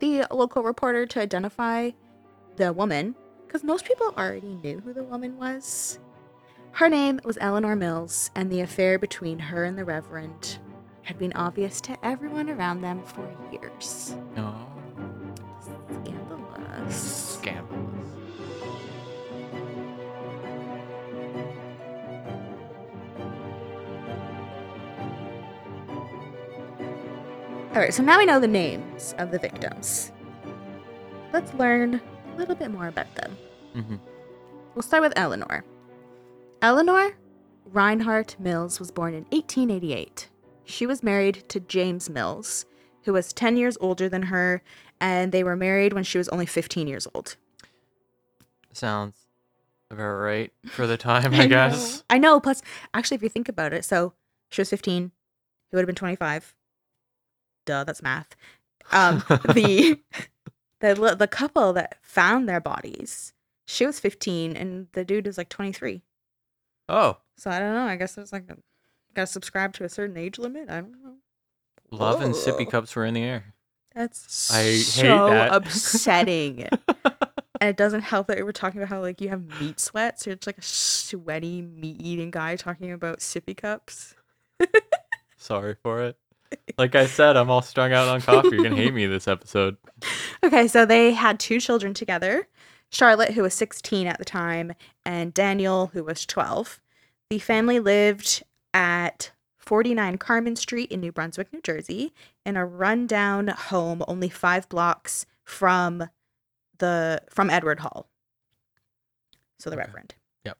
the 0.01 0.27
local 0.29 0.61
reporter 0.61 1.07
to 1.07 1.19
identify 1.19 1.89
the 2.57 2.73
woman 2.73 3.15
because 3.47 3.63
most 3.63 3.85
people 3.85 4.13
already 4.15 4.53
knew 4.53 4.81
who 4.81 4.93
the 4.93 5.03
woman 5.03 5.35
was. 5.39 5.97
Her 6.73 6.89
name 6.89 7.19
was 7.23 7.39
Eleanor 7.41 7.75
Mills, 7.75 8.29
and 8.35 8.51
the 8.51 8.61
affair 8.61 8.99
between 8.99 9.39
her 9.39 9.63
and 9.63 9.75
the 9.75 9.83
Reverend 9.83 10.59
had 11.01 11.17
been 11.17 11.33
obvious 11.33 11.81
to 11.81 12.05
everyone 12.05 12.51
around 12.51 12.81
them 12.81 13.01
for 13.03 13.27
years. 13.51 14.15
Oh, 14.37 14.67
Scandalous. 16.03 17.38
All 27.79 27.85
right, 27.85 27.93
so 27.93 28.03
now 28.03 28.17
we 28.17 28.25
know 28.25 28.41
the 28.41 28.45
names 28.47 29.15
of 29.19 29.31
the 29.31 29.39
victims. 29.39 30.11
Let's 31.31 31.53
learn 31.53 32.01
a 32.33 32.35
little 32.37 32.53
bit 32.53 32.71
more 32.71 32.89
about 32.89 33.15
them. 33.15 33.37
hmm 33.73 33.95
We'll 34.75 34.81
start 34.81 35.01
with 35.01 35.13
Eleanor. 35.15 35.63
Eleanor 36.61 37.15
Reinhardt 37.63 38.37
Mills 38.37 38.81
was 38.81 38.91
born 38.91 39.13
in 39.13 39.23
1888. 39.31 40.27
She 40.65 40.85
was 40.85 41.01
married 41.01 41.45
to 41.47 41.61
James 41.61 42.09
Mills, 42.09 42.65
who 43.03 43.13
was 43.13 43.31
10 43.31 43.55
years 43.55 43.77
older 43.79 44.09
than 44.09 44.23
her, 44.23 44.61
and 44.99 45.31
they 45.31 45.45
were 45.45 45.55
married 45.55 45.93
when 45.93 46.03
she 46.03 46.17
was 46.17 46.27
only 46.27 46.45
15 46.45 46.85
years 46.85 47.07
old. 47.15 47.37
Sounds 48.73 49.15
about 49.89 50.15
right 50.15 50.51
for 50.65 50.85
the 50.85 50.97
time, 51.07 51.33
I, 51.33 51.43
know. 51.43 51.47
guess. 51.47 52.03
I 52.09 52.17
know. 52.17 52.41
Plus, 52.41 52.61
actually, 52.93 53.15
if 53.15 53.23
you 53.23 53.29
think 53.29 53.47
about 53.47 53.71
it, 53.71 53.85
so 53.85 54.11
she 54.49 54.59
was 54.59 54.69
15. 54.69 55.11
He 55.69 55.75
would 55.77 55.79
have 55.83 55.87
been 55.87 55.95
25. 55.95 56.53
Duh, 57.69 57.83
that's 57.83 58.01
math. 58.01 58.35
Um, 58.91 59.23
the 59.53 59.99
the 60.79 61.15
the 61.17 61.27
couple 61.27 61.71
that 61.73 61.97
found 62.01 62.49
their 62.49 62.59
bodies, 62.59 63.33
she 63.67 63.85
was 63.85 63.99
15, 63.99 64.55
and 64.57 64.87
the 64.93 65.05
dude 65.05 65.27
was 65.27 65.37
like 65.37 65.49
23. 65.49 66.01
Oh, 66.89 67.17
So 67.37 67.51
I 67.51 67.59
don't 67.59 67.75
know. 67.75 67.85
I 67.85 67.95
guess 67.95 68.15
there's 68.15 68.33
like 68.33 68.47
gotta 69.13 69.27
subscribe 69.27 69.73
to 69.73 69.83
a 69.83 69.89
certain 69.89 70.17
age 70.17 70.39
limit. 70.39 70.67
I 70.69 70.81
don't 70.81 71.03
know. 71.03 71.13
love 71.91 72.21
and 72.21 72.33
sippy 72.33 72.67
cups 72.67 72.95
were 72.95 73.05
in 73.05 73.13
the 73.13 73.21
air. 73.21 73.53
That's 73.93 74.49
I 74.51 74.63
hate 74.63 74.77
so 74.79 75.29
that. 75.29 75.53
upsetting. 75.53 76.63
and 77.61 77.69
it 77.69 77.77
doesn't 77.77 78.01
help 78.01 78.25
that 78.27 78.37
we 78.37 78.43
were 78.43 78.51
talking 78.51 78.79
about 78.81 78.89
how 78.89 79.01
like 79.01 79.21
you 79.21 79.29
have 79.29 79.61
meat 79.61 79.79
sweats. 79.79 80.23
so 80.23 80.31
it's 80.31 80.47
like 80.47 80.57
a 80.57 80.63
sweaty 80.63 81.61
meat 81.61 81.97
eating 82.01 82.31
guy 82.31 82.55
talking 82.55 82.91
about 82.91 83.19
sippy 83.19 83.55
cups. 83.55 84.15
Sorry 85.37 85.75
for 85.75 86.01
it. 86.01 86.17
Like 86.77 86.95
I 86.95 87.07
said, 87.07 87.35
I'm 87.35 87.49
all 87.49 87.61
strung 87.61 87.91
out 87.91 88.07
on 88.07 88.21
coffee. 88.21 88.51
You're 88.55 88.63
gonna 88.63 88.75
hate 88.75 88.93
me 88.93 89.05
this 89.05 89.27
episode. 89.27 89.77
Okay, 90.41 90.69
so 90.69 90.85
they 90.85 91.11
had 91.11 91.37
two 91.37 91.59
children 91.59 91.93
together 91.93 92.47
Charlotte, 92.91 93.31
who 93.33 93.43
was 93.43 93.53
16 93.53 94.07
at 94.07 94.17
the 94.17 94.23
time, 94.25 94.71
and 95.05 95.33
Daniel, 95.33 95.87
who 95.87 96.03
was 96.05 96.25
12. 96.25 96.79
The 97.29 97.39
family 97.39 97.79
lived 97.81 98.41
at 98.73 99.31
49 99.57 100.17
Carman 100.17 100.55
Street 100.55 100.89
in 100.91 101.01
New 101.01 101.11
Brunswick, 101.11 101.51
New 101.51 101.61
Jersey, 101.61 102.13
in 102.45 102.55
a 102.55 102.65
rundown 102.65 103.49
home 103.49 104.01
only 104.07 104.29
five 104.29 104.67
blocks 104.69 105.25
from 105.43 106.09
the 106.77 107.21
from 107.29 107.49
Edward 107.49 107.81
Hall. 107.81 108.07
So 109.59 109.69
the 109.69 109.75
Okay. 109.75 109.85
Reverend. 109.85 110.15
Yep. 110.45 110.57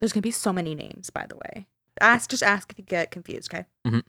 There's 0.00 0.12
gonna 0.14 0.22
be 0.22 0.30
so 0.30 0.52
many 0.52 0.74
names, 0.74 1.10
by 1.10 1.26
the 1.26 1.36
way. 1.36 1.66
Ask 2.00 2.30
just 2.30 2.42
ask 2.42 2.72
if 2.72 2.78
you 2.78 2.84
get 2.84 3.10
confused, 3.10 3.52
okay? 3.54 3.66
Mhm. 3.86 4.02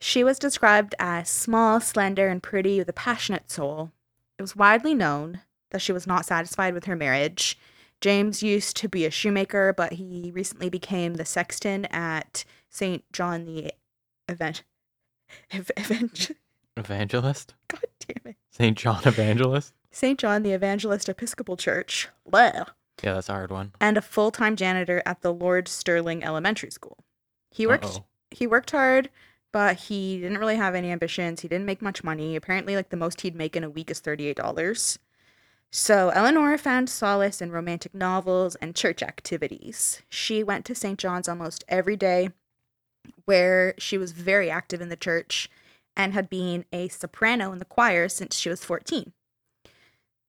She 0.00 0.22
was 0.24 0.38
described 0.38 0.94
as 0.98 1.28
small, 1.28 1.80
slender, 1.80 2.28
and 2.28 2.42
pretty 2.42 2.78
with 2.78 2.88
a 2.88 2.92
passionate 2.92 3.50
soul. 3.50 3.92
It 4.38 4.42
was 4.42 4.54
widely 4.56 4.94
known 4.94 5.40
that 5.70 5.80
she 5.80 5.92
was 5.92 6.06
not 6.06 6.26
satisfied 6.26 6.74
with 6.74 6.84
her 6.84 6.96
marriage. 6.96 7.58
James 8.00 8.42
used 8.42 8.76
to 8.76 8.88
be 8.88 9.06
a 9.06 9.10
shoemaker, 9.10 9.72
but 9.72 9.94
he 9.94 10.30
recently 10.34 10.68
became 10.68 11.14
the 11.14 11.24
sexton 11.24 11.86
at 11.86 12.44
St. 12.70 13.10
John 13.12 13.46
the 13.46 13.72
Event. 14.28 14.62
Ev- 15.50 15.70
Event- 15.76 16.30
Evangelist? 16.76 17.54
God 17.68 17.80
damn 18.00 18.32
it. 18.32 18.36
St. 18.50 18.76
John 18.76 19.00
Evangelist? 19.06 19.72
St. 19.90 20.18
John 20.18 20.42
the 20.42 20.52
Evangelist 20.52 21.08
Episcopal 21.08 21.56
Church. 21.56 22.08
Blah. 22.26 22.64
Yeah, 23.02 23.14
that's 23.14 23.28
a 23.30 23.32
hard 23.32 23.50
one. 23.50 23.72
And 23.80 23.96
a 23.96 24.02
full-time 24.02 24.56
janitor 24.56 25.02
at 25.06 25.22
the 25.22 25.32
Lord 25.32 25.68
Stirling 25.68 26.22
Elementary 26.22 26.70
School. 26.70 26.98
He 27.50 27.66
worked 27.66 27.84
Uh-oh. 27.86 28.04
he 28.30 28.46
worked 28.46 28.72
hard, 28.72 29.08
but 29.52 29.76
he 29.76 30.20
didn't 30.20 30.38
really 30.38 30.56
have 30.56 30.74
any 30.74 30.90
ambitions. 30.90 31.40
He 31.40 31.48
didn't 31.48 31.66
make 31.66 31.82
much 31.82 32.04
money. 32.04 32.36
Apparently, 32.36 32.76
like 32.76 32.90
the 32.90 32.96
most 32.96 33.22
he'd 33.22 33.34
make 33.34 33.56
in 33.56 33.64
a 33.64 33.70
week 33.70 33.90
is 33.90 34.00
$38. 34.00 34.98
So 35.70 36.10
Eleanor 36.10 36.56
found 36.58 36.88
solace 36.88 37.42
in 37.42 37.50
romantic 37.50 37.94
novels 37.94 38.54
and 38.56 38.74
church 38.74 39.02
activities. 39.02 40.02
She 40.08 40.42
went 40.42 40.64
to 40.66 40.74
St. 40.74 40.98
John's 40.98 41.28
almost 41.28 41.64
every 41.68 41.96
day, 41.96 42.30
where 43.24 43.74
she 43.78 43.98
was 43.98 44.12
very 44.12 44.50
active 44.50 44.80
in 44.80 44.88
the 44.88 44.96
church 44.96 45.50
and 45.96 46.12
had 46.12 46.28
been 46.28 46.64
a 46.72 46.88
soprano 46.88 47.52
in 47.52 47.58
the 47.58 47.64
choir 47.64 48.08
since 48.08 48.36
she 48.36 48.48
was 48.48 48.64
14. 48.64 49.12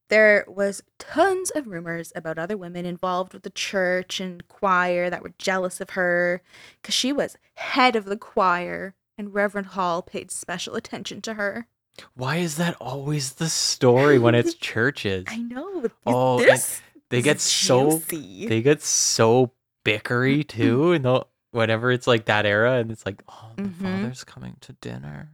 There 0.09 0.45
was 0.47 0.83
tons 0.99 1.51
of 1.51 1.67
rumors 1.67 2.13
about 2.15 2.37
other 2.37 2.55
women 2.55 2.85
involved 2.85 3.33
with 3.33 3.43
the 3.43 3.49
church 3.49 4.21
and 4.21 4.47
choir 4.47 5.09
that 5.09 5.21
were 5.21 5.33
jealous 5.37 5.81
of 5.81 5.91
her 5.91 6.41
because 6.81 6.95
she 6.95 7.11
was 7.11 7.37
head 7.55 7.95
of 7.95 8.05
the 8.05 8.17
choir 8.17 8.95
and 9.17 9.33
Reverend 9.33 9.67
Hall 9.67 10.01
paid 10.01 10.31
special 10.31 10.75
attention 10.75 11.21
to 11.23 11.33
her. 11.35 11.67
Why 12.13 12.37
is 12.37 12.57
that 12.57 12.75
always 12.79 13.33
the 13.33 13.49
story 13.49 14.19
when 14.19 14.35
it's 14.35 14.53
churches? 14.59 15.25
I 15.27 15.37
know. 15.37 15.87
Oh, 16.05 16.39
this 16.39 16.81
They 17.09 17.21
get 17.21 17.39
so 17.39 17.91
juicy. 17.99 18.47
they 18.47 18.61
get 18.61 18.81
so 18.83 19.51
bickery 19.83 20.47
too, 20.47 20.91
and 20.91 21.03
they'll 21.05 21.27
whenever 21.51 21.91
it's 21.91 22.05
like 22.07 22.25
that 22.25 22.45
era, 22.45 22.73
and 22.73 22.91
it's 22.91 23.05
like, 23.05 23.23
oh, 23.29 23.51
the 23.55 23.63
Mhm. 23.63 23.81
father's 23.81 24.23
coming 24.23 24.57
to 24.61 24.73
dinner. 24.73 25.31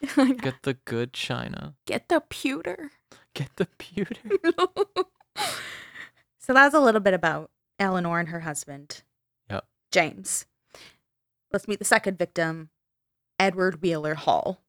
Get 0.40 0.62
the 0.64 0.74
good 0.84 1.12
china. 1.12 1.74
Get 1.86 2.08
the 2.08 2.20
pewter. 2.22 2.90
Get 3.34 3.50
the 3.54 3.66
pewter. 3.78 4.16
so 6.40 6.52
that's 6.52 6.74
a 6.74 6.80
little 6.80 7.00
bit 7.00 7.14
about 7.14 7.50
Eleanor 7.78 8.18
and 8.18 8.28
her 8.30 8.40
husband, 8.40 9.02
Yep. 9.50 9.64
James. 9.92 10.46
Let's 11.52 11.68
meet 11.68 11.78
the 11.78 11.84
second 11.84 12.18
victim, 12.18 12.70
Edward 13.42 13.82
Wheeler 13.82 14.14
Hall. 14.14 14.60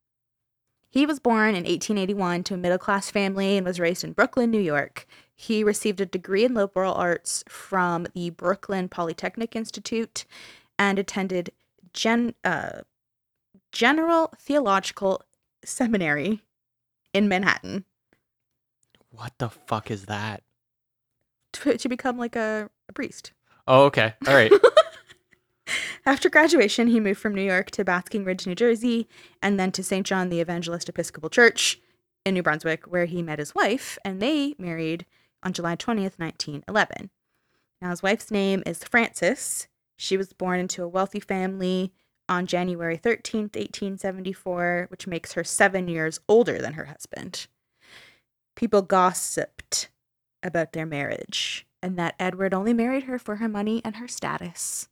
He 0.89 1.05
was 1.05 1.19
born 1.19 1.49
in 1.49 1.63
1881 1.63 2.43
to 2.45 2.53
a 2.55 2.57
middle 2.57 2.79
class 2.79 3.11
family 3.11 3.55
and 3.55 3.65
was 3.67 3.79
raised 3.79 4.03
in 4.03 4.13
Brooklyn, 4.13 4.49
New 4.49 4.59
York. 4.59 5.05
He 5.35 5.63
received 5.63 6.01
a 6.01 6.07
degree 6.07 6.43
in 6.43 6.55
liberal 6.55 6.95
arts 6.95 7.43
from 7.47 8.07
the 8.15 8.31
Brooklyn 8.31 8.89
Polytechnic 8.89 9.55
Institute 9.55 10.25
and 10.79 10.97
attended 10.97 11.51
Gen, 11.93 12.33
uh, 12.43 12.81
General 13.71 14.33
Theological 14.39 15.21
Seminary 15.63 16.41
in 17.13 17.27
Manhattan 17.27 17.85
What 19.11 19.33
the 19.37 19.49
fuck 19.49 19.91
is 19.91 20.05
that? 20.05 20.41
to, 21.53 21.77
to 21.77 21.87
become 21.87 22.17
like 22.17 22.35
a, 22.35 22.71
a 22.89 22.93
priest. 22.93 23.33
Oh, 23.67 23.83
okay. 23.83 24.15
All 24.27 24.33
right. 24.33 24.51
After 26.05 26.29
graduation, 26.29 26.87
he 26.87 26.99
moved 26.99 27.19
from 27.19 27.33
New 27.33 27.43
York 27.43 27.71
to 27.71 27.85
Basking 27.85 28.25
Ridge, 28.25 28.45
New 28.45 28.55
Jersey, 28.55 29.07
and 29.41 29.57
then 29.57 29.71
to 29.71 29.83
St. 29.83 30.05
John 30.05 30.27
the 30.27 30.41
Evangelist 30.41 30.89
Episcopal 30.89 31.29
Church 31.29 31.79
in 32.25 32.33
New 32.33 32.43
Brunswick, 32.43 32.85
where 32.85 33.05
he 33.05 33.21
met 33.21 33.39
his 33.39 33.55
wife, 33.55 33.97
and 34.03 34.21
they 34.21 34.53
married 34.57 35.05
on 35.43 35.53
July 35.53 35.77
20th, 35.77 36.19
1911. 36.19 37.09
Now, 37.81 37.89
his 37.89 38.03
wife's 38.03 38.31
name 38.31 38.63
is 38.65 38.83
Frances. 38.83 39.67
She 39.97 40.17
was 40.17 40.33
born 40.33 40.59
into 40.59 40.83
a 40.83 40.87
wealthy 40.89 41.21
family 41.21 41.93
on 42.27 42.47
January 42.47 42.97
13th, 42.97 43.55
1874, 43.55 44.87
which 44.89 45.07
makes 45.07 45.33
her 45.33 45.43
seven 45.43 45.87
years 45.87 46.19
older 46.27 46.59
than 46.59 46.73
her 46.73 46.85
husband. 46.85 47.47
People 48.55 48.81
gossiped 48.81 49.89
about 50.41 50.73
their 50.73 50.85
marriage 50.85 51.65
and 51.81 51.97
that 51.97 52.15
Edward 52.19 52.53
only 52.53 52.73
married 52.73 53.03
her 53.03 53.19
for 53.19 53.37
her 53.37 53.49
money 53.49 53.81
and 53.83 53.97
her 53.97 54.07
status. 54.07 54.87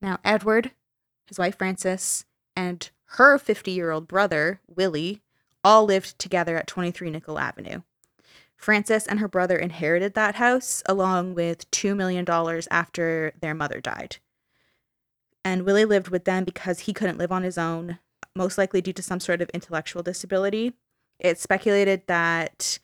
Now, 0.00 0.18
Edward, 0.24 0.72
his 1.26 1.38
wife 1.38 1.58
Frances, 1.58 2.24
and 2.56 2.90
her 3.16 3.38
50 3.38 3.70
year 3.70 3.90
old 3.90 4.08
brother, 4.08 4.60
Willie, 4.66 5.22
all 5.62 5.84
lived 5.84 6.18
together 6.18 6.56
at 6.56 6.66
23 6.66 7.10
Nickel 7.10 7.38
Avenue. 7.38 7.82
Frances 8.56 9.06
and 9.06 9.18
her 9.20 9.28
brother 9.28 9.56
inherited 9.56 10.14
that 10.14 10.36
house 10.36 10.82
along 10.86 11.34
with 11.34 11.70
$2 11.70 11.96
million 11.96 12.24
after 12.70 13.32
their 13.40 13.54
mother 13.54 13.80
died. 13.80 14.16
And 15.44 15.64
Willie 15.64 15.84
lived 15.84 16.08
with 16.08 16.24
them 16.24 16.44
because 16.44 16.80
he 16.80 16.94
couldn't 16.94 17.18
live 17.18 17.32
on 17.32 17.42
his 17.42 17.58
own, 17.58 17.98
most 18.34 18.56
likely 18.56 18.80
due 18.80 18.94
to 18.94 19.02
some 19.02 19.20
sort 19.20 19.42
of 19.42 19.50
intellectual 19.50 20.02
disability. 20.02 20.72
It's 21.18 21.42
speculated 21.42 22.06
that 22.06 22.78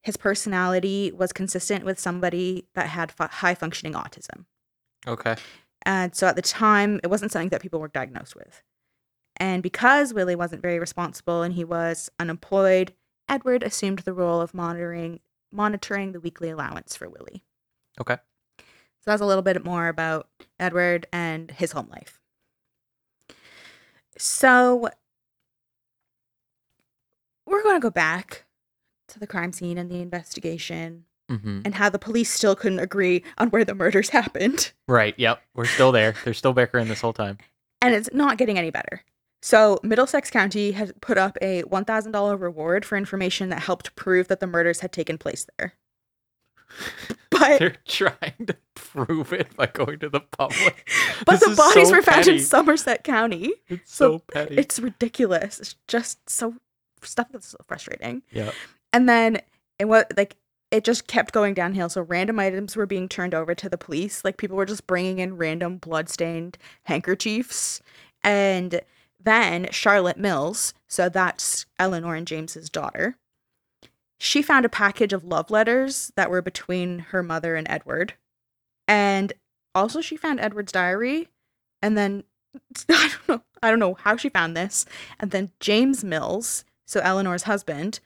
his 0.00 0.16
personality 0.16 1.12
was 1.14 1.32
consistent 1.32 1.84
with 1.84 1.98
somebody 1.98 2.66
that 2.74 2.88
had 2.88 3.12
fu- 3.12 3.24
high 3.24 3.54
functioning 3.54 3.92
autism. 3.92 4.46
Okay. 5.06 5.36
And 5.82 6.14
so 6.14 6.26
at 6.26 6.36
the 6.36 6.42
time, 6.42 7.00
it 7.02 7.08
wasn't 7.08 7.32
something 7.32 7.48
that 7.50 7.62
people 7.62 7.80
were 7.80 7.88
diagnosed 7.88 8.34
with. 8.34 8.62
And 9.36 9.62
because 9.62 10.12
Willie 10.12 10.36
wasn't 10.36 10.62
very 10.62 10.78
responsible 10.78 11.42
and 11.42 11.54
he 11.54 11.64
was 11.64 12.10
unemployed, 12.18 12.92
Edward 13.28 13.62
assumed 13.62 14.00
the 14.00 14.12
role 14.12 14.40
of 14.40 14.54
monitoring 14.54 15.20
monitoring 15.50 16.12
the 16.12 16.20
weekly 16.20 16.50
allowance 16.50 16.94
for 16.94 17.08
Willie. 17.08 17.42
Okay. 17.98 18.16
So 18.58 18.64
that's 19.06 19.22
a 19.22 19.26
little 19.26 19.42
bit 19.42 19.64
more 19.64 19.88
about 19.88 20.28
Edward 20.60 21.06
and 21.10 21.50
his 21.50 21.72
home 21.72 21.88
life. 21.90 22.20
So 24.18 24.90
we're 27.46 27.62
going 27.62 27.76
to 27.76 27.80
go 27.80 27.90
back 27.90 28.44
to 29.08 29.18
the 29.18 29.26
crime 29.26 29.52
scene 29.52 29.78
and 29.78 29.90
the 29.90 30.00
investigation 30.00 31.04
Mm-hmm. 31.30 31.60
and 31.66 31.74
how 31.74 31.90
the 31.90 31.98
police 31.98 32.30
still 32.32 32.56
couldn't 32.56 32.78
agree 32.78 33.22
on 33.36 33.48
where 33.50 33.64
the 33.64 33.74
murders 33.74 34.08
happened. 34.20 34.72
Right. 34.86 35.14
Yep. 35.18 35.42
We're 35.54 35.66
still 35.66 35.92
there. 35.92 36.14
They're 36.24 36.32
still 36.34 36.54
bickering 36.54 36.88
this 36.88 37.00
whole 37.02 37.12
time. 37.12 37.36
and 37.82 37.94
it's 37.94 38.08
not 38.14 38.38
getting 38.38 38.58
any 38.58 38.70
better. 38.70 39.02
So, 39.40 39.78
Middlesex 39.84 40.30
County 40.30 40.72
has 40.72 40.92
put 41.00 41.16
up 41.16 41.38
a 41.40 41.62
$1,000 41.62 42.40
reward 42.40 42.84
for 42.84 42.96
information 42.96 43.50
that 43.50 43.60
helped 43.60 43.94
prove 43.94 44.26
that 44.28 44.40
the 44.40 44.46
murders 44.48 44.80
had 44.80 44.90
taken 44.90 45.16
place 45.18 45.46
there. 45.58 45.74
But 47.30 47.58
They're 47.60 47.76
trying 47.86 48.46
to 48.46 48.56
prove 48.74 49.32
it 49.32 49.54
by 49.54 49.66
going 49.66 49.98
to 50.00 50.08
the 50.08 50.20
public. 50.20 50.88
but 51.26 51.38
This 51.38 51.48
the 51.50 51.54
bodies 51.54 51.88
so 51.88 51.94
were 51.94 52.02
found 52.02 52.26
in. 52.26 52.40
Somerset 52.40 53.04
County. 53.04 53.52
It's 53.68 53.94
so 53.94 54.16
so 54.16 54.18
petty. 54.32 54.56
It's 54.56 54.80
ridiculous. 54.80 55.60
It's 55.60 55.76
just 55.86 56.28
so 56.28 56.54
stuff 57.02 57.28
that's 57.30 57.48
so 57.48 57.58
frustrating. 57.68 58.22
yeah. 58.32 58.50
And 58.92 59.08
then 59.08 59.40
it 59.78 59.84
was 59.84 60.04
like 60.16 60.36
it 60.70 60.84
just 60.84 61.06
kept 61.06 61.32
going 61.32 61.54
downhill. 61.54 61.88
So 61.88 62.02
random 62.02 62.38
items 62.38 62.76
were 62.76 62.86
being 62.86 63.08
turned 63.08 63.34
over 63.34 63.54
to 63.54 63.68
the 63.68 63.78
police. 63.78 64.24
Like 64.24 64.36
people 64.36 64.56
were 64.56 64.66
just 64.66 64.86
bringing 64.86 65.18
in 65.18 65.36
random 65.36 65.78
bloodstained 65.78 66.58
handkerchiefs. 66.84 67.80
And 68.22 68.80
then 69.18 69.68
Charlotte 69.70 70.18
Mills, 70.18 70.74
so 70.86 71.08
that's 71.08 71.66
Eleanor 71.78 72.14
and 72.14 72.26
James's 72.26 72.68
daughter, 72.68 73.16
she 74.18 74.42
found 74.42 74.64
a 74.64 74.70
package 74.70 75.12
of 75.12 75.24
love 75.24 75.50
letters 75.50 76.12
that 76.16 76.30
were 76.30 76.42
between 76.42 76.98
her 77.10 77.22
mother 77.22 77.54
and 77.54 77.68
Edward. 77.70 78.14
And 78.86 79.32
also 79.74 80.00
she 80.00 80.16
found 80.16 80.40
Edward's 80.40 80.72
diary. 80.72 81.28
And 81.80 81.96
then 81.96 82.24
I 82.88 83.08
don't 83.08 83.28
know, 83.28 83.42
I 83.62 83.70
don't 83.70 83.78
know 83.78 83.94
how 83.94 84.16
she 84.16 84.28
found 84.28 84.56
this. 84.56 84.84
And 85.18 85.30
then 85.30 85.52
James 85.60 86.04
Mills, 86.04 86.64
so 86.86 87.00
Eleanor's 87.00 87.44
husband, 87.44 88.00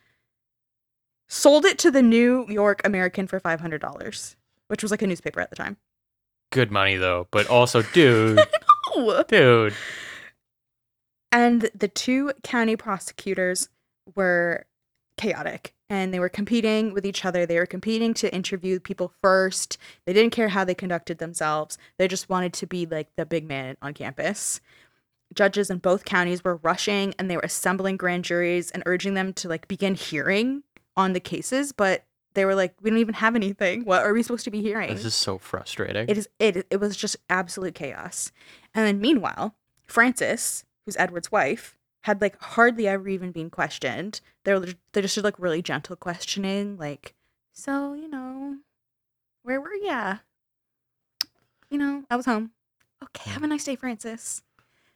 sold 1.32 1.64
it 1.64 1.78
to 1.78 1.90
the 1.90 2.02
New 2.02 2.46
York 2.48 2.82
American 2.84 3.26
for 3.26 3.40
$500, 3.40 4.36
which 4.68 4.82
was 4.82 4.90
like 4.90 5.02
a 5.02 5.06
newspaper 5.06 5.40
at 5.40 5.48
the 5.50 5.56
time. 5.56 5.78
Good 6.50 6.70
money 6.70 6.96
though, 6.96 7.26
but 7.30 7.48
also, 7.48 7.82
dude, 7.82 8.38
dude. 9.28 9.74
And 11.32 11.70
the 11.74 11.88
two 11.88 12.32
county 12.42 12.76
prosecutors 12.76 13.70
were 14.14 14.66
chaotic 15.16 15.72
and 15.88 16.12
they 16.12 16.20
were 16.20 16.28
competing 16.28 16.92
with 16.92 17.06
each 17.06 17.24
other. 17.24 17.46
They 17.46 17.58
were 17.58 17.66
competing 17.66 18.12
to 18.14 18.34
interview 18.34 18.78
people 18.78 19.14
first. 19.22 19.78
They 20.04 20.12
didn't 20.12 20.32
care 20.32 20.48
how 20.48 20.64
they 20.64 20.74
conducted 20.74 21.16
themselves. 21.16 21.78
They 21.96 22.08
just 22.08 22.28
wanted 22.28 22.52
to 22.54 22.66
be 22.66 22.84
like 22.84 23.08
the 23.16 23.24
big 23.24 23.48
man 23.48 23.78
on 23.80 23.94
campus. 23.94 24.60
Judges 25.34 25.70
in 25.70 25.78
both 25.78 26.04
counties 26.04 26.44
were 26.44 26.56
rushing 26.56 27.14
and 27.18 27.30
they 27.30 27.36
were 27.36 27.42
assembling 27.42 27.96
grand 27.96 28.26
juries 28.26 28.70
and 28.70 28.82
urging 28.84 29.14
them 29.14 29.32
to 29.34 29.48
like 29.48 29.66
begin 29.66 29.94
hearing 29.94 30.62
on 30.96 31.12
the 31.12 31.20
cases, 31.20 31.72
but 31.72 32.04
they 32.34 32.44
were 32.44 32.54
like, 32.54 32.74
we 32.80 32.90
don't 32.90 32.98
even 32.98 33.14
have 33.14 33.36
anything. 33.36 33.84
What 33.84 34.02
are 34.02 34.12
we 34.12 34.22
supposed 34.22 34.44
to 34.44 34.50
be 34.50 34.62
hearing? 34.62 34.94
This 34.94 35.04
is 35.04 35.14
so 35.14 35.38
frustrating. 35.38 36.08
It 36.08 36.16
is 36.16 36.28
it 36.38 36.66
it 36.70 36.80
was 36.80 36.96
just 36.96 37.16
absolute 37.28 37.74
chaos. 37.74 38.32
And 38.74 38.86
then 38.86 39.00
meanwhile, 39.00 39.54
Frances, 39.84 40.64
who's 40.84 40.96
Edward's 40.96 41.30
wife, 41.30 41.76
had 42.02 42.20
like 42.20 42.40
hardly 42.40 42.86
ever 42.86 43.08
even 43.08 43.32
been 43.32 43.50
questioned. 43.50 44.20
They 44.44 44.54
were 44.54 44.66
they 44.92 45.02
just 45.02 45.14
did 45.14 45.24
like 45.24 45.38
really 45.38 45.62
gentle 45.62 45.96
questioning, 45.96 46.76
like, 46.78 47.14
so 47.52 47.94
you 47.94 48.08
know, 48.08 48.56
where 49.42 49.60
were 49.60 49.74
ya? 49.74 50.18
You 51.70 51.78
know, 51.78 52.04
I 52.10 52.16
was 52.16 52.26
home. 52.26 52.50
Okay, 53.02 53.30
have 53.30 53.42
a 53.42 53.46
nice 53.46 53.64
day, 53.64 53.76
Frances. 53.76 54.42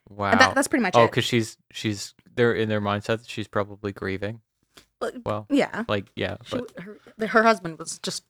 wow. 0.08 0.30
And 0.30 0.40
that, 0.40 0.54
that's 0.54 0.68
pretty 0.68 0.82
much 0.82 0.94
oh, 0.94 1.04
it. 1.04 1.10
because 1.10 1.24
she's 1.24 1.56
she's 1.70 2.14
they're 2.34 2.54
in 2.54 2.68
their 2.68 2.80
mindset 2.80 3.18
that 3.18 3.28
she's 3.28 3.48
probably 3.48 3.92
grieving. 3.92 4.40
Well, 5.24 5.46
yeah, 5.50 5.84
like 5.88 6.06
yeah, 6.16 6.36
she, 6.44 6.56
but 6.58 6.72
her, 6.80 6.98
her 7.28 7.42
husband 7.42 7.78
was 7.78 7.98
just 7.98 8.24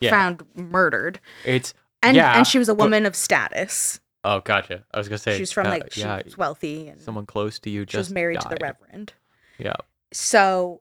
Yeah. 0.00 0.10
found 0.10 0.44
murdered, 0.54 1.20
it's 1.44 1.74
and 2.02 2.16
Yeah, 2.16 2.36
and 2.36 2.46
she 2.46 2.58
was 2.58 2.68
a 2.68 2.74
but- 2.74 2.84
woman 2.84 3.06
of 3.06 3.14
status. 3.16 4.00
oh 4.24 4.40
gotcha. 4.40 4.84
I 4.92 4.98
was 4.98 5.08
gonna 5.08 5.18
say 5.18 5.38
she's 5.38 5.52
from 5.52 5.66
uh, 5.68 5.70
like 5.70 5.92
she's 5.92 6.02
yeah, 6.04 6.22
wealthy 6.36 6.88
and 6.88 7.00
someone 7.00 7.24
close 7.26 7.58
to 7.60 7.70
you 7.70 7.82
she 7.88 7.96
was 7.96 8.06
just 8.08 8.14
married 8.14 8.40
to 8.40 8.48
the 8.48 8.58
reverend. 8.60 9.12
Yeah. 9.58 9.74
So 10.12 10.80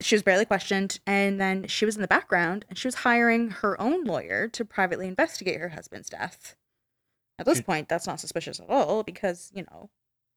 she 0.00 0.14
was 0.14 0.22
barely 0.22 0.44
questioned, 0.44 1.00
and 1.06 1.40
then 1.40 1.66
she 1.68 1.86
was 1.86 1.96
in 1.96 2.02
the 2.02 2.08
background, 2.08 2.66
and 2.68 2.76
she 2.76 2.86
was 2.86 2.96
hiring 2.96 3.48
her 3.50 3.80
own 3.80 4.04
lawyer 4.04 4.46
to 4.48 4.64
privately 4.64 5.08
investigate 5.08 5.58
her 5.60 5.70
husband's 5.70 6.10
death. 6.10 6.54
At 7.38 7.46
this 7.46 7.58
She- 7.58 7.64
point, 7.64 7.88
that's 7.88 8.06
not 8.06 8.20
suspicious 8.20 8.60
at 8.60 8.68
all 8.68 9.02
because 9.02 9.50
you 9.54 9.62
know 9.70 9.88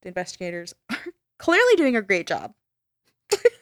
the 0.02 0.08
investigators 0.08 0.74
are 0.90 0.98
clearly 1.38 1.76
doing 1.76 1.98
a 1.98 2.02
great 2.02 2.26
job. 2.28 2.54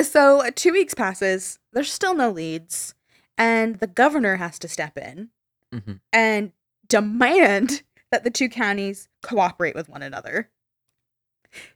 so 0.00 0.48
two 0.54 0.72
weeks 0.72 0.94
passes. 0.94 1.58
There's 1.72 1.90
still 1.92 2.14
no 2.14 2.30
leads, 2.30 2.94
and 3.38 3.78
the 3.80 3.86
governor 3.86 4.36
has 4.36 4.58
to 4.60 4.68
step 4.68 4.96
in 4.98 5.30
Mhm. 5.72 6.00
and 6.12 6.52
demand 6.86 7.82
that 8.10 8.24
the 8.24 8.30
two 8.30 8.48
counties 8.48 9.08
cooperate 9.22 9.74
with 9.74 9.88
one 9.88 10.02
another. 10.02 10.50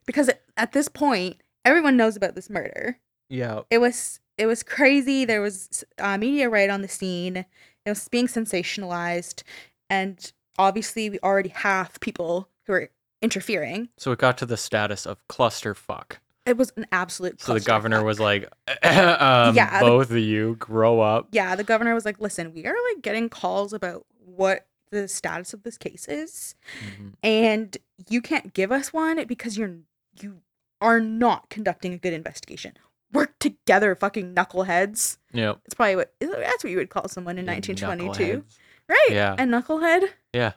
Because 0.06 0.28
at- 0.28 0.42
at 0.56 0.72
this 0.72 0.88
point, 0.88 1.40
everyone 1.64 1.96
knows 1.96 2.16
about 2.16 2.34
this 2.34 2.50
murder. 2.50 2.98
Yeah. 3.28 3.62
It 3.70 3.78
was 3.78 4.20
it 4.38 4.44
was 4.46 4.62
crazy. 4.62 5.24
There 5.24 5.40
was 5.40 5.82
uh, 5.96 6.18
media 6.18 6.50
right 6.50 6.68
on 6.68 6.82
the 6.82 6.88
scene. 6.88 7.38
It 7.38 7.88
was 7.88 8.06
being 8.08 8.26
sensationalized, 8.26 9.42
and 9.88 10.30
obviously, 10.58 11.08
we 11.08 11.18
already 11.20 11.48
have 11.48 11.98
people 12.00 12.50
who 12.66 12.74
are 12.74 12.90
interfering. 13.22 13.88
So 13.96 14.12
it 14.12 14.18
got 14.18 14.36
to 14.38 14.46
the 14.46 14.58
status 14.58 15.06
of 15.06 15.26
clusterfuck. 15.28 16.18
It 16.46 16.56
was 16.56 16.72
an 16.76 16.86
absolute. 16.92 17.40
So 17.42 17.54
the 17.54 17.60
governor 17.60 18.02
was 18.04 18.20
like, 18.20 18.44
um, 18.82 19.54
Yeah, 19.54 19.80
the- 19.80 19.86
both 19.86 20.10
of 20.10 20.18
you 20.18 20.56
grow 20.58 21.00
up. 21.00 21.28
yeah, 21.32 21.56
the 21.56 21.64
governor 21.64 21.94
was 21.94 22.04
like, 22.04 22.20
listen, 22.20 22.52
we 22.54 22.64
are 22.66 22.74
like 22.94 23.02
getting 23.02 23.28
calls 23.28 23.72
about 23.72 24.06
what 24.24 24.66
the 24.90 25.08
status 25.08 25.52
of 25.52 25.62
this 25.64 25.76
case 25.76 26.06
is. 26.08 26.54
Mhm. 27.00 27.12
And 27.22 27.76
you 28.08 28.22
can't 28.22 28.54
give 28.54 28.70
us 28.70 28.92
one 28.92 29.24
because 29.26 29.58
you're 29.58 29.76
you 30.20 30.38
are 30.80 31.00
not 31.00 31.48
conducting 31.50 31.92
a 31.92 31.98
good 31.98 32.12
investigation. 32.12 32.72
Work 33.12 33.38
together, 33.38 33.94
fucking 33.94 34.34
knuckleheads. 34.34 35.18
Yep. 35.32 35.58
It's 35.64 35.74
probably 35.74 35.96
what 35.96 36.12
that's 36.20 36.62
what 36.62 36.70
you 36.70 36.76
would 36.76 36.90
call 36.90 37.08
someone 37.08 37.38
in 37.38 37.44
You 37.46 37.50
1922. 37.52 38.44
Right? 38.88 39.06
Yeah. 39.10 39.32
A 39.34 39.38
knucklehead. 39.38 40.08
Yeah. 40.32 40.52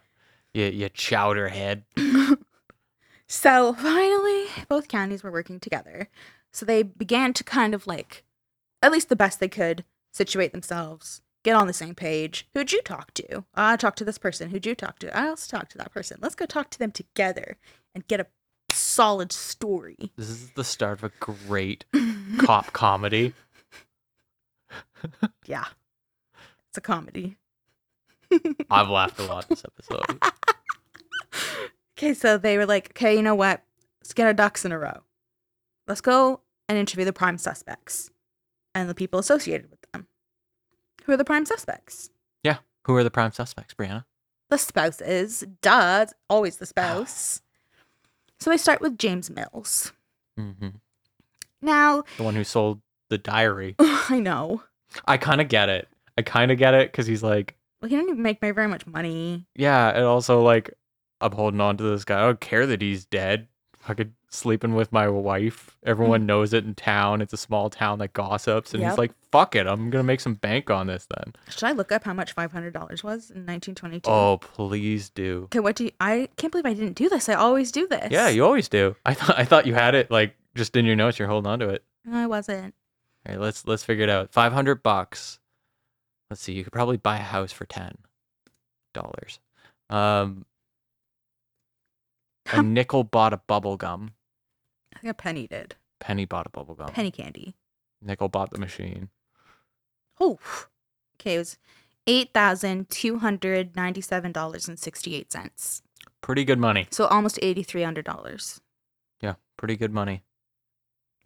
You, 0.54 0.66
you 0.66 0.90
chowderhead. 0.90 1.84
so 3.30 3.74
finally, 3.74 4.46
both 4.68 4.88
counties 4.88 5.24
were 5.24 5.32
working 5.32 5.60
together. 5.60 6.10
So 6.52 6.66
they 6.66 6.82
began 6.84 7.32
to 7.34 7.44
kind 7.44 7.76
of 7.76 7.86
like, 7.86 8.24
at 8.82 8.92
least 8.92 9.10
the 9.10 9.16
best 9.16 9.40
they 9.40 9.48
could, 9.48 9.86
situate 10.12 10.52
themselves, 10.52 11.22
get 11.44 11.56
on 11.56 11.68
the 11.68 11.74
same 11.74 11.94
page. 11.94 12.48
Who'd 12.54 12.72
you 12.72 12.82
talk 12.82 13.14
to? 13.14 13.46
I 13.54 13.76
talked 13.76 14.00
to 14.00 14.06
this 14.06 14.18
person. 14.18 14.50
Who'd 14.50 14.66
you 14.66 14.74
talk 14.74 14.98
to? 15.00 15.16
I 15.16 15.28
also 15.28 15.56
talked 15.56 15.72
to 15.74 15.78
that 15.78 15.94
person. 15.94 16.18
Let's 16.22 16.36
go 16.36 16.48
talk 16.48 16.72
to 16.72 16.80
them 16.80 16.92
together 16.92 17.58
and 17.94 18.08
get 18.08 18.20
a 18.20 18.26
solid 18.72 19.32
story. 19.32 20.12
This 20.16 20.30
is 20.30 20.52
the 20.52 20.64
start 20.64 21.00
of 21.00 21.04
a 21.04 21.12
great 21.20 21.86
cop 22.40 22.74
comedy. 22.74 23.34
yeah. 25.46 25.66
It's 26.70 26.78
a 26.78 26.82
comedy. 26.82 27.38
I've 28.70 28.90
laughed 28.90 29.20
a 29.20 29.24
lot 29.24 29.48
this 29.50 29.64
episode. 29.64 30.20
Okay, 32.00 32.14
so 32.14 32.38
they 32.38 32.58
were 32.58 32.66
like, 32.66 32.92
okay, 32.92 33.14
you 33.14 33.22
know 33.22 33.36
what? 33.36 33.62
Let's 34.00 34.14
get 34.14 34.26
our 34.26 34.34
ducks 34.34 34.64
in 34.64 34.72
a 34.72 34.80
row. 34.80 35.02
Let's 35.86 36.00
go 36.00 36.40
and 36.70 36.78
interview 36.78 37.04
the 37.04 37.12
prime 37.12 37.38
suspects 37.38 38.10
and 38.74 38.90
the 38.90 38.96
people 38.96 39.20
associated 39.20 39.70
with 39.70 39.82
them. 39.92 40.08
Who 41.04 41.12
are 41.12 41.18
the 41.18 41.26
prime 41.26 41.46
suspects? 41.46 42.10
Yeah. 42.42 42.60
Who 42.86 42.96
are 42.96 43.04
the 43.04 43.12
prime 43.12 43.34
suspects, 43.34 43.74
Brianna? 43.74 44.06
The 44.50 44.58
spouses. 44.58 45.44
Duh, 45.62 46.00
it's 46.04 46.14
always 46.30 46.56
the 46.58 46.66
spouse. 46.66 47.42
so 48.40 48.50
they 48.50 48.58
start 48.58 48.80
with 48.80 48.98
James 48.98 49.30
Mills. 49.30 49.92
hmm 50.38 50.70
Now, 51.62 52.04
The 52.18 52.24
one 52.24 52.36
who 52.36 52.46
sold 52.46 52.80
the 53.10 53.18
diary. 53.18 53.76
I 53.80 54.20
know. 54.22 54.64
I 55.06 55.18
kind 55.18 55.42
of 55.42 55.50
get 55.50 55.68
it. 55.68 55.90
I 56.18 56.22
kind 56.22 56.50
of 56.52 56.58
get 56.58 56.74
it 56.76 56.92
because 56.92 57.08
he's 57.08 57.24
like, 57.24 57.58
Well, 57.82 57.90
he 57.90 57.96
didn't 57.98 58.12
even 58.12 58.24
make 58.24 58.40
very 58.40 58.68
much 58.68 58.88
money. 58.88 59.46
yeah, 59.56 59.90
and 59.90 60.06
also 60.06 60.42
like, 60.42 60.74
I'm 61.22 61.32
holding 61.34 61.62
on 61.62 61.78
to 61.78 61.84
this 61.84 62.06
guy. 62.06 62.20
I 62.20 62.26
don't 62.26 62.40
care 62.40 62.66
that 62.68 62.82
he's 62.82 63.06
dead. 63.06 63.48
Fucking 63.80 64.14
sleeping 64.30 64.76
with 64.76 64.92
my 64.92 65.08
wife. 65.08 65.78
Everyone 65.86 66.26
knows 66.26 66.54
it 66.54 66.66
in 66.66 66.76
town. 66.76 67.22
It's 67.22 67.32
a 67.34 67.38
small 67.38 67.70
town 67.70 68.00
that 68.00 68.12
gossips, 68.14 68.74
and 68.74 68.82
Yep. 68.82 68.92
he's 68.92 68.98
like, 68.98 69.12
fuck 69.32 69.56
it. 69.56 69.66
I'm 69.68 69.90
gonna 69.90 70.04
make 70.04 70.20
some 70.20 70.34
bank 70.36 70.70
on 70.70 70.88
this 70.88 71.08
then. 71.16 71.34
Should 71.50 71.64
I 71.64 71.72
look 71.72 71.92
up 71.92 72.04
how 72.04 72.14
much 72.14 72.36
$500 72.36 73.04
was 73.04 73.32
in 73.32 73.46
1922? 73.46 74.10
Oh, 74.10 74.38
please 74.42 75.10
do. 75.10 75.44
Okay, 75.46 75.60
what 75.62 75.76
do 75.78 75.86
you. 75.86 75.92
I 76.02 76.28
can't 76.36 76.52
believe 76.52 76.66
I 76.66 76.74
didn't 76.74 76.94
do 76.98 77.08
this. 77.10 77.30
I 77.30 77.36
always 77.36 77.72
do 77.72 77.88
this. 77.88 78.10
Yeah, 78.12 78.28
you 78.28 78.44
always 78.46 78.68
do. 78.68 78.96
I 79.06 79.14
thought 79.14 79.40
I 79.40 79.46
thought 79.46 79.66
you 79.66 79.74
had 79.76 79.96
it 79.96 80.12
like 80.12 80.36
just 80.56 80.76
in 80.76 80.86
your 80.86 80.98
notes. 80.98 81.18
You're 81.18 81.30
holding 81.30 81.50
on 81.50 81.60
to 81.60 81.70
it. 81.70 81.84
No, 82.04 82.18
I 82.18 82.28
wasn't. 82.28 82.76
All 83.26 83.34
right, 83.34 83.42
let's 83.42 83.66
let's 83.66 83.84
figure 83.86 84.04
it 84.04 84.10
out. 84.10 84.32
Five 84.34 84.52
hundred 84.52 84.84
bucks. 84.84 85.40
Let's 86.30 86.42
see. 86.42 86.54
You 86.54 86.64
could 86.66 86.74
probably 86.74 86.98
buy 86.98 87.16
a 87.18 87.22
house 87.22 87.54
for 87.54 87.66
ten 87.66 87.96
dollars. 88.94 89.40
Um, 89.90 90.46
a 92.54 92.64
nickel 92.64 93.04
bought 93.04 93.34
a 93.34 93.38
bubble 93.38 93.78
gum. 93.78 94.12
I 94.96 95.00
think 95.00 95.12
a 95.12 95.14
penny 95.14 95.48
did. 95.48 95.76
Penny 96.00 96.26
bought 96.26 96.48
a 96.48 96.50
bubble 96.50 96.74
gum. 96.76 96.88
Penny 96.90 97.12
candy. 97.12 97.56
Nickel 98.02 98.30
bought 98.30 98.52
the 98.52 98.58
machine. 98.58 99.10
Oh, 100.20 100.40
okay. 101.20 101.36
It 101.36 101.40
was 101.40 101.58
eight 102.08 102.34
thousand 102.34 102.90
two 102.90 103.20
hundred 103.20 103.76
ninety-seven 103.76 104.32
dollars 104.32 104.68
and 104.68 104.80
sixty-eight 104.80 105.32
cents. 105.32 105.82
Pretty 106.22 106.44
good 106.46 106.60
money. 106.60 106.88
So 106.92 107.06
almost 107.06 107.38
eighty-three 107.42 107.84
hundred 107.84 108.06
dollars. 108.06 108.62
Yeah, 109.22 109.36
pretty 109.58 109.76
good 109.76 109.94
money. 109.94 110.24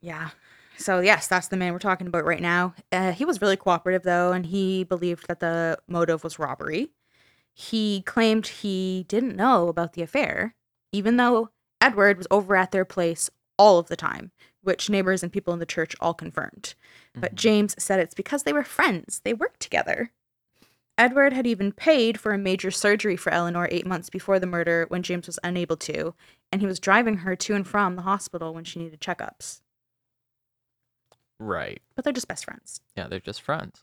Yeah. 0.00 0.30
So 0.78 1.00
yes, 1.00 1.28
that's 1.28 1.48
the 1.48 1.56
man 1.56 1.72
we're 1.72 1.78
talking 1.80 2.06
about 2.06 2.24
right 2.24 2.40
now. 2.40 2.74
Uh, 2.90 3.12
he 3.12 3.24
was 3.24 3.40
really 3.42 3.56
cooperative 3.56 4.02
though, 4.04 4.32
and 4.32 4.46
he 4.46 4.84
believed 4.84 5.26
that 5.28 5.40
the 5.40 5.78
motive 5.86 6.24
was 6.24 6.38
robbery. 6.38 6.90
He 7.52 8.02
claimed 8.02 8.46
he 8.46 9.04
didn't 9.08 9.36
know 9.36 9.68
about 9.68 9.92
the 9.92 10.02
affair, 10.02 10.54
even 10.92 11.18
though 11.18 11.50
Edward 11.80 12.16
was 12.16 12.26
over 12.30 12.56
at 12.56 12.70
their 12.72 12.84
place 12.86 13.28
all 13.58 13.78
of 13.78 13.88
the 13.88 13.96
time, 13.96 14.32
which 14.62 14.88
neighbors 14.90 15.22
and 15.22 15.32
people 15.32 15.52
in 15.52 15.58
the 15.60 15.66
church 15.66 15.94
all 16.00 16.14
confirmed. 16.14 16.74
But 17.14 17.32
Mhm. 17.32 17.36
James 17.36 17.74
said 17.82 18.00
it's 18.00 18.14
because 18.14 18.42
they 18.44 18.52
were 18.52 18.64
friends. 18.64 19.20
They 19.24 19.34
worked 19.34 19.60
together. 19.60 20.12
Edward 20.98 21.32
had 21.32 21.46
even 21.46 21.72
paid 21.72 22.20
for 22.20 22.32
a 22.32 22.38
major 22.38 22.70
surgery 22.70 23.16
for 23.16 23.32
Eleanor 23.32 23.66
eight 23.70 23.86
months 23.86 24.10
before 24.10 24.38
the 24.38 24.46
murder 24.46 24.84
when 24.88 25.02
James 25.02 25.26
was 25.26 25.38
unable 25.42 25.76
to, 25.78 26.14
and 26.52 26.60
he 26.60 26.66
was 26.66 26.78
driving 26.78 27.18
her 27.18 27.34
to 27.34 27.54
and 27.54 27.66
from 27.66 27.96
the 27.96 28.02
hospital 28.02 28.52
when 28.54 28.64
she 28.64 28.78
needed 28.78 29.00
checkups. 29.00 29.62
Right. 31.38 31.82
But 31.94 32.04
they're 32.04 32.12
just 32.12 32.28
best 32.28 32.44
friends. 32.44 32.80
Yeah, 32.96 33.08
they're 33.08 33.20
just 33.20 33.42
friends. 33.42 33.82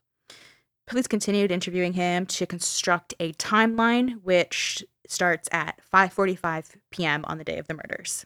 Police 0.88 1.08
continued 1.08 1.52
interviewing 1.52 1.94
him 1.94 2.26
to 2.28 2.46
construct 2.46 3.14
a 3.20 3.34
timeline 3.34 4.22
which 4.24 4.84
starts 5.08 5.50
at 5.52 5.80
5:45 5.92 6.78
p.m. 6.90 7.26
on 7.26 7.38
the 7.38 7.44
day 7.44 7.58
of 7.58 7.68
the 7.68 7.74
murders. 7.76 8.26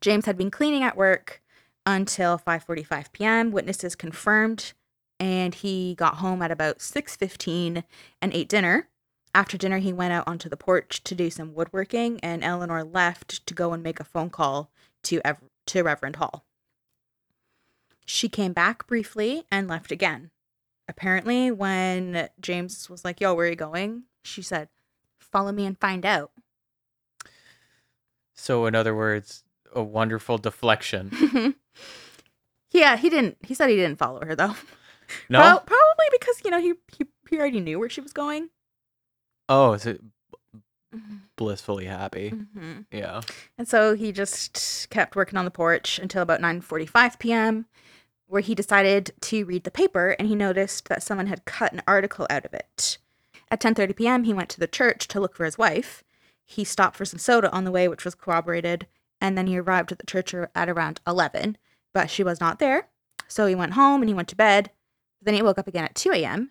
James 0.00 0.26
had 0.26 0.36
been 0.36 0.50
cleaning 0.50 0.82
at 0.82 0.96
work 0.96 1.42
until 1.86 2.38
5:45 2.38 3.12
p.m. 3.12 3.50
Witnesses 3.50 3.94
confirmed 3.94 4.72
and 5.20 5.54
he 5.54 5.94
got 5.94 6.16
home 6.16 6.42
at 6.42 6.50
about 6.50 6.78
6:15 6.78 7.84
and 8.20 8.34
ate 8.34 8.48
dinner. 8.48 8.88
After 9.34 9.58
dinner 9.58 9.78
he 9.78 9.92
went 9.92 10.12
out 10.12 10.28
onto 10.28 10.48
the 10.48 10.56
porch 10.56 11.02
to 11.04 11.14
do 11.14 11.30
some 11.30 11.54
woodworking 11.54 12.20
and 12.20 12.44
Eleanor 12.44 12.84
left 12.84 13.44
to 13.46 13.54
go 13.54 13.72
and 13.72 13.82
make 13.82 14.00
a 14.00 14.04
phone 14.04 14.30
call 14.30 14.70
to 15.04 15.20
Ev- 15.24 15.42
to 15.66 15.82
Reverend 15.82 16.16
Hall. 16.16 16.44
She 18.06 18.28
came 18.28 18.52
back 18.52 18.86
briefly 18.86 19.44
and 19.50 19.66
left 19.66 19.90
again 19.90 20.30
apparently 20.88 21.50
when 21.50 22.28
James 22.40 22.88
was 22.90 23.04
like, 23.04 23.20
"Yo, 23.20 23.34
where 23.34 23.46
are 23.46 23.50
you 23.50 23.56
going?" 23.56 24.04
She 24.22 24.42
said, 24.42 24.68
"Follow 25.18 25.52
me 25.52 25.66
and 25.66 25.78
find 25.78 26.04
out." 26.04 26.32
So 28.34 28.66
in 28.66 28.74
other 28.74 28.94
words, 28.94 29.44
a 29.74 29.82
wonderful 29.82 30.38
deflection. 30.38 31.54
yeah, 32.70 32.96
he 32.96 33.08
didn't. 33.10 33.38
He 33.42 33.54
said 33.54 33.70
he 33.70 33.76
didn't 33.76 33.98
follow 33.98 34.24
her 34.24 34.34
though. 34.34 34.54
No. 35.28 35.40
Prob- 35.40 35.66
probably 35.66 36.06
because 36.12 36.40
you 36.44 36.50
know 36.50 36.60
he, 36.60 36.74
he 36.96 37.04
he 37.28 37.38
already 37.38 37.60
knew 37.60 37.78
where 37.78 37.90
she 37.90 38.00
was 38.00 38.12
going. 38.12 38.50
oh, 39.48 39.72
is 39.74 39.86
it 39.86 40.00
blissfully 41.36 41.86
happy? 41.86 42.30
hmm 42.30 42.80
Yeah. 42.92 43.20
And 43.58 43.66
so 43.68 43.94
he 43.94 44.12
just 44.12 44.86
kept 44.90 45.16
working 45.16 45.36
on 45.38 45.44
the 45.44 45.50
porch 45.50 45.98
until 45.98 46.22
about 46.22 46.40
9:45 46.40 47.18
p.m., 47.18 47.66
where 48.26 48.40
he 48.42 48.54
decided 48.54 49.12
to 49.22 49.44
read 49.44 49.64
the 49.64 49.70
paper 49.70 50.10
and 50.18 50.28
he 50.28 50.34
noticed 50.34 50.88
that 50.88 51.02
someone 51.02 51.26
had 51.26 51.44
cut 51.44 51.72
an 51.72 51.82
article 51.86 52.26
out 52.30 52.44
of 52.44 52.54
it. 52.54 52.98
At 53.50 53.60
10:30 53.60 53.94
p.m., 53.96 54.24
he 54.24 54.32
went 54.34 54.48
to 54.50 54.60
the 54.60 54.66
church 54.66 55.06
to 55.08 55.20
look 55.20 55.36
for 55.36 55.44
his 55.44 55.58
wife. 55.58 56.02
He 56.46 56.64
stopped 56.64 56.96
for 56.96 57.04
some 57.04 57.18
soda 57.18 57.50
on 57.52 57.64
the 57.64 57.70
way, 57.70 57.88
which 57.88 58.04
was 58.04 58.14
corroborated, 58.14 58.86
and 59.24 59.38
then 59.38 59.46
he 59.46 59.56
arrived 59.56 59.90
at 59.90 59.98
the 59.98 60.04
church 60.06 60.34
at 60.34 60.68
around 60.68 61.00
11, 61.06 61.56
but 61.94 62.10
she 62.10 62.22
was 62.22 62.40
not 62.40 62.58
there. 62.58 62.88
So 63.26 63.46
he 63.46 63.54
went 63.54 63.72
home 63.72 64.02
and 64.02 64.08
he 64.10 64.14
went 64.14 64.28
to 64.28 64.36
bed. 64.36 64.70
Then 65.22 65.32
he 65.32 65.40
woke 65.40 65.58
up 65.58 65.66
again 65.66 65.84
at 65.84 65.94
2 65.94 66.12
a.m. 66.12 66.50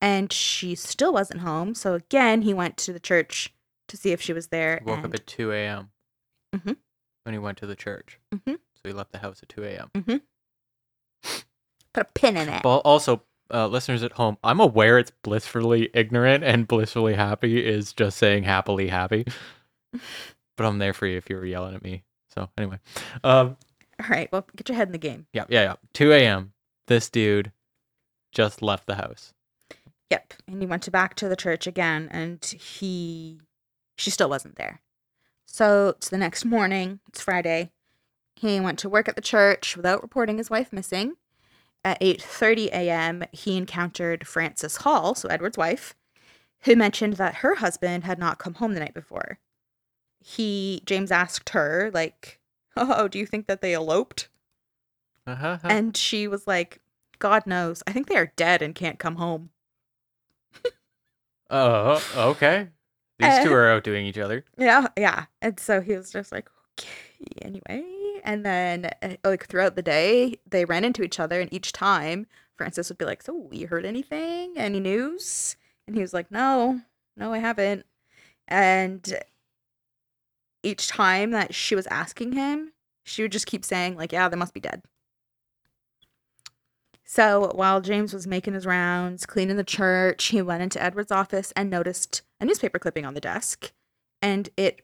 and 0.00 0.32
she 0.32 0.74
still 0.74 1.12
wasn't 1.12 1.42
home. 1.42 1.72
So 1.76 1.94
again, 1.94 2.42
he 2.42 2.52
went 2.52 2.76
to 2.78 2.92
the 2.92 2.98
church 2.98 3.54
to 3.86 3.96
see 3.96 4.10
if 4.10 4.20
she 4.20 4.32
was 4.32 4.48
there. 4.48 4.82
Woke 4.84 5.04
up 5.04 5.14
at 5.14 5.24
2 5.28 5.52
a.m. 5.52 5.92
Mhm. 6.52 6.78
When 7.22 7.32
he 7.32 7.38
went 7.38 7.58
to 7.58 7.66
the 7.66 7.76
church. 7.76 8.18
Mhm. 8.34 8.58
So 8.74 8.80
he 8.88 8.92
left 8.92 9.12
the 9.12 9.18
house 9.18 9.40
at 9.40 9.48
2 9.48 9.62
a.m. 9.62 9.90
put 10.02 10.22
a 11.94 12.04
pin 12.12 12.36
in 12.36 12.48
it. 12.48 12.64
But 12.64 12.78
also, 12.78 13.22
uh, 13.54 13.68
listeners 13.68 14.02
at 14.02 14.14
home, 14.14 14.36
I'm 14.42 14.58
aware 14.58 14.98
it's 14.98 15.12
blissfully 15.22 15.90
ignorant 15.94 16.42
and 16.42 16.66
blissfully 16.66 17.14
happy 17.14 17.64
is 17.64 17.92
just 17.92 18.18
saying 18.18 18.42
happily 18.42 18.88
happy. 18.88 19.26
but 20.60 20.66
I'm 20.66 20.76
there 20.76 20.92
for 20.92 21.06
you 21.06 21.16
if 21.16 21.30
you 21.30 21.36
were 21.36 21.46
yelling 21.46 21.74
at 21.74 21.82
me. 21.82 22.04
So 22.34 22.50
anyway, 22.58 22.80
um, 23.24 23.56
All 23.98 24.08
right, 24.10 24.30
well, 24.30 24.46
get 24.54 24.68
your 24.68 24.76
head 24.76 24.88
in 24.88 24.92
the 24.92 24.98
game. 24.98 25.26
yeah, 25.32 25.44
yeah, 25.48 25.62
yeah. 25.62 25.74
2 25.94 26.12
a.m. 26.12 26.52
This 26.86 27.08
dude 27.08 27.50
just 28.30 28.60
left 28.60 28.86
the 28.86 28.96
house. 28.96 29.32
Yep. 30.10 30.34
And 30.46 30.60
he 30.60 30.66
went 30.66 30.82
to 30.82 30.90
back 30.90 31.14
to 31.14 31.30
the 31.30 31.34
church 31.36 31.66
again, 31.66 32.10
and 32.12 32.44
he, 32.44 33.40
she 33.96 34.10
still 34.10 34.28
wasn't 34.28 34.56
there. 34.56 34.82
So 35.46 35.94
it's 35.96 36.10
the 36.10 36.18
next 36.18 36.44
morning. 36.44 37.00
It's 37.08 37.22
Friday. 37.22 37.70
He 38.36 38.60
went 38.60 38.78
to 38.80 38.90
work 38.90 39.08
at 39.08 39.16
the 39.16 39.22
church 39.22 39.78
without 39.78 40.02
reporting 40.02 40.36
his 40.36 40.50
wife 40.50 40.74
missing. 40.74 41.14
At 41.82 41.98
8:30 42.02 42.66
a.m., 42.66 43.24
he 43.32 43.56
encountered 43.56 44.26
Frances 44.26 44.76
Hall, 44.76 45.14
so 45.14 45.26
Edward's 45.30 45.56
wife, 45.56 45.94
who 46.64 46.76
mentioned 46.76 47.14
that 47.14 47.36
her 47.36 47.54
husband 47.54 48.04
had 48.04 48.18
not 48.18 48.38
come 48.38 48.54
home 48.54 48.74
the 48.74 48.80
night 48.80 48.92
before. 48.92 49.38
He 50.20 50.82
James 50.86 51.10
asked 51.10 51.50
her 51.50 51.90
like, 51.92 52.40
"Oh, 52.76 53.08
do 53.08 53.18
you 53.18 53.26
think 53.26 53.46
that 53.48 53.60
they 53.60 53.74
eloped?" 53.74 54.28
Uh-huh. 55.26 55.58
And 55.68 55.96
she 55.96 56.28
was 56.28 56.46
like, 56.46 56.80
God 57.18 57.46
knows. 57.46 57.82
I 57.86 57.92
think 57.92 58.08
they 58.08 58.16
are 58.16 58.32
dead 58.36 58.62
and 58.62 58.74
can't 58.74 58.98
come 58.98 59.16
home. 59.16 59.50
Oh, 61.50 62.02
okay. 62.16 62.68
These 63.18 63.38
two 63.38 63.52
Uh, 63.52 63.54
are 63.54 63.68
outdoing 63.70 64.06
each 64.06 64.18
other. 64.18 64.44
Yeah, 64.58 64.88
yeah. 64.96 65.26
And 65.42 65.58
so 65.58 65.80
he 65.80 65.94
was 65.96 66.10
just 66.12 66.32
like, 66.32 66.48
okay, 66.78 66.88
anyway. 67.42 68.20
And 68.24 68.44
then, 68.44 68.90
uh, 69.02 69.16
like, 69.24 69.46
throughout 69.46 69.76
the 69.76 69.82
day, 69.82 70.36
they 70.48 70.64
ran 70.64 70.84
into 70.84 71.02
each 71.02 71.20
other. 71.20 71.40
And 71.40 71.52
each 71.52 71.72
time, 71.72 72.26
Frances 72.56 72.88
would 72.88 72.98
be 72.98 73.04
like, 73.04 73.22
So, 73.22 73.48
you 73.52 73.66
heard 73.66 73.84
anything? 73.86 74.54
Any 74.56 74.80
news? 74.80 75.56
And 75.86 75.96
he 75.96 76.02
was 76.02 76.14
like, 76.14 76.30
No, 76.30 76.82
no, 77.16 77.32
I 77.32 77.38
haven't. 77.38 77.86
And 78.48 79.14
each 80.62 80.88
time 80.88 81.30
that 81.30 81.54
she 81.54 81.74
was 81.74 81.86
asking 81.88 82.32
him, 82.32 82.72
she 83.04 83.22
would 83.22 83.32
just 83.32 83.46
keep 83.46 83.64
saying, 83.64 83.96
like, 83.96 84.12
Yeah, 84.12 84.28
they 84.28 84.36
must 84.36 84.54
be 84.54 84.60
dead. 84.60 84.82
So 87.04 87.50
while 87.56 87.80
James 87.80 88.14
was 88.14 88.28
making 88.28 88.54
his 88.54 88.66
rounds, 88.66 89.26
cleaning 89.26 89.56
the 89.56 89.64
church, 89.64 90.26
he 90.26 90.42
went 90.42 90.62
into 90.62 90.80
Edward's 90.80 91.10
office 91.10 91.52
and 91.56 91.68
noticed 91.68 92.22
a 92.40 92.44
newspaper 92.44 92.78
clipping 92.78 93.04
on 93.04 93.14
the 93.14 93.20
desk. 93.20 93.72
And 94.22 94.48
it 94.56 94.82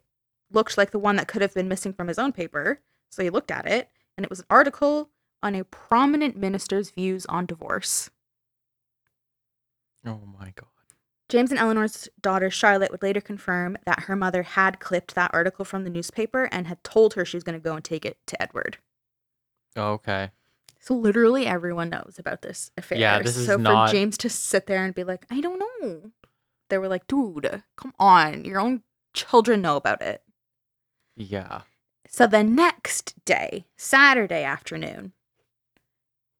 looked 0.50 0.76
like 0.76 0.90
the 0.90 0.98
one 0.98 1.14
that 1.16 1.28
could 1.28 1.42
have 1.42 1.54
been 1.54 1.68
missing 1.68 1.92
from 1.92 2.08
his 2.08 2.18
own 2.18 2.32
paper. 2.32 2.80
So 3.10 3.22
he 3.22 3.30
looked 3.30 3.52
at 3.52 3.68
it, 3.68 3.90
and 4.16 4.24
it 4.24 4.30
was 4.30 4.40
an 4.40 4.46
article 4.50 5.10
on 5.40 5.54
a 5.54 5.64
prominent 5.64 6.36
minister's 6.36 6.90
views 6.90 7.26
on 7.26 7.46
divorce. 7.46 8.10
Oh 10.04 10.20
my 10.38 10.52
god. 10.54 10.75
James 11.28 11.50
and 11.50 11.58
Eleanor's 11.58 12.08
daughter 12.20 12.50
Charlotte 12.50 12.92
would 12.92 13.02
later 13.02 13.20
confirm 13.20 13.76
that 13.84 14.04
her 14.04 14.14
mother 14.14 14.42
had 14.44 14.78
clipped 14.78 15.14
that 15.14 15.32
article 15.34 15.64
from 15.64 15.84
the 15.84 15.90
newspaper 15.90 16.48
and 16.52 16.66
had 16.66 16.82
told 16.84 17.14
her 17.14 17.24
she 17.24 17.36
was 17.36 17.42
going 17.44 17.58
to 17.58 17.62
go 17.62 17.74
and 17.74 17.84
take 17.84 18.04
it 18.04 18.18
to 18.26 18.40
Edward. 18.40 18.78
Okay. 19.76 20.30
So 20.78 20.94
literally 20.94 21.46
everyone 21.46 21.90
knows 21.90 22.14
about 22.18 22.42
this 22.42 22.70
affair. 22.78 22.98
Yeah, 22.98 23.20
this 23.20 23.36
is 23.36 23.46
so 23.46 23.56
not- 23.56 23.88
for 23.88 23.94
James 23.94 24.16
to 24.18 24.30
sit 24.30 24.66
there 24.66 24.84
and 24.84 24.94
be 24.94 25.02
like, 25.02 25.26
I 25.30 25.40
don't 25.40 25.58
know. 25.58 26.12
They 26.68 26.78
were 26.78 26.88
like, 26.88 27.06
dude, 27.08 27.62
come 27.76 27.92
on. 27.98 28.44
Your 28.44 28.60
own 28.60 28.82
children 29.12 29.60
know 29.62 29.76
about 29.76 30.02
it. 30.02 30.22
Yeah. 31.16 31.62
So 32.08 32.26
the 32.26 32.44
next 32.44 33.14
day, 33.24 33.66
Saturday 33.76 34.44
afternoon, 34.44 35.12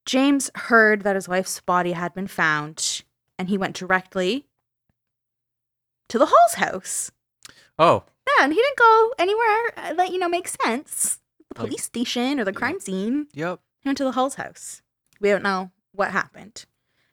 James 0.05 0.51
heard 0.55 1.03
that 1.03 1.17
his 1.17 1.29
wife's 1.29 1.61
body 1.61 1.93
had 1.93 2.15
been 2.15 2.29
found 2.29 3.03
and 3.39 3.49
he 3.49 3.59
went 3.59 3.75
directly 3.75 4.47
to 6.09 6.19
the 6.19 6.27
Hall's 6.27 6.55
house. 6.55 7.11
Oh, 7.79 8.05
Yeah, 8.27 8.45
and 8.45 8.53
he 8.53 8.61
didn't 8.61 8.79
go 8.79 9.13
anywhere 9.19 9.73
uh, 9.77 9.95
that, 9.95 10.13
you 10.13 10.19
know, 10.19 10.29
makes 10.29 10.57
sense. 10.65 11.19
The 11.55 11.61
Like- 11.63 11.69
police 11.69 11.83
station 11.85 12.41
or 12.41 12.45
the 12.45 12.53
crime 12.53 12.81
scene. 12.81 13.29
yep. 13.33 13.61
He 13.81 13.89
went 13.89 13.99
to 13.99 14.05
the 14.05 14.13
Hall's 14.13 14.35
house. 14.37 14.83
We 15.21 15.29
don't 15.31 15.43
know 15.43 15.71
what 15.93 16.11
happened. 16.11 16.65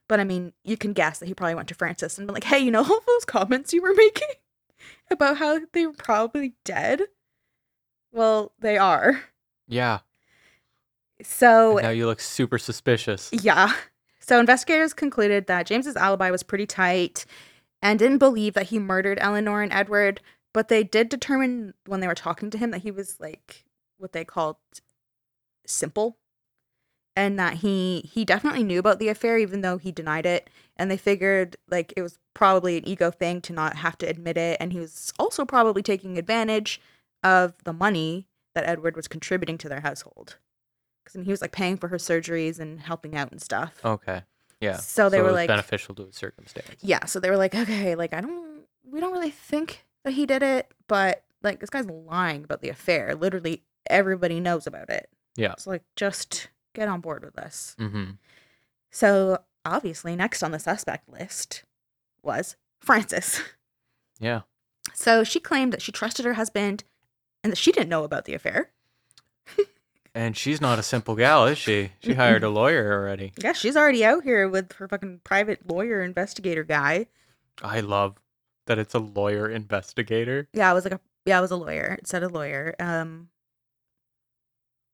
But 0.08 0.20
I 0.20 0.24
mean, 0.26 0.54
you 0.64 0.76
can 0.78 0.94
guess 0.94 1.20
that 1.20 1.28
he 1.28 1.34
probably 1.34 1.56
went 1.56 1.68
to 1.70 1.76
Frances 1.76 2.18
and 2.18 2.28
been 2.28 2.34
like, 2.34 2.44
hey, 2.44 2.60
you 2.60 2.72
know 2.72 2.84
all 2.84 3.02
those 3.08 3.26
comments 3.26 3.74
you 3.74 3.82
were 3.82 3.94
making 3.96 4.28
about 5.12 5.38
how 5.38 5.60
they 5.72 5.86
were 5.88 5.94
probably 5.94 6.54
dead? 6.66 7.04
Well, 8.12 8.52
they 8.60 8.78
are. 8.78 9.24
Yeah. 9.68 10.00
So, 11.22 11.80
now 11.82 11.90
you 11.90 12.06
look 12.06 12.20
super 12.20 12.58
suspicious. 12.58 13.30
yeah. 13.32 13.74
So 14.20 14.40
investigators 14.40 14.94
concluded 14.94 15.48
that 15.48 15.66
James's 15.66 15.96
alibi 15.98 16.32
was 16.32 16.44
pretty 16.44 16.66
tight 16.66 17.26
and 17.84 18.00
didn't 18.00 18.18
believe 18.18 18.54
that 18.54 18.68
he 18.68 18.80
murdered 18.80 19.20
Eleanor 19.22 19.62
and 19.62 19.74
Edward, 19.74 20.22
but 20.54 20.70
they 20.70 20.84
did 20.84 21.10
determine 21.10 21.74
when 21.86 22.00
they 22.00 22.08
were 22.08 22.16
talking 22.16 22.50
to 22.50 22.58
him 22.58 22.72
that 22.72 22.82
he 22.82 22.92
was 22.92 23.20
like 23.20 23.66
what 23.98 24.14
they 24.14 24.24
called 24.24 24.56
simple 25.68 26.18
and 27.16 27.38
that 27.38 27.56
he 27.56 28.10
he 28.12 28.26
definitely 28.26 28.64
knew 28.64 28.80
about 28.80 29.00
the 29.00 29.08
affair 29.08 29.38
even 29.38 29.62
though 29.62 29.78
he 29.78 29.92
denied 29.92 30.26
it 30.26 30.50
and 30.76 30.92
they 30.92 30.98
figured 30.98 31.56
like 31.70 31.94
it 31.96 32.02
was 32.02 32.18
probably 32.34 32.78
an 32.78 32.88
ego 32.88 33.12
thing 33.12 33.40
to 33.40 33.54
not 33.54 33.78
have 33.78 33.98
to 33.98 34.06
admit 34.06 34.36
it 34.36 34.58
and 34.60 34.74
he 34.74 34.80
was 34.80 35.14
also 35.18 35.46
probably 35.46 35.82
taking 35.82 36.18
advantage 36.18 36.82
of 37.24 37.64
the 37.64 37.72
money 37.72 38.28
that 38.56 38.66
Edward 38.66 38.96
was 38.96 39.08
contributing 39.08 39.58
to 39.58 39.70
their 39.70 39.82
household 39.82 40.38
because 41.04 41.24
he 41.24 41.32
was 41.32 41.42
like 41.42 41.52
paying 41.52 41.78
for 41.78 41.88
her 41.90 41.98
surgeries 41.98 42.60
and 42.60 42.82
helping 42.82 43.16
out 43.16 43.32
and 43.32 43.42
stuff. 43.42 43.74
Okay. 43.84 44.24
Yeah. 44.64 44.78
So 44.78 45.10
they 45.10 45.20
it 45.20 45.24
were 45.24 45.32
like, 45.32 45.48
beneficial 45.48 45.94
to 45.96 46.06
his 46.06 46.16
circumstance. 46.16 46.82
yeah. 46.82 47.06
So 47.06 47.20
they 47.20 47.30
were 47.30 47.38
like, 47.38 47.54
okay, 47.54 47.96
like 47.96 48.14
I 48.14 48.22
don't, 48.22 48.62
we 48.90 49.00
don't 49.00 49.12
really 49.12 49.32
think 49.32 49.86
that 50.04 50.14
he 50.14 50.26
did 50.26 50.44
it, 50.44 50.72
but 50.88 51.24
like 51.42 51.60
this 51.60 51.70
guy's 51.70 51.86
lying 51.86 52.44
about 52.44 52.62
the 52.62 52.70
affair. 52.70 53.16
Literally, 53.16 53.64
everybody 53.90 54.40
knows 54.40 54.66
about 54.66 54.90
it. 54.90 55.10
Yeah. 55.36 55.56
So 55.58 55.72
like, 55.72 55.84
just 55.96 56.50
get 56.74 56.88
on 56.88 57.02
board 57.02 57.24
with 57.24 57.36
this. 57.36 57.76
Mm-hmm. 57.80 58.12
So 58.92 59.40
obviously, 59.66 60.16
next 60.16 60.44
on 60.44 60.52
the 60.52 60.60
suspect 60.60 61.10
list 61.10 61.64
was 62.22 62.56
Frances. 62.80 63.42
Yeah. 64.20 64.42
So 64.94 65.24
she 65.24 65.40
claimed 65.40 65.74
that 65.74 65.82
she 65.82 65.92
trusted 65.92 66.26
her 66.26 66.36
husband 66.36 66.84
and 67.44 67.52
that 67.52 67.58
she 67.58 67.72
didn't 67.72 67.90
know 67.90 68.04
about 68.04 68.26
the 68.26 68.34
affair. 68.34 68.72
And 70.16 70.38
she's 70.38 70.62
not 70.62 70.78
a 70.78 70.84
simple 70.84 71.16
gal, 71.16 71.46
is 71.48 71.58
she? 71.58 71.92
She 72.04 72.14
hired 72.14 72.44
a 72.44 72.50
lawyer 72.62 72.94
already. 72.94 73.34
Yeah, 73.42 73.54
she's 73.54 73.76
already 73.76 74.06
out 74.06 74.24
here 74.24 74.48
with 74.48 74.74
her 74.74 74.88
fucking 74.88 75.22
private 75.24 75.68
lawyer 75.68 76.04
investigator 76.04 76.64
guy. 76.64 77.08
I 77.64 77.80
love 77.80 78.18
that 78.68 78.78
it's 78.80 78.94
a 78.94 79.00
lawyer 79.00 79.50
investigator. 79.50 80.48
Yeah, 80.54 80.70
I 80.70 80.74
was 80.74 80.84
like 80.86 80.94
a 80.94 81.00
yeah, 81.26 81.38
I 81.38 81.42
was 81.42 81.52
a 81.52 81.56
lawyer. 81.56 81.98
It 82.00 82.08
said 82.08 82.24
a 82.24 82.30
lawyer. 82.30 82.76
Um 82.80 83.30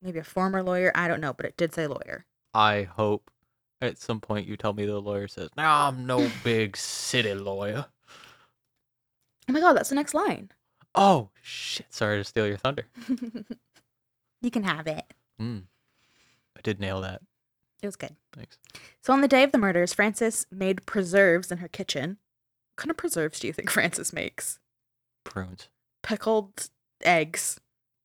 maybe 0.02 0.20
a 0.20 0.24
former 0.24 0.64
lawyer. 0.64 0.92
I 0.96 1.08
don't 1.08 1.22
know, 1.22 1.34
but 1.34 1.46
it 1.46 1.58
did 1.58 1.74
say 1.74 1.88
lawyer. 1.88 2.26
I 2.54 2.84
hope 2.84 3.30
at 3.82 3.98
some 3.98 4.22
point 4.22 4.48
you 4.48 4.58
tell 4.58 4.74
me 4.74 4.86
the 4.86 5.00
lawyer 5.00 5.28
says, 5.28 5.50
"No, 5.58 5.64
I'm 5.64 6.06
no 6.06 6.30
big 6.44 6.78
city 6.78 7.34
lawyer." 7.34 7.86
Oh 9.48 9.54
my 9.54 9.60
god, 9.60 9.74
that's 9.74 9.90
the 9.90 9.96
next 9.96 10.14
line. 10.14 10.52
Oh 10.96 11.30
shit! 11.42 11.88
Sorry 11.90 12.18
to 12.18 12.24
steal 12.24 12.48
your 12.48 12.58
thunder. 12.58 12.86
you 14.42 14.52
can 14.52 14.64
have 14.64 14.88
it. 14.88 15.06
Mm. 15.42 15.64
I 16.58 16.62
did 16.62 16.80
nail 16.80 17.02
that. 17.02 17.22
It 17.82 17.86
was 17.86 17.96
good. 17.96 18.16
Thanks. 18.34 18.58
So 19.02 19.14
on 19.14 19.22
the 19.22 19.28
day 19.28 19.44
of 19.44 19.52
the 19.52 19.58
murders, 19.58 19.94
Frances 19.94 20.46
made 20.52 20.86
preserves 20.86 21.52
in 21.52 21.60
her 21.60 21.68
kitchen. 21.70 22.18
What 22.76 22.82
kind 22.84 22.92
of 22.92 22.98
preserves 22.98 23.40
do 23.40 23.48
you 23.48 23.54
think 23.54 23.70
Frances 23.72 24.12
makes? 24.14 24.60
Prunes, 25.24 25.70
Pickled 26.04 26.70
eggs. 27.04 27.60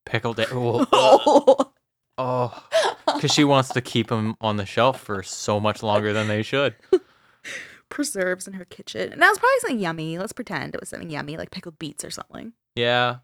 pickled. 0.05 0.39
eggs. 0.39 0.51
Oh, 0.53 0.85
Oh. 0.91 1.71
oh, 2.17 2.93
because 3.15 3.33
she 3.33 3.43
wants 3.43 3.69
to 3.73 3.81
keep 3.81 4.07
them 4.07 4.37
on 4.39 4.55
the 4.55 4.65
shelf 4.65 5.01
for 5.01 5.21
so 5.23 5.59
much 5.59 5.83
longer 5.83 6.13
than 6.13 6.27
they 6.29 6.41
should. 6.43 6.75
preserves 7.89 8.47
in 8.47 8.53
her 8.53 8.63
kitchen. 8.65 9.11
And 9.11 9.21
that 9.21 9.29
was 9.29 9.37
probably 9.37 9.59
something 9.59 9.79
yummy. 9.79 10.17
Let's 10.17 10.31
pretend 10.33 10.73
it 10.73 10.79
was 10.79 10.89
something 10.89 11.09
yummy, 11.09 11.35
like 11.37 11.51
pickled 11.51 11.77
beets 11.79 12.05
or 12.05 12.09
something. 12.11 12.53
Yeah. 12.75 13.17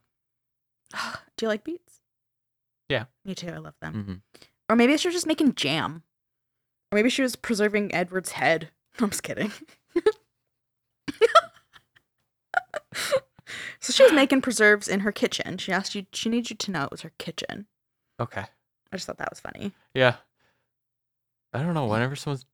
Do 1.38 1.45
you 1.45 1.47
like 1.47 1.64
beets? 1.64 2.01
Yeah. 2.92 3.06
Me 3.24 3.34
too. 3.36 3.50
I 3.50 3.58
love 3.58 3.76
them. 3.82 3.94
hmm 3.94 4.42
Or 4.70 4.76
maybe 4.76 4.98
she 4.98 5.08
was 5.08 5.16
just 5.16 5.26
making 5.28 5.56
jam. 5.56 6.04
Or 6.92 6.98
maybe 6.98 7.10
she 7.10 7.22
was 7.22 7.36
preserving 7.38 7.96
Edward's 7.96 8.34
head. 8.34 8.70
I'm 9.00 9.10
just 9.12 9.24
kidding. 9.24 9.52
so 13.80 13.94
she 13.94 14.04
was 14.04 14.12
making 14.12 14.42
preserves 14.42 14.88
in 14.88 15.00
her 15.02 15.12
kitchen. 15.12 15.58
She 15.58 15.72
asked 15.72 15.96
you, 15.96 16.06
she 16.12 16.30
needs 16.30 16.50
you 16.50 16.56
to 16.58 16.72
know 16.72 16.84
it 16.84 16.92
was 16.92 17.02
her 17.02 17.12
kitchen. 17.18 17.66
Okay. 18.20 18.42
I 18.92 18.96
just 18.98 19.08
thought 19.08 19.18
that 19.20 19.32
was 19.32 19.39
funny. 19.39 19.72
Yeah. 19.94 20.16
I 21.54 21.64
don't 21.64 21.74
know. 21.74 21.86
Whenever 21.86 22.16
someone's 22.16 22.46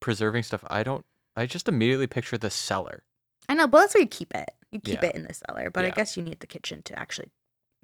preserving 0.00 0.42
stuff, 0.42 0.64
I 0.68 0.82
don't. 0.82 1.04
I 1.36 1.46
just 1.46 1.68
immediately 1.68 2.06
picture 2.06 2.38
the 2.38 2.50
cellar. 2.50 3.02
I 3.48 3.54
know, 3.54 3.66
but 3.66 3.80
that's 3.80 3.94
where 3.94 4.02
you 4.02 4.08
keep 4.08 4.34
it. 4.34 4.50
You 4.70 4.80
keep 4.80 5.02
Yeah. 5.02 5.08
it 5.10 5.14
in 5.16 5.24
the 5.24 5.34
cellar. 5.34 5.70
But 5.70 5.84
I 5.84 5.90
guess 5.90 6.16
you 6.16 6.22
need 6.22 6.40
the 6.40 6.46
kitchen 6.46 6.82
to 6.82 6.98
actually 6.98 7.30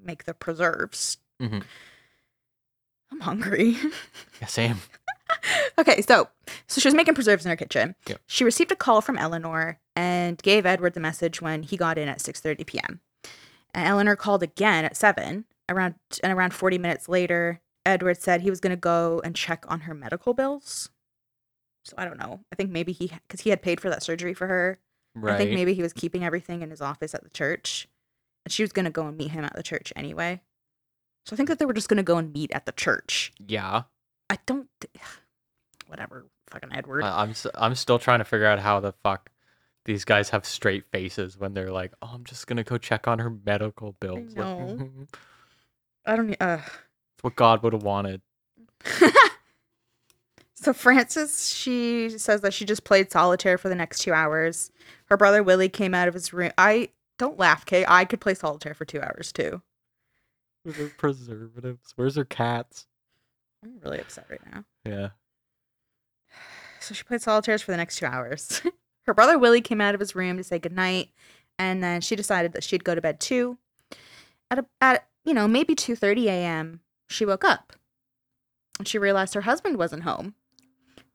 make 0.03 0.25
the 0.25 0.35
preserves. 0.35 1.19
Mhm. 1.41 1.65
I'm 3.13 3.21
hungry. 3.21 3.77
Yeah, 4.41 4.47
same. 4.47 4.79
okay, 5.79 6.01
so 6.03 6.29
so 6.67 6.81
she 6.81 6.89
was 6.89 6.95
making 6.95 7.15
preserves 7.15 7.45
in 7.45 7.51
her 7.51 7.57
kitchen. 7.57 7.95
Yep. 8.09 8.21
She 8.27 8.45
received 8.45 8.73
a 8.73 8.77
call 8.77 9.01
from 9.01 9.19
Eleanor 9.19 9.79
and 9.97 10.41
gave 10.43 10.67
Edward 10.67 10.95
the 10.95 11.01
message 11.01 11.43
when 11.43 11.63
he 11.63 11.77
got 11.77 11.99
in 11.99 12.09
at 12.09 12.19
6:30 12.19 12.67
p.m. 12.67 13.01
And 13.75 13.87
Eleanor 13.87 14.17
called 14.17 14.43
again 14.43 14.85
at 14.85 14.97
7. 14.97 15.45
Around 15.69 15.95
and 16.25 16.33
around 16.33 16.53
40 16.53 16.79
minutes 16.79 17.09
later, 17.09 17.61
Edward 17.87 18.21
said 18.21 18.41
he 18.41 18.51
was 18.51 18.59
going 18.61 18.73
to 18.73 18.77
go 18.77 19.21
and 19.25 19.37
check 19.37 19.65
on 19.69 19.81
her 19.81 19.95
medical 19.95 20.35
bills. 20.35 20.91
So 21.85 21.95
I 21.97 22.05
don't 22.05 22.19
know. 22.19 22.41
I 22.53 22.57
think 22.57 22.71
maybe 22.71 22.93
he 22.93 23.13
cuz 23.29 23.43
he 23.43 23.51
had 23.51 23.63
paid 23.63 23.81
for 23.81 23.89
that 23.89 24.03
surgery 24.03 24.35
for 24.35 24.49
her. 24.49 24.81
Right. 25.15 25.35
I 25.35 25.39
think 25.39 25.53
maybe 25.53 25.75
he 25.75 25.83
was 25.83 25.93
keeping 25.93 26.25
everything 26.25 26.63
in 26.63 26.71
his 26.71 26.81
office 26.81 27.15
at 27.15 27.23
the 27.23 27.31
church. 27.31 27.89
And 28.45 28.53
she 28.53 28.63
was 28.63 28.73
going 28.73 28.85
to 28.85 28.91
go 28.91 29.07
and 29.07 29.17
meet 29.17 29.31
him 29.31 29.45
at 29.45 29.55
the 29.55 29.63
church 29.63 29.93
anyway. 29.95 30.41
So 31.27 31.35
I 31.35 31.37
think 31.37 31.49
that 31.49 31.59
they 31.59 31.67
were 31.67 31.73
just 31.75 31.89
going 31.89 31.99
to 31.99 32.03
go 32.03 32.17
and 32.17 32.33
meet 32.33 32.51
at 32.53 32.67
the 32.67 32.73
church. 32.73 33.33
yeah. 33.47 33.83
I 34.29 34.39
don't. 34.47 34.69
Th- 34.81 34.93
whatever, 35.89 36.27
fucking 36.49 36.71
Edward. 36.73 37.03
I- 37.05 37.23
I'm. 37.23 37.31
s- 37.31 37.47
I'm 37.55 37.75
still 37.75 37.99
trying 37.99 38.21
to 38.21 38.25
figure 38.25 38.47
out 38.47 38.59
how 38.61 38.79
the 38.81 38.93
fuck 39.03 39.31
these 39.87 40.05
guys 40.05 40.31
have 40.31 40.45
straight 40.45 40.85
faces 40.93 41.37
when 41.37 41.53
they're 41.55 41.71
like, 41.73 41.93
"Oh, 42.01 42.11
I'm 42.15 42.23
just 42.25 42.47
gonna 42.47 42.63
go 42.63 42.79
check 42.79 43.09
on 43.09 43.19
her 43.19 43.31
medical 43.45 43.93
bills." 44.01 44.35
Know. 44.37 44.89
I 46.07 46.15
don't. 46.17 46.37
Uh. 46.41 46.59
it's 46.63 47.23
what 47.23 47.35
God 47.37 47.63
would 47.65 47.73
have 47.73 47.83
wanted. 47.83 48.23
so 50.55 50.73
Frances, 50.73 51.53
she 51.55 52.09
says 52.11 52.43
that 52.43 52.53
she 52.55 52.65
just 52.65 52.85
played 52.85 53.11
solitaire 53.11 53.59
for 53.59 53.69
the 53.69 53.75
next 53.75 54.01
two 54.01 54.13
hours. 54.13 54.71
Her 55.07 55.17
brother 55.17 55.43
Willie 55.43 55.69
came 55.69 55.95
out 55.95 56.07
of 56.09 56.15
his 56.15 56.33
room. 56.33 56.53
I 56.59 56.91
don't 57.19 57.39
laugh, 57.39 57.65
Kay. 57.67 57.85
I 57.89 58.05
could 58.05 58.21
play 58.21 58.35
solitaire 58.35 58.75
for 58.75 58.85
two 58.85 59.01
hours 59.01 59.33
too. 59.33 59.63
Where's 60.63 60.77
her 60.77 60.93
preservatives? 60.97 61.93
Where's 61.97 62.17
her 62.17 62.25
cats? 62.25 62.87
I'm 63.63 63.79
really 63.83 64.01
upset 64.01 64.27
right 64.29 64.41
now. 64.53 64.65
Yeah. 64.85 65.09
So 66.81 66.95
she 66.95 67.05
played 67.05 67.23
solitaires 67.23 67.63
for 67.63 67.71
the 67.71 67.77
next 67.77 67.97
two 67.97 68.07
hours. 68.07 68.63
Her 69.07 69.15
brother 69.15 69.39
Willie 69.39 69.61
came 69.61 69.81
out 69.81 69.95
of 69.95 70.01
his 70.01 70.15
room 70.15 70.37
to 70.37 70.45
say 70.45 70.59
goodnight, 70.59 71.09
and 71.59 71.83
then 71.83 72.01
she 72.01 72.17
decided 72.17 72.53
that 72.53 72.63
she'd 72.63 72.85
go 72.85 72.95
to 72.95 73.01
bed 73.01 73.21
too. 73.21 73.59
At 74.51 74.61
a, 74.61 74.67
at 74.81 75.07
you 75.25 75.35
know 75.35 75.49
maybe 75.49 75.75
two 75.75 75.97
thirty 75.97 76.29
a.m. 76.29 76.81
she 77.09 77.25
woke 77.25 77.45
up, 77.45 77.73
and 78.79 78.87
she 78.87 78.99
realized 78.99 79.35
her 79.35 79.43
husband 79.43 79.79
wasn't 79.79 80.05
home. 80.05 80.35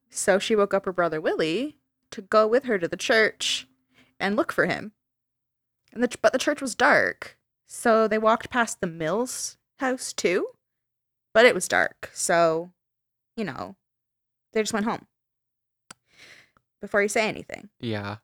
So 0.09 0.39
she 0.39 0.55
woke 0.55 0.73
up 0.73 0.85
her 0.85 0.93
brother 0.93 1.21
Willie 1.21 1.77
to 2.11 2.21
go 2.21 2.47
with 2.47 2.63
her 2.65 2.77
to 2.77 2.87
the 2.87 2.97
church 2.97 3.67
and 4.19 4.35
look 4.35 4.51
for 4.51 4.65
him. 4.65 4.93
And 5.93 6.03
the, 6.03 6.15
but 6.21 6.33
the 6.33 6.39
church 6.39 6.61
was 6.61 6.75
dark, 6.75 7.37
so 7.67 8.07
they 8.07 8.17
walked 8.17 8.49
past 8.49 8.81
the 8.81 8.87
Mills 8.87 9.57
house 9.79 10.13
too, 10.13 10.47
but 11.33 11.45
it 11.45 11.55
was 11.55 11.67
dark. 11.67 12.09
So, 12.13 12.71
you 13.35 13.43
know, 13.43 13.75
they 14.53 14.61
just 14.61 14.73
went 14.73 14.85
home 14.85 15.07
before 16.81 17.01
you 17.01 17.09
say 17.09 17.27
anything. 17.27 17.69
Yeah. 17.79 18.17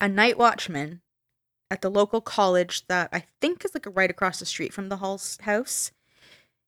A 0.00 0.08
night 0.08 0.38
watchman 0.38 1.02
at 1.70 1.82
the 1.82 1.90
local 1.90 2.20
college 2.20 2.86
that 2.86 3.08
I 3.12 3.24
think 3.40 3.64
is 3.64 3.74
like 3.74 3.86
right 3.90 4.10
across 4.10 4.38
the 4.38 4.46
street 4.46 4.72
from 4.72 4.88
the 4.88 4.98
Hall's 4.98 5.38
house, 5.42 5.92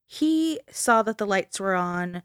he 0.06 0.60
saw 0.70 1.02
that 1.02 1.18
the 1.18 1.26
lights 1.26 1.60
were 1.60 1.74
on 1.74 2.22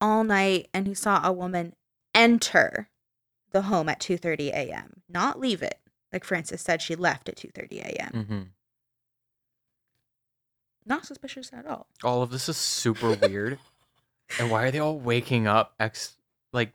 all 0.00 0.24
night 0.24 0.68
and 0.72 0.86
he 0.86 0.94
saw 0.94 1.20
a 1.22 1.32
woman 1.32 1.74
enter 2.14 2.88
the 3.52 3.62
home 3.62 3.88
at 3.88 4.00
2:30 4.00 4.48
a.m. 4.48 5.02
Not 5.08 5.38
leave 5.38 5.62
it. 5.62 5.78
Like 6.12 6.24
Frances 6.24 6.60
said 6.60 6.82
she 6.82 6.96
left 6.96 7.28
at 7.28 7.36
2:30 7.36 7.80
a.m. 7.80 8.10
Mm-hmm. 8.12 8.42
Not 10.86 11.06
suspicious 11.06 11.50
at 11.52 11.66
all. 11.66 11.86
All 12.02 12.22
of 12.22 12.30
this 12.30 12.48
is 12.48 12.56
super 12.56 13.12
weird. 13.22 13.58
and 14.38 14.50
why 14.50 14.64
are 14.64 14.70
they 14.70 14.78
all 14.78 14.98
waking 14.98 15.46
up 15.46 15.74
ex 15.78 16.14
like 16.52 16.72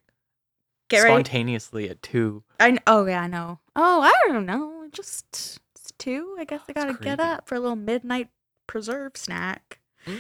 Get 0.90 1.00
ready. 1.04 1.14
spontaneously 1.14 1.90
at 1.90 2.02
two? 2.02 2.44
I 2.60 2.72
kn- 2.72 2.80
oh 2.88 3.06
yeah, 3.06 3.22
I 3.22 3.28
know. 3.28 3.60
Oh, 3.76 4.02
I 4.02 4.14
don't 4.32 4.46
know. 4.46 4.88
Just 4.92 5.60
it's 5.76 5.92
two. 5.98 6.36
I 6.40 6.46
guess 6.46 6.62
I 6.70 6.74
gotta 6.74 6.94
get 6.94 7.20
up 7.20 7.48
for 7.48 7.56
a 7.56 7.60
little 7.60 7.76
midnight 7.76 8.30
preserve 8.68 9.18
snack. 9.18 9.80
Mm. 10.06 10.20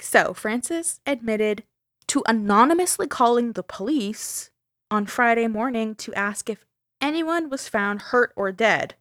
So 0.00 0.32
Frances 0.32 1.00
admitted 1.06 1.64
to 2.08 2.22
anonymously 2.26 3.06
calling 3.08 3.52
the 3.52 3.62
police 3.64 4.50
on 4.90 5.06
Friday 5.06 5.46
morning 5.48 5.94
to 5.96 6.14
ask 6.14 6.48
if 6.48 6.64
anyone 7.00 7.50
was 7.50 7.68
found 7.68 8.00
hurt 8.00 8.32
or 8.36 8.50
dead, 8.52 8.94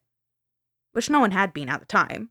which 0.93 1.09
no 1.09 1.19
one 1.19 1.31
had 1.31 1.53
been 1.53 1.69
at 1.69 1.79
the 1.79 1.85
time. 1.85 2.29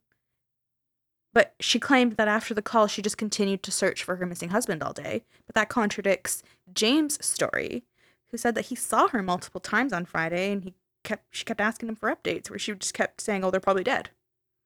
But 1.37 1.55
she 1.61 1.79
claimed 1.79 2.13
that 2.13 2.29
after 2.29 2.55
the 2.55 2.63
call, 2.63 2.87
she 2.87 3.03
just 3.03 3.19
continued 3.19 3.63
to 3.65 3.71
search 3.71 4.03
for 4.03 4.17
her 4.17 4.25
missing 4.25 4.49
husband 4.49 4.83
all 4.83 4.95
day. 4.95 5.23
But 5.45 5.55
that 5.55 5.69
contradicts 5.69 6.43
James' 6.73 7.23
story, 7.23 7.85
who 8.31 8.39
said 8.39 8.55
that 8.55 8.65
he 8.69 8.75
saw 8.75 9.09
her 9.09 9.23
multiple 9.23 9.61
times 9.61 9.93
on 9.93 10.07
Friday 10.07 10.51
and 10.51 10.65
he 10.65 10.73
kept 11.05 11.27
she 11.31 11.45
kept 11.45 11.61
asking 11.61 11.91
him 11.91 11.95
for 11.95 12.11
updates 12.11 12.49
where 12.49 12.59
she 12.59 12.73
just 12.75 12.95
kept 12.95 13.21
saying, 13.21 13.45
"Oh, 13.45 13.51
they're 13.51 13.61
probably 13.61 13.85
dead." 13.85 14.09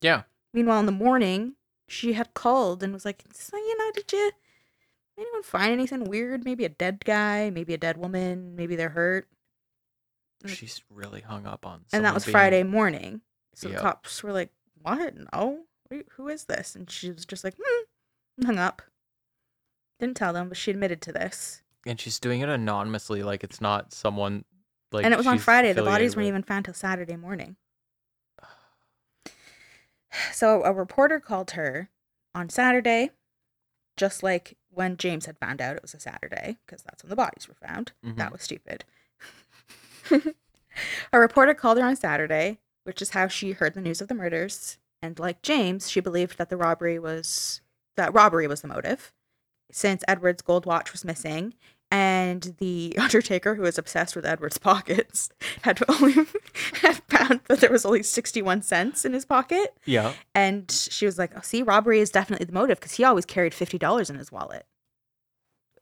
Yeah. 0.00 0.22
Meanwhile, 0.54 0.78
in 0.78 0.86
the 0.86 0.92
morning, 0.92 1.56
she 1.88 2.12
had 2.12 2.34
called 2.34 2.84
and 2.84 2.92
was 2.92 3.04
like, 3.04 3.24
"So 3.32 3.56
you 3.56 3.76
know, 3.76 3.90
did 3.90 4.12
you 4.12 4.30
anyone 5.18 5.42
find 5.42 5.72
anything 5.72 6.04
weird? 6.04 6.44
Maybe 6.44 6.64
a 6.64 6.68
dead 6.68 7.04
guy, 7.04 7.50
maybe 7.50 7.74
a 7.74 7.78
dead 7.78 7.96
woman, 7.96 8.54
maybe 8.54 8.76
they're 8.76 8.90
hurt." 8.90 9.26
She's 10.46 10.84
really 10.88 11.22
hung 11.22 11.46
up 11.46 11.66
on. 11.66 11.84
and 11.92 12.04
that 12.04 12.14
was 12.14 12.24
being- 12.26 12.32
Friday 12.32 12.62
morning. 12.62 13.22
So 13.56 13.68
Yep. 13.68 13.76
the 13.76 13.82
cops 13.82 14.22
were 14.22 14.32
like, 14.32 14.52
"What? 14.80 15.16
No, 15.32 15.64
Who 16.12 16.28
is 16.28 16.44
this?" 16.44 16.74
And 16.76 16.90
she 16.90 17.10
was 17.10 17.24
just 17.26 17.44
like, 17.44 17.54
"Hmm," 17.60 17.84
and 18.38 18.46
hung 18.46 18.58
up. 18.58 18.82
Didn't 19.98 20.16
tell 20.16 20.32
them, 20.32 20.48
but 20.48 20.56
she 20.56 20.70
admitted 20.70 21.00
to 21.02 21.12
this. 21.12 21.62
and 21.86 21.98
she's 22.00 22.18
doing 22.20 22.40
it 22.40 22.48
anonymously, 22.48 23.22
like 23.22 23.42
it's 23.42 23.60
not 23.60 23.92
someone. 23.94 24.44
Like 24.92 25.04
and 25.04 25.14
it 25.14 25.16
was 25.16 25.26
on 25.26 25.38
Friday. 25.38 25.72
The 25.72 25.82
bodies 25.82 26.16
weren't 26.16 26.24
with. 26.26 26.28
even 26.28 26.42
found 26.42 26.64
till 26.66 26.74
Saturday 26.74 27.16
morning. 27.16 27.56
So 30.32 30.64
a 30.64 30.72
reporter 30.72 31.20
called 31.20 31.52
her 31.52 31.88
on 32.34 32.48
Saturday, 32.48 33.10
just 33.96 34.22
like 34.24 34.56
when 34.70 34.96
James 34.96 35.26
had 35.26 35.38
found 35.38 35.60
out 35.60 35.76
it 35.76 35.82
was 35.82 35.94
a 35.94 36.00
Saturday, 36.00 36.58
because 36.66 36.82
that's 36.82 37.02
when 37.04 37.10
the 37.10 37.16
bodies 37.16 37.46
were 37.48 37.54
found. 37.54 37.92
That 38.02 38.28
Mhm. 38.28 38.32
was 38.32 38.42
stupid. 38.42 38.84
a 41.12 41.20
reporter 41.20 41.54
called 41.54 41.78
her 41.78 41.84
on 41.84 41.94
Saturday, 41.96 42.58
which 42.84 43.00
is 43.00 43.10
how 43.10 43.28
she 43.28 43.52
heard 43.52 43.74
the 43.74 43.80
news 43.80 44.00
of 44.00 44.08
the 44.08 44.14
murders. 44.14 44.78
And 45.02 45.18
like 45.18 45.42
James, 45.42 45.90
she 45.90 46.00
believed 46.00 46.38
that 46.38 46.50
the 46.50 46.56
robbery 46.56 46.98
was 46.98 47.60
that 47.96 48.14
robbery 48.14 48.46
was 48.46 48.62
the 48.62 48.68
motive, 48.68 49.12
since 49.70 50.02
Edward's 50.06 50.42
gold 50.42 50.66
watch 50.66 50.92
was 50.92 51.04
missing, 51.04 51.54
and 51.90 52.54
the 52.58 52.94
Undertaker, 53.00 53.54
who 53.54 53.62
was 53.62 53.78
obsessed 53.78 54.14
with 54.14 54.26
Edward's 54.26 54.58
pockets, 54.70 55.30
had 55.62 55.82
only 55.88 56.12
had 56.82 57.02
found 57.08 57.40
that 57.48 57.60
there 57.60 57.70
was 57.70 57.84
only 57.84 58.02
sixty-one 58.02 58.62
cents 58.62 59.04
in 59.04 59.12
his 59.12 59.24
pocket. 59.24 59.74
Yeah. 59.84 60.12
And 60.34 60.70
she 60.70 61.06
was 61.06 61.18
like, 61.18 61.32
"Oh, 61.36 61.40
see, 61.42 61.62
robbery 61.62 62.00
is 62.00 62.10
definitely 62.10 62.46
the 62.46 62.52
motive 62.52 62.78
because 62.78 62.92
he 62.92 63.04
always 63.04 63.24
carried 63.24 63.54
fifty 63.54 63.78
dollars 63.78 64.10
in 64.10 64.16
his 64.16 64.30
wallet, 64.30 64.66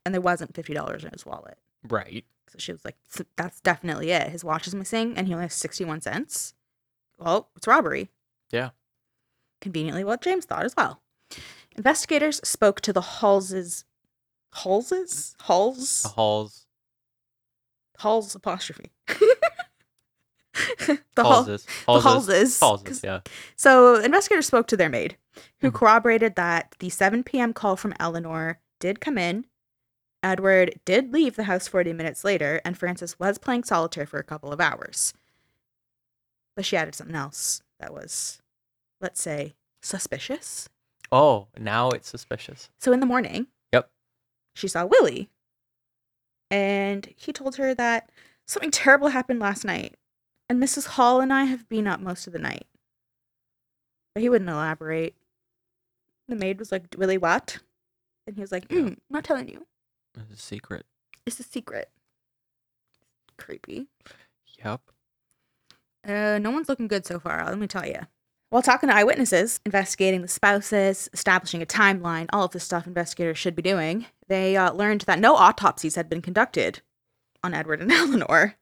and 0.05 0.15
there 0.15 0.21
wasn't 0.21 0.55
fifty 0.55 0.75
dollars 0.75 1.05
in 1.05 1.11
his 1.11 1.27
wallet." 1.27 1.59
Right. 1.87 2.25
So 2.49 2.59
she 2.59 2.73
was 2.73 2.85
like, 2.85 2.97
"That's 3.37 3.61
definitely 3.61 4.11
it. 4.11 4.29
His 4.31 4.45
watch 4.45 4.67
is 4.67 4.75
missing, 4.75 5.17
and 5.17 5.27
he 5.27 5.35
only 5.35 5.45
has 5.47 5.55
sixty-one 5.55 6.01
cents. 6.01 6.55
Well, 7.19 7.51
it's 7.57 7.67
robbery." 7.67 8.11
Yeah. 8.51 8.71
Conveniently, 9.61 10.05
what 10.05 10.21
James 10.23 10.45
thought 10.45 10.65
as 10.65 10.75
well. 10.77 11.01
Investigators 11.77 12.41
spoke 12.45 12.81
to 12.83 12.93
the 12.93 13.01
Hallses, 13.01 13.85
Hallses, 14.55 15.35
Halls, 15.43 16.03
The 16.03 16.09
halls. 16.11 16.67
Halls 17.99 18.35
apostrophe. 18.35 18.91
the 20.57 20.99
Hall- 21.19 21.45
Halses. 21.45 21.65
the 21.65 22.65
Hallses. 22.67 22.85
'cause- 22.85 23.05
Yeah. 23.05 23.21
So 23.57 23.97
investigators 23.97 24.47
spoke 24.47 24.67
to 24.69 24.77
their 24.77 24.89
maid, 24.89 25.17
who 25.61 25.71
Mhm. 25.71 25.75
corroborated 25.75 26.35
that 26.37 26.75
the 26.79 26.91
7 26.91 27.23
p.m. 27.23 27.53
call 27.53 27.77
from 27.77 27.95
Eleanor 28.01 28.61
did 28.81 29.01
come 29.01 29.19
in. 29.19 29.47
Edward 30.23 30.81
did 30.85 31.13
leave 31.13 31.37
the 31.37 31.45
house 31.45 31.69
40 31.69 31.93
minutes 31.93 32.25
later, 32.25 32.61
and 32.65 32.77
Frances 32.77 33.19
was 33.21 33.39
playing 33.39 33.63
solitaire 33.65 34.07
for 34.07 34.19
a 34.19 34.25
couple 34.25 34.53
of 34.53 34.61
hours. 34.61 35.15
But 36.57 36.65
she 36.65 36.77
added 36.77 36.97
something 36.97 37.15
else 37.15 37.63
that 37.79 37.93
was, 37.95 38.41
let's 39.01 39.21
say, 39.21 39.55
suspicious. 39.83 40.69
Oh, 41.11 41.49
now 41.59 41.91
it's 41.91 42.09
suspicious. 42.09 42.69
So 42.79 42.93
in 42.93 43.01
the 43.01 43.07
morning, 43.07 43.47
Yep. 43.73 43.91
she 44.55 44.69
saw 44.69 44.85
Willie, 44.87 45.31
and 46.51 47.09
he 47.17 47.33
told 47.33 47.57
her 47.57 47.75
that 47.75 48.11
something 48.47 48.71
terrible 48.71 49.09
happened 49.09 49.41
last 49.41 49.65
night, 49.65 49.97
and 50.49 50.63
Mrs. 50.63 50.87
Hall 50.87 51.21
and 51.21 51.33
I 51.33 51.45
have 51.45 51.69
been 51.69 51.87
up 51.87 52.01
most 52.01 52.27
of 52.27 52.33
the 52.33 52.39
night. 52.39 52.67
But 54.15 54.23
he 54.23 54.29
wouldn't 54.29 54.51
elaborate. 54.51 55.15
The 56.27 56.37
maid 56.37 56.59
was 56.59 56.73
like, 56.73 56.95
Willie, 56.97 57.19
what? 57.19 57.59
And 58.27 58.37
he 58.37 58.41
was 58.43 58.53
like, 58.53 58.67
Yeah. 58.71 58.79
mm, 58.79 58.87
I'm 58.89 58.97
not 59.11 59.25
telling 59.25 59.49
you. 59.49 59.67
It's 60.31 60.41
a 60.41 60.43
secret. 60.45 60.85
It's 61.25 61.39
a 61.41 61.43
secret. 61.45 61.91
Creepy. 63.39 63.87
Yep. 64.65 64.81
Uh, 66.07 66.39
no 66.41 66.51
one's 66.51 66.69
looking 66.69 66.89
good 66.89 67.07
so 67.07 67.19
far, 67.21 67.45
let 67.47 67.59
me 67.59 67.67
tell 67.67 67.87
you. 67.87 68.01
While 68.51 68.63
talking 68.63 68.89
to 68.89 68.95
eyewitnesses, 68.95 69.61
investigating 69.67 70.23
the 70.23 70.29
spouses, 70.29 71.11
establishing 71.13 71.61
a 71.61 71.67
timeline, 71.67 72.27
all 72.33 72.47
of 72.47 72.53
the 72.53 72.61
stuff 72.61 72.87
investigators 72.87 73.37
should 73.37 73.55
be 73.55 73.61
doing, 73.63 74.07
they 74.29 74.57
uh, 74.57 74.73
learned 74.73 75.03
that 75.03 75.19
no 75.19 75.37
autopsies 75.37 75.97
had 75.97 76.09
been 76.09 76.23
conducted 76.23 76.81
on 77.43 77.53
Edward 77.53 77.83
and 77.83 77.93
Eleanor. 77.93 78.55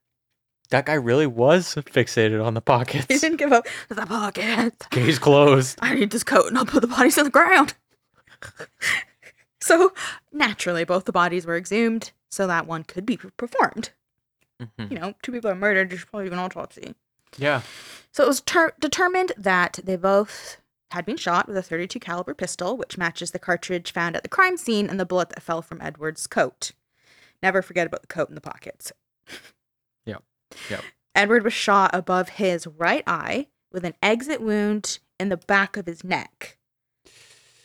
That 0.70 0.86
guy 0.86 0.94
really 0.94 1.28
was 1.28 1.76
fixated 1.76 2.44
on 2.44 2.54
the 2.54 2.60
pockets. 2.60 3.06
He 3.08 3.18
didn't 3.18 3.36
give 3.36 3.52
up 3.52 3.66
the 3.88 4.04
pocket. 4.06 4.86
Case 4.90 5.20
closed. 5.20 5.78
I 5.80 5.94
need 5.94 6.10
this 6.10 6.24
coat 6.24 6.48
and 6.48 6.58
I'll 6.58 6.66
put 6.66 6.80
the 6.80 6.88
bodies 6.88 7.16
on 7.18 7.24
the 7.24 7.30
ground. 7.30 7.74
so, 9.62 9.92
naturally, 10.32 10.84
both 10.84 11.04
the 11.04 11.12
bodies 11.12 11.46
were 11.46 11.56
exhumed 11.56 12.10
so 12.28 12.48
that 12.48 12.66
one 12.66 12.82
could 12.82 13.06
be 13.06 13.16
performed. 13.16 13.90
Mhm. 14.60 14.90
You 14.90 14.98
know, 14.98 15.14
two 15.22 15.30
people 15.30 15.50
are 15.50 15.54
murdered, 15.54 15.90
there's 15.90 16.04
probably 16.04 16.28
do 16.28 16.32
an 16.32 16.40
autopsy. 16.40 16.96
Yeah. 17.38 17.62
So 18.12 18.24
it 18.24 18.28
was 18.28 18.40
ter- 18.40 18.72
determined 18.80 19.32
that 19.36 19.80
they 19.84 19.96
both 19.96 20.58
had 20.92 21.04
been 21.04 21.16
shot 21.16 21.48
with 21.48 21.56
a 21.56 21.62
32 21.62 21.98
caliber 22.00 22.34
pistol, 22.34 22.76
which 22.76 22.96
matches 22.96 23.32
the 23.32 23.38
cartridge 23.38 23.92
found 23.92 24.16
at 24.16 24.22
the 24.22 24.28
crime 24.28 24.56
scene 24.56 24.88
and 24.88 24.98
the 24.98 25.04
bullet 25.06 25.28
that 25.30 25.42
fell 25.42 25.60
from 25.60 25.80
Edward's 25.82 26.26
coat. 26.26 26.72
Never 27.42 27.60
forget 27.60 27.86
about 27.86 28.02
the 28.02 28.06
coat 28.06 28.28
in 28.28 28.34
the 28.34 28.40
pockets. 28.40 28.92
Yep. 30.06 30.22
Yep. 30.70 30.84
Edward 31.16 31.42
was 31.42 31.52
shot 31.52 31.90
above 31.92 32.28
his 32.28 32.66
right 32.66 33.02
eye 33.08 33.48
with 33.72 33.84
an 33.84 33.94
exit 34.00 34.40
wound 34.40 35.00
in 35.18 35.30
the 35.30 35.36
back 35.36 35.76
of 35.76 35.86
his 35.86 36.04
neck. 36.04 36.56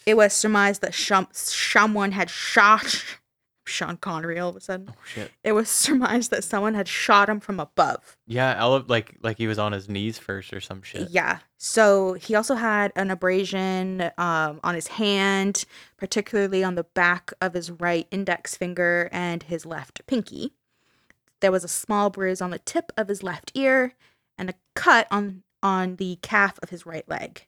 It 0.07 0.17
was 0.17 0.33
surmised 0.33 0.81
that 0.81 0.95
shum- 0.95 1.27
someone 1.31 2.13
had 2.13 2.31
shot 2.31 3.05
Sean 3.65 3.97
Connery 3.97 4.39
all 4.39 4.49
of 4.49 4.55
a 4.55 4.61
sudden. 4.61 4.87
Oh 4.89 4.95
shit. 5.05 5.31
It 5.43 5.51
was 5.53 5.69
surmised 5.69 6.31
that 6.31 6.43
someone 6.43 6.73
had 6.73 6.87
shot 6.87 7.29
him 7.29 7.39
from 7.39 7.59
above. 7.59 8.17
Yeah, 8.27 8.55
Ele- 8.59 8.85
like 8.87 9.15
like 9.21 9.37
he 9.37 9.47
was 9.47 9.59
on 9.59 9.71
his 9.71 9.87
knees 9.87 10.17
first 10.17 10.53
or 10.53 10.59
some 10.59 10.81
shit. 10.81 11.09
Yeah. 11.09 11.39
So 11.57 12.13
he 12.13 12.35
also 12.35 12.55
had 12.55 12.91
an 12.95 13.11
abrasion 13.11 14.11
um, 14.17 14.59
on 14.63 14.75
his 14.75 14.87
hand, 14.87 15.65
particularly 15.97 16.63
on 16.63 16.75
the 16.75 16.83
back 16.83 17.31
of 17.39 17.53
his 17.53 17.69
right 17.69 18.07
index 18.11 18.55
finger 18.55 19.09
and 19.11 19.43
his 19.43 19.65
left 19.65 20.05
pinky. 20.07 20.53
There 21.39 21.51
was 21.51 21.63
a 21.63 21.69
small 21.69 22.09
bruise 22.09 22.41
on 22.41 22.51
the 22.51 22.59
tip 22.59 22.91
of 22.97 23.07
his 23.07 23.23
left 23.23 23.51
ear 23.55 23.93
and 24.37 24.49
a 24.49 24.55
cut 24.75 25.07
on 25.11 25.43
on 25.63 25.97
the 25.97 26.17
calf 26.21 26.57
of 26.63 26.69
his 26.69 26.85
right 26.85 27.07
leg. 27.07 27.45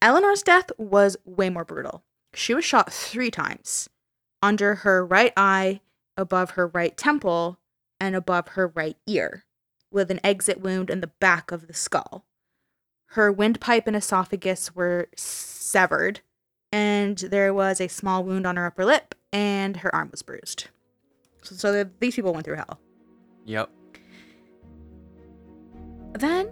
Eleanor's 0.00 0.42
death 0.42 0.70
was 0.78 1.16
way 1.24 1.50
more 1.50 1.64
brutal. 1.64 2.04
She 2.34 2.54
was 2.54 2.64
shot 2.64 2.92
three 2.92 3.30
times 3.30 3.88
under 4.42 4.76
her 4.76 5.04
right 5.04 5.32
eye, 5.36 5.80
above 6.16 6.50
her 6.50 6.66
right 6.68 6.96
temple, 6.96 7.58
and 8.00 8.14
above 8.14 8.48
her 8.48 8.68
right 8.68 8.96
ear, 9.06 9.44
with 9.90 10.10
an 10.10 10.20
exit 10.22 10.60
wound 10.60 10.90
in 10.90 11.00
the 11.00 11.10
back 11.20 11.50
of 11.50 11.66
the 11.66 11.74
skull. 11.74 12.24
Her 13.12 13.32
windpipe 13.32 13.86
and 13.86 13.96
esophagus 13.96 14.74
were 14.74 15.08
severed, 15.16 16.20
and 16.70 17.16
there 17.18 17.54
was 17.54 17.80
a 17.80 17.88
small 17.88 18.22
wound 18.22 18.46
on 18.46 18.56
her 18.56 18.66
upper 18.66 18.84
lip, 18.84 19.14
and 19.32 19.78
her 19.78 19.94
arm 19.94 20.08
was 20.10 20.22
bruised. 20.22 20.68
So, 21.42 21.54
so 21.54 21.72
the- 21.72 21.90
these 22.00 22.14
people 22.14 22.32
went 22.32 22.44
through 22.44 22.56
hell. 22.56 22.78
Yep. 23.46 23.70
Then 26.18 26.46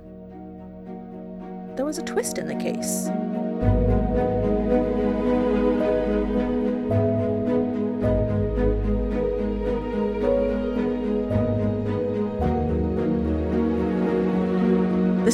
there 1.76 1.84
was 1.84 1.98
a 1.98 2.02
twist 2.02 2.38
in 2.38 2.46
the 2.48 2.54
case. 2.54 3.08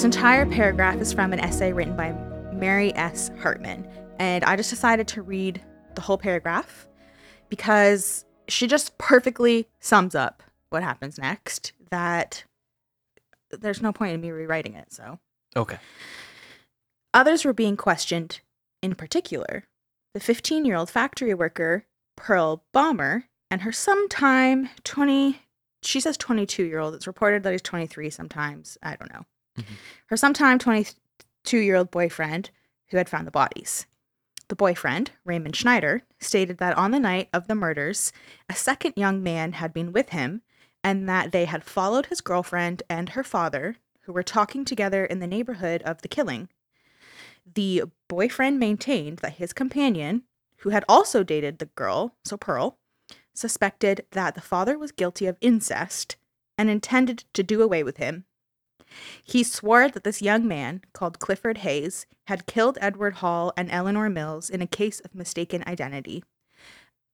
This 0.02 0.16
entire 0.16 0.46
paragraph 0.46 1.00
is 1.00 1.12
from 1.12 1.32
an 1.32 1.38
essay 1.38 1.72
written 1.72 1.94
by 1.94 2.10
Mary 2.52 2.92
S. 2.96 3.30
Hartman, 3.40 3.88
and 4.18 4.42
I 4.42 4.56
just 4.56 4.68
decided 4.68 5.06
to 5.06 5.22
read 5.22 5.62
the 5.94 6.00
whole 6.00 6.18
paragraph 6.18 6.88
because 7.48 8.24
she 8.48 8.66
just 8.66 8.98
perfectly 8.98 9.68
sums 9.78 10.16
up 10.16 10.42
what 10.70 10.82
happens 10.82 11.18
next. 11.18 11.72
That 11.92 12.42
there's 13.52 13.80
no 13.80 13.92
point 13.92 14.14
in 14.14 14.20
me 14.20 14.32
rewriting 14.32 14.74
it, 14.74 14.92
so. 14.92 15.20
Okay. 15.54 15.78
Others 17.14 17.44
were 17.44 17.52
being 17.52 17.76
questioned, 17.76 18.40
in 18.82 18.96
particular, 18.96 19.68
the 20.14 20.20
15 20.20 20.64
year 20.64 20.74
old 20.74 20.90
factory 20.90 21.32
worker, 21.32 21.84
Pearl 22.16 22.64
Bahmer, 22.74 23.26
and 23.52 23.62
her 23.62 23.70
sometime 23.70 24.68
20, 24.82 25.42
she 25.84 26.00
says 26.00 26.16
22 26.16 26.64
year 26.64 26.80
old. 26.80 26.92
It's 26.96 27.06
reported 27.06 27.44
that 27.44 27.52
he's 27.52 27.62
23 27.62 28.10
sometimes. 28.10 28.76
I 28.82 28.96
don't 28.96 29.12
know. 29.12 29.26
Mhm. 29.58 29.64
Her 30.06 30.16
sometime 30.16 30.58
22 30.58 31.58
year 31.58 31.76
old 31.76 31.90
boyfriend 31.90 32.50
who 32.88 32.96
had 32.96 33.08
found 33.08 33.26
the 33.26 33.30
bodies. 33.32 33.86
The 34.48 34.56
boyfriend, 34.56 35.12
Raymond 35.24 35.56
Schneider, 35.56 36.02
stated 36.20 36.58
that 36.58 36.76
on 36.76 36.90
the 36.90 37.00
night 37.00 37.28
of 37.32 37.46
the 37.48 37.54
murders, 37.54 38.12
a 38.48 38.54
second 38.54 38.94
young 38.96 39.22
man 39.22 39.52
had 39.52 39.72
been 39.72 39.92
with 39.92 40.10
him 40.10 40.42
and 40.84 41.08
that 41.08 41.32
they 41.32 41.46
had 41.46 41.64
followed 41.64 42.06
his 42.06 42.20
girlfriend 42.20 42.82
and 42.90 43.10
her 43.10 43.24
father, 43.24 43.76
who 44.02 44.12
were 44.12 44.22
talking 44.22 44.64
together 44.64 45.04
in 45.04 45.20
the 45.20 45.26
neighborhood 45.26 45.82
of 45.82 46.02
the 46.02 46.08
killing. 46.08 46.48
The 47.46 47.84
boyfriend 48.08 48.58
maintained 48.58 49.18
that 49.18 49.34
his 49.34 49.52
companion, 49.52 50.24
who 50.58 50.70
had 50.70 50.84
also 50.88 51.22
dated 51.22 51.58
the 51.58 51.66
girl, 51.66 52.16
so 52.24 52.36
Pearl, 52.36 52.78
suspected 53.32 54.06
that 54.10 54.34
the 54.34 54.40
father 54.40 54.76
was 54.76 54.92
guilty 54.92 55.26
of 55.26 55.38
incest 55.40 56.16
and 56.58 56.68
intended 56.68 57.24
to 57.32 57.42
do 57.42 57.62
away 57.62 57.82
with 57.82 57.96
him. 57.96 58.24
He 59.22 59.42
swore 59.42 59.88
that 59.88 60.04
this 60.04 60.22
young 60.22 60.46
man, 60.46 60.82
called 60.92 61.18
Clifford 61.18 61.58
Hayes, 61.58 62.06
had 62.26 62.46
killed 62.46 62.78
Edward 62.80 63.14
Hall 63.14 63.52
and 63.56 63.70
Eleanor 63.70 64.08
Mills 64.08 64.50
in 64.50 64.62
a 64.62 64.66
case 64.66 65.00
of 65.00 65.14
mistaken 65.14 65.62
identity. 65.66 66.22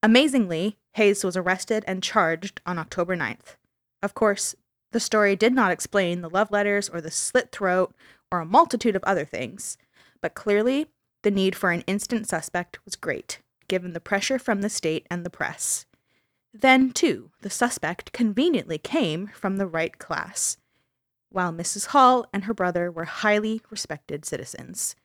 Amazingly, 0.01 0.77
Hayes 0.93 1.23
was 1.23 1.35
arrested 1.35 1.83
and 1.87 2.03
charged 2.03 2.61
on 2.65 2.77
October 2.77 3.15
9th. 3.15 3.55
Of 4.01 4.13
course, 4.13 4.55
the 4.91 4.99
story 4.99 5.35
did 5.35 5.53
not 5.53 5.71
explain 5.71 6.21
the 6.21 6.29
love 6.29 6.51
letters 6.51 6.89
or 6.89 7.01
the 7.01 7.11
slit 7.11 7.51
throat 7.51 7.93
or 8.31 8.39
a 8.39 8.45
multitude 8.45 8.95
of 8.95 9.03
other 9.03 9.25
things, 9.25 9.77
but 10.21 10.33
clearly 10.33 10.87
the 11.23 11.31
need 11.31 11.55
for 11.55 11.71
an 11.71 11.81
instant 11.81 12.27
suspect 12.27 12.83
was 12.85 12.95
great, 12.95 13.41
given 13.67 13.93
the 13.93 13.99
pressure 13.99 14.39
from 14.39 14.61
the 14.61 14.69
state 14.69 15.05
and 15.11 15.25
the 15.25 15.29
press. 15.29 15.85
Then, 16.53 16.91
too, 16.91 17.31
the 17.41 17.49
suspect 17.49 18.11
conveniently 18.11 18.77
came 18.77 19.27
from 19.27 19.57
the 19.57 19.67
right 19.67 19.97
class, 19.99 20.57
while 21.31 21.51
Mrs. 21.51 21.87
Hall 21.87 22.25
and 22.33 22.45
her 22.45 22.53
brother 22.53 22.91
were 22.91 23.05
highly 23.05 23.61
respected 23.69 24.25
citizens. 24.25 24.95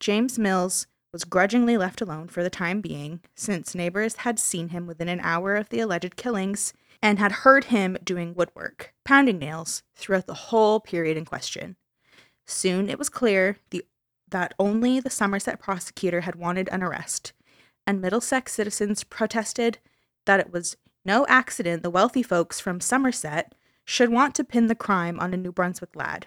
James 0.00 0.38
Mills 0.38 0.86
was 1.12 1.24
grudgingly 1.24 1.76
left 1.76 2.00
alone 2.00 2.26
for 2.26 2.42
the 2.42 2.50
time 2.50 2.80
being, 2.80 3.20
since 3.36 3.74
neighbors 3.74 4.16
had 4.16 4.38
seen 4.38 4.70
him 4.70 4.86
within 4.86 5.08
an 5.08 5.20
hour 5.20 5.54
of 5.54 5.68
the 5.68 5.80
alleged 5.80 6.16
killings 6.16 6.72
and 7.00 7.18
had 7.18 7.30
heard 7.30 7.64
him 7.64 7.96
doing 8.02 8.34
woodwork, 8.34 8.94
pounding 9.04 9.38
nails, 9.38 9.82
throughout 9.94 10.26
the 10.26 10.34
whole 10.34 10.80
period 10.80 11.16
in 11.16 11.24
question. 11.24 11.76
Soon 12.46 12.88
it 12.88 12.98
was 12.98 13.08
clear 13.08 13.58
the, 13.70 13.84
that 14.28 14.54
only 14.58 15.00
the 15.00 15.10
Somerset 15.10 15.60
prosecutor 15.60 16.22
had 16.22 16.34
wanted 16.34 16.68
an 16.72 16.82
arrest, 16.82 17.32
and 17.86 18.00
Middlesex 18.00 18.52
citizens 18.52 19.04
protested 19.04 19.78
that 20.26 20.40
it 20.40 20.52
was 20.52 20.76
no 21.04 21.26
accident 21.28 21.82
the 21.82 21.90
wealthy 21.90 22.22
folks 22.22 22.58
from 22.58 22.80
Somerset 22.80 23.54
should 23.84 24.08
want 24.10 24.34
to 24.34 24.44
pin 24.44 24.66
the 24.66 24.74
crime 24.74 25.20
on 25.20 25.34
a 25.34 25.36
New 25.36 25.52
Brunswick 25.52 25.94
lad. 25.94 26.26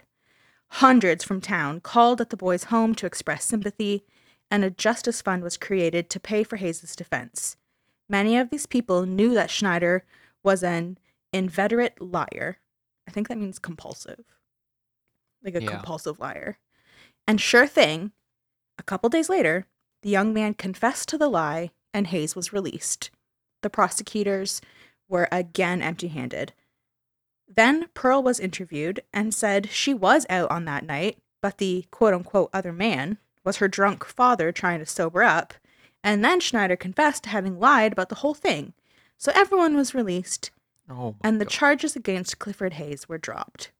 Hundreds 0.72 1.24
from 1.24 1.40
town 1.40 1.80
called 1.80 2.20
at 2.20 2.30
the 2.30 2.36
boy's 2.36 2.64
home 2.64 2.94
to 2.94 3.06
express 3.06 3.44
sympathy, 3.44 4.04
and 4.50 4.64
a 4.64 4.70
justice 4.70 5.20
fund 5.22 5.42
was 5.42 5.56
created 5.56 6.08
to 6.10 6.20
pay 6.20 6.42
for 6.44 6.56
Hayes's 6.56 6.94
defense. 6.94 7.56
Many 8.08 8.36
of 8.38 8.50
these 8.50 8.66
people 8.66 9.04
knew 9.06 9.34
that 9.34 9.50
Schneider 9.50 10.04
was 10.42 10.62
an 10.62 10.98
inveterate 11.32 12.00
liar. 12.00 12.58
I 13.06 13.10
think 13.10 13.28
that 13.28 13.38
means 13.38 13.58
compulsive. 13.58 14.24
Like 15.42 15.54
a 15.54 15.62
Yeah. 15.62 15.70
compulsive 15.70 16.18
liar. 16.18 16.58
And 17.26 17.40
sure 17.40 17.66
thing, 17.66 18.12
a 18.78 18.82
couple 18.82 19.10
days 19.10 19.28
later, 19.28 19.66
the 20.02 20.10
young 20.10 20.32
man 20.32 20.54
confessed 20.54 21.08
to 21.10 21.18
the 21.18 21.28
lie 21.28 21.70
and 21.92 22.06
Hayes 22.08 22.36
was 22.36 22.52
released. 22.52 23.10
The 23.62 23.70
prosecutors 23.70 24.60
were 25.08 25.28
again 25.32 25.82
empty 25.82 26.08
handed. 26.08 26.52
Then 27.48 27.88
Pearl 27.94 28.22
was 28.22 28.38
interviewed 28.40 29.00
and 29.12 29.32
said 29.34 29.70
she 29.70 29.94
was 29.94 30.26
out 30.28 30.50
on 30.50 30.64
that 30.66 30.84
night, 30.84 31.18
but 31.40 31.58
the 31.58 31.86
quote 31.90 32.14
unquote 32.14 32.50
other 32.52 32.72
man 32.72 33.18
was 33.44 33.56
her 33.56 33.68
drunk 33.68 34.04
father 34.04 34.52
trying 34.52 34.78
to 34.80 34.86
sober 34.86 35.22
up. 35.22 35.54
And 36.04 36.24
then 36.24 36.40
Schneider 36.40 36.76
confessed 36.76 37.24
to 37.24 37.30
having 37.30 37.58
lied 37.58 37.92
about 37.92 38.08
the 38.08 38.16
whole 38.16 38.34
thing. 38.34 38.72
So 39.16 39.32
everyone 39.34 39.76
was 39.76 39.94
released, 39.94 40.50
Oh, 40.88 41.16
and 41.22 41.40
the 41.40 41.44
God. 41.44 41.50
charges 41.52 41.96
against 41.96 42.38
Clifford 42.38 42.74
Hayes 42.74 43.08
were 43.08 43.18
dropped. 43.18 43.72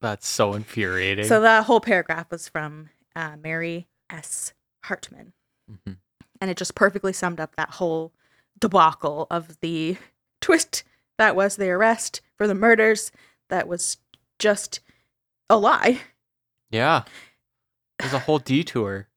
that's 0.00 0.28
so 0.28 0.54
infuriating. 0.54 1.24
So 1.24 1.40
that 1.40 1.64
whole 1.64 1.80
paragraph 1.80 2.30
was 2.30 2.48
from 2.48 2.90
uh, 3.16 3.36
Mary 3.42 3.88
S. 4.10 4.52
Hartman. 4.84 5.32
Mhm. 5.70 5.96
and 6.40 6.50
it 6.50 6.56
just 6.56 6.74
perfectly 6.76 7.12
summed 7.12 7.40
up 7.40 7.56
that 7.56 7.70
whole 7.72 8.12
debacle 8.60 9.26
of 9.30 9.58
the 9.60 9.96
twist 10.40 10.82
that 11.18 11.36
was 11.36 11.56
the 11.56 11.68
arrest 11.70 12.20
for 12.36 12.46
the 12.46 12.54
murders 12.54 13.12
that 13.48 13.68
was 13.68 13.98
just 14.38 14.80
a 15.50 15.56
lie. 15.56 16.00
Yeah. 16.70 17.04
There's 17.98 18.12
a 18.12 18.18
whole 18.20 18.38
detour. 18.38 19.08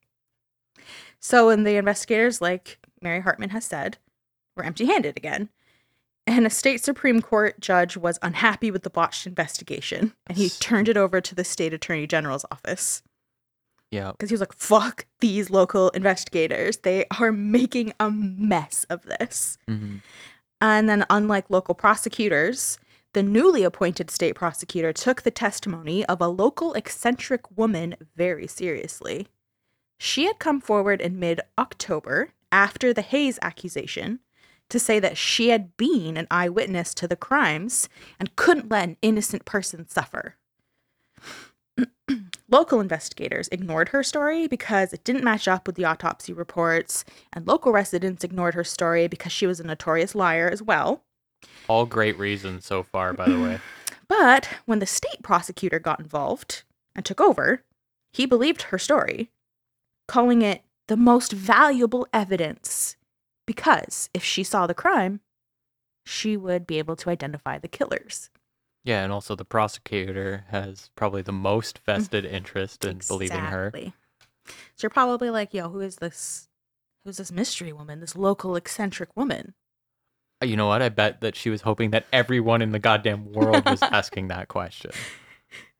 So, 1.20 1.49
and 1.49 1.66
the 1.68 1.76
investigators, 1.76 2.41
like 2.41 2.80
Mary 3.02 3.20
Hartman 3.20 3.52
has 3.52 3.66
said, 3.66 3.97
were 4.56 4.64
empty 4.64 4.86
handed 4.86 5.18
again. 5.18 5.49
And 6.28 6.45
a 6.45 6.49
state 6.49 6.84
Supreme 6.84 7.22
Court 7.22 7.60
judge 7.60 7.97
was 7.97 8.20
unhappy 8.22 8.72
with 8.72 8.84
the 8.84 8.89
botched 8.89 9.28
investigation 9.28 10.14
and 10.28 10.38
he 10.38 10.49
turned 10.49 10.88
it 10.88 10.95
over 10.97 11.20
to 11.20 11.36
the 11.36 11.43
state 11.43 11.74
attorney 11.74 12.08
general's 12.08 12.45
office. 12.52 13.02
Yeah. 13.89 14.12
because 14.12 14.30
he 14.30 14.34
was 14.36 14.39
like, 14.39 14.54
fuck 14.54 15.06
these 15.20 15.49
local 15.49 15.89
investigators. 15.89 16.78
They 16.78 17.06
are 17.20 17.34
making 17.34 17.91
a 17.99 18.10
mess 18.10 18.86
of 18.89 19.04
this. 19.04 19.58
hmm 19.68 19.97
And 20.62 20.88
then, 20.88 21.05
unlike 21.09 21.49
local 21.49 21.74
prosecutors, 21.74 22.78
the 23.14 23.24
newly 23.24 23.64
appointed 23.64 24.09
state 24.09 24.36
prosecutor 24.36 24.93
took 24.93 25.24
the 25.24 25.32
testimony 25.32 26.05
of 26.05 26.22
a 26.22 26.28
local 26.28 26.74
eccentric 26.74 27.41
woman 27.57 27.95
very 28.16 28.47
seriously. 28.47 29.28
She 29.97 30.26
had 30.26 30.39
come 30.39 30.62
forward 30.62 31.01
in 31.01 31.20
mid 31.20 31.41
October 31.57 32.30
after 32.51 32.93
the 32.93 33.01
Hayes 33.01 33.39
accusation 33.41 34.20
to 34.70 34.80
say 34.80 34.99
that 34.99 35.18
she 35.18 35.49
had 35.49 35.76
been 35.76 36.16
an 36.16 36.28
eyewitness 36.32 36.93
to 36.93 37.07
the 37.07 37.16
crimes 37.16 37.89
and 38.20 38.36
couldn't 38.36 38.72
let 38.72 38.88
an 38.88 38.97
innocent 39.01 39.43
person 39.45 39.88
suffer. 39.88 40.38
Local 42.52 42.82
investigators 42.82 43.47
ignored 43.52 43.89
her 43.89 44.04
story 44.04 44.47
because 44.47 44.91
it 44.91 45.06
didn't 45.06 45.24
match 45.24 45.47
up 45.47 45.66
with 45.66 45.78
the 45.78 45.86
autopsy 45.86 46.34
reports, 46.34 47.06
and 47.32 47.47
local 47.47 47.72
residents 47.72 48.26
ignored 48.26 48.56
her 48.56 48.66
story 48.66 49.08
because 49.08 49.32
she 49.32 49.47
was 49.47 49.62
a 49.62 49.64
notorious 49.66 50.14
liar 50.14 50.49
as 50.52 50.62
well. 50.62 51.04
All 51.70 51.86
great 51.86 52.20
reasons 52.20 52.66
so 52.66 52.84
far, 52.84 53.14
by 53.14 53.28
the 53.30 53.39
way. 53.39 53.60
But 54.08 54.49
when 54.66 54.80
the 54.80 54.86
state 54.86 55.24
prosecutor 55.24 55.80
got 55.80 56.02
involved 56.02 56.64
and 56.93 57.06
took 57.06 57.22
over, 57.22 57.64
he 58.12 58.26
believed 58.26 58.64
her 58.64 58.78
story, 58.78 59.30
calling 60.06 60.41
it 60.41 60.64
the 60.89 60.97
most 60.97 61.32
valuable 61.32 62.06
evidence 62.12 62.97
because 63.47 64.10
if 64.14 64.24
she 64.24 64.43
saw 64.43 64.68
the 64.68 64.74
crime, 64.74 65.22
she 66.06 66.36
would 66.38 66.68
be 66.68 66.78
able 66.78 66.95
to 66.97 67.10
identify 67.10 67.58
the 67.58 67.68
killers. 67.68 68.30
Yeah, 68.84 69.03
and 69.03 69.11
also 69.13 69.36
the 69.36 69.45
prosecutor 69.45 70.45
has 70.49 70.89
probably 70.95 71.21
the 71.21 71.32
most 71.32 71.79
vested 71.86 72.25
interest 72.25 72.84
in 72.84 72.99
believing 73.07 73.39
her. 73.39 73.67
Exactly. 73.67 73.93
So 74.75 74.86
you're 74.86 74.89
probably 74.89 75.29
like, 75.29 75.53
yo, 75.53 75.69
who 75.69 75.82
is 75.82 75.97
this? 75.97 76.47
Who's 77.05 77.17
this 77.17 77.32
mystery 77.32 77.73
woman? 77.73 77.99
This 77.99 78.15
local 78.15 78.55
eccentric 78.55 79.15
woman? 79.15 79.53
Uh, 80.41 80.45
You 80.47 80.55
know 80.57 80.67
what? 80.67 80.82
I 80.82 80.89
bet 80.89 81.21
that 81.21 81.36
she 81.36 81.49
was 81.49 81.61
hoping 81.61 81.91
that 81.91 82.05
everyone 82.11 82.61
in 82.61 82.71
the 82.71 82.79
goddamn 82.79 83.32
world 83.32 83.65
was 83.65 83.82
asking 83.84 84.29
that 84.29 84.47
question. 84.47 84.91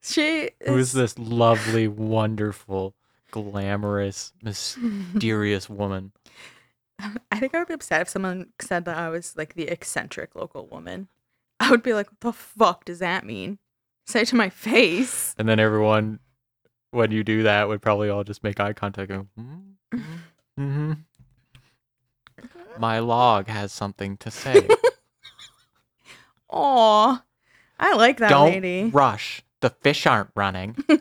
She 0.00 0.50
Who 0.66 0.78
is 0.78 0.92
this 0.92 1.18
lovely, 1.18 1.88
wonderful, 1.88 2.94
glamorous, 3.30 4.32
mysterious 4.42 5.68
woman? 5.68 6.12
I 7.32 7.38
think 7.40 7.54
I 7.54 7.58
would 7.58 7.68
be 7.68 7.74
upset 7.74 8.02
if 8.02 8.08
someone 8.08 8.48
said 8.60 8.84
that 8.84 8.96
I 8.96 9.08
was 9.08 9.36
like 9.36 9.54
the 9.54 9.68
eccentric 9.68 10.34
local 10.36 10.66
woman. 10.66 11.08
I 11.62 11.70
would 11.70 11.82
be 11.84 11.94
like, 11.94 12.08
what 12.10 12.20
the 12.20 12.32
fuck 12.32 12.84
does 12.84 12.98
that 12.98 13.24
mean? 13.24 13.58
Say 14.06 14.22
it 14.22 14.28
to 14.28 14.34
my 14.36 14.50
face. 14.50 15.32
And 15.38 15.48
then 15.48 15.60
everyone, 15.60 16.18
when 16.90 17.12
you 17.12 17.22
do 17.22 17.44
that, 17.44 17.68
would 17.68 17.80
probably 17.80 18.08
all 18.10 18.24
just 18.24 18.42
make 18.42 18.58
eye 18.58 18.72
contact 18.72 19.12
and 19.12 19.28
go, 19.36 19.42
mm-hmm. 19.42 20.00
mm-hmm. 20.60 20.92
My 22.78 22.98
log 22.98 23.46
has 23.46 23.70
something 23.72 24.16
to 24.18 24.30
say. 24.30 24.66
Aw, 26.50 27.22
I 27.78 27.94
like 27.94 28.18
that 28.18 28.30
Don't 28.30 28.50
lady. 28.50 28.90
rush. 28.90 29.42
The 29.60 29.70
fish 29.70 30.04
aren't 30.06 30.30
running. 30.34 30.76
oh, 30.88 30.96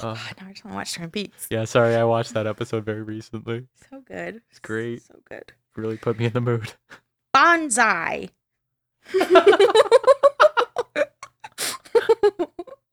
Uh, 0.00 0.14
God, 0.14 0.34
now 0.40 0.46
I 0.48 0.52
just 0.52 0.64
want 0.64 0.72
to 0.72 0.74
watch 0.74 0.94
Twin 0.94 1.10
Peaks. 1.10 1.46
Yeah, 1.48 1.64
sorry, 1.64 1.94
I 1.94 2.02
watched 2.02 2.34
that 2.34 2.48
episode 2.48 2.84
very 2.84 3.02
recently. 3.02 3.68
So 3.88 4.00
good. 4.00 4.42
It's 4.50 4.58
great. 4.58 5.02
So 5.02 5.14
good. 5.30 5.52
Really 5.76 5.96
put 5.96 6.18
me 6.18 6.24
in 6.24 6.32
the 6.32 6.40
mood. 6.40 6.72
Bonsai. 7.34 8.30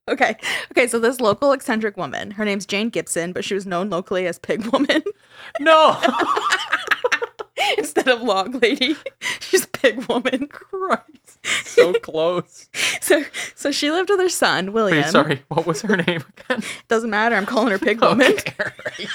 okay. 0.09 0.35
Okay, 0.71 0.87
so 0.87 0.99
this 0.99 1.19
local 1.21 1.51
eccentric 1.51 1.97
woman, 1.97 2.31
her 2.31 2.45
name's 2.45 2.65
Jane 2.65 2.89
Gibson, 2.89 3.33
but 3.33 3.43
she 3.45 3.53
was 3.53 3.65
known 3.65 3.89
locally 3.89 4.27
as 4.27 4.39
Pig 4.39 4.65
Woman 4.67 5.03
No! 5.59 5.97
instead 7.77 8.07
of 8.07 8.21
Log 8.21 8.61
Lady. 8.61 8.95
She's 9.39 9.65
Pig 9.67 10.05
Woman. 10.07 10.47
Christ. 10.47 11.39
So 11.65 11.93
close. 11.93 12.69
So 13.01 13.23
so 13.55 13.71
she 13.71 13.89
lived 13.89 14.09
with 14.11 14.19
her 14.19 14.29
son, 14.29 14.71
William. 14.71 14.97
Wait, 15.01 15.07
sorry, 15.07 15.41
what 15.47 15.65
was 15.65 15.81
her 15.81 15.97
name 15.97 16.23
again? 16.37 16.61
Doesn't 16.89 17.09
matter. 17.09 17.35
I'm 17.35 17.45
calling 17.47 17.71
her 17.71 17.79
Pig 17.79 17.99
Woman. 18.03 18.33
Okay, 18.33 18.53
alright. 18.59 19.07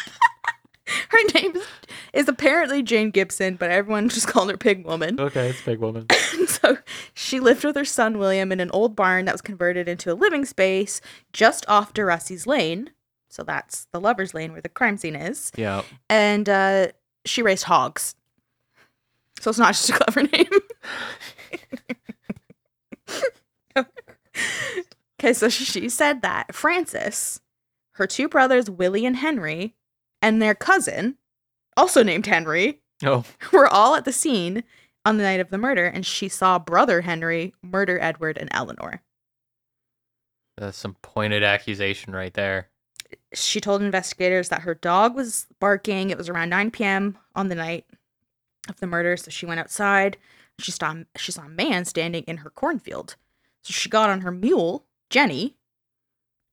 her 1.08 1.18
name 1.34 1.56
is, 1.56 1.66
is 2.12 2.28
apparently 2.28 2.82
Jane 2.82 3.10
Gibson, 3.10 3.56
but 3.56 3.70
everyone 3.70 4.08
just 4.08 4.28
called 4.28 4.50
her 4.50 4.56
Pig 4.56 4.84
Woman. 4.84 5.18
Okay, 5.18 5.48
it's 5.48 5.62
Pig 5.62 5.78
woman. 5.78 6.06
so 6.46 6.78
she 7.14 7.40
lived 7.40 7.64
with 7.64 7.76
her 7.76 7.84
son 7.84 8.18
William 8.18 8.52
in 8.52 8.60
an 8.60 8.70
old 8.72 8.94
barn 8.94 9.24
that 9.24 9.32
was 9.32 9.40
converted 9.40 9.88
into 9.88 10.12
a 10.12 10.14
living 10.14 10.44
space 10.44 11.00
just 11.32 11.64
off 11.68 11.94
De 11.94 12.04
Russey's 12.04 12.46
Lane. 12.46 12.90
So 13.30 13.42
that's 13.42 13.86
the 13.92 14.00
lover's 14.00 14.34
lane 14.34 14.52
where 14.52 14.60
the 14.60 14.68
crime 14.68 14.96
scene 14.96 15.16
is. 15.16 15.50
Yeah. 15.56 15.82
And 16.08 16.48
uh, 16.48 16.88
she 17.24 17.42
raised 17.42 17.64
hogs. 17.64 18.14
So 19.40 19.50
it's 19.50 19.58
not 19.58 19.74
just 19.74 19.90
a 19.90 19.92
clever 19.94 20.22
name. 20.32 20.46
okay, 25.18 25.32
so 25.32 25.48
she 25.48 25.88
said 25.88 26.22
that 26.22 26.54
Frances, 26.54 27.40
her 27.92 28.06
two 28.06 28.28
brothers, 28.28 28.70
Willie 28.70 29.04
and 29.04 29.16
Henry, 29.16 29.74
and 30.24 30.40
their 30.40 30.54
cousin, 30.54 31.16
also 31.76 32.02
named 32.02 32.24
Henry, 32.26 32.80
Oh, 33.04 33.24
were 33.52 33.66
all 33.68 33.94
at 33.94 34.04
the 34.06 34.12
scene 34.12 34.64
on 35.04 35.18
the 35.18 35.22
night 35.22 35.40
of 35.40 35.50
the 35.50 35.58
murder, 35.58 35.84
and 35.84 36.06
she 36.06 36.28
saw 36.28 36.58
brother 36.58 37.02
Henry 37.02 37.52
murder 37.62 37.98
Edward 38.00 38.38
and 38.38 38.48
Eleanor. 38.52 39.02
that's 40.56 40.78
some 40.78 40.96
pointed 41.02 41.42
accusation 41.42 42.14
right 42.14 42.32
there. 42.32 42.70
She 43.34 43.60
told 43.60 43.82
investigators 43.82 44.48
that 44.48 44.62
her 44.62 44.74
dog 44.74 45.14
was 45.14 45.46
barking. 45.60 46.08
It 46.10 46.16
was 46.16 46.28
around 46.28 46.48
9 46.48 46.70
p.m. 46.70 47.18
on 47.34 47.48
the 47.48 47.54
night 47.54 47.84
of 48.68 48.80
the 48.80 48.86
murder, 48.86 49.16
so 49.16 49.30
she 49.30 49.44
went 49.46 49.60
outside. 49.60 50.16
She 50.58 50.70
saw 50.70 50.94
she 51.16 51.32
saw 51.32 51.42
a 51.42 51.48
man 51.48 51.84
standing 51.84 52.22
in 52.24 52.38
her 52.38 52.50
cornfield. 52.50 53.16
So 53.62 53.72
she 53.72 53.88
got 53.90 54.08
on 54.08 54.22
her 54.22 54.30
mule, 54.30 54.86
Jenny, 55.10 55.56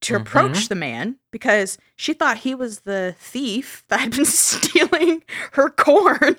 to 0.02 0.14
mm-hmm. 0.14 0.22
approach 0.22 0.68
the 0.68 0.76
man 0.76 1.18
because 1.32 1.78
she 1.96 2.14
thought 2.14 2.40
he 2.40 2.56
was 2.56 2.82
the 2.82 3.16
thief 3.18 3.84
that 3.90 4.00
had 4.02 4.12
been 4.12 4.26
stealing 4.26 5.24
her 5.54 5.70
corn. 5.70 6.36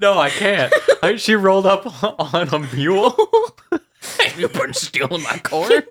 No, 0.00 0.18
I 0.18 0.30
can't. 0.30 0.72
I, 1.02 1.16
she 1.16 1.34
rolled 1.34 1.66
up 1.66 1.84
on 2.34 2.48
a 2.48 2.58
mule. 2.74 3.16
You've 4.36 4.52
been 4.52 4.72
stealing 4.72 5.22
my 5.24 5.38
corn. 5.38 5.82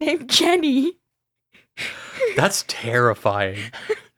named 0.00 0.30
Jenny. 0.30 0.92
That's 2.36 2.64
terrifying. 2.68 3.58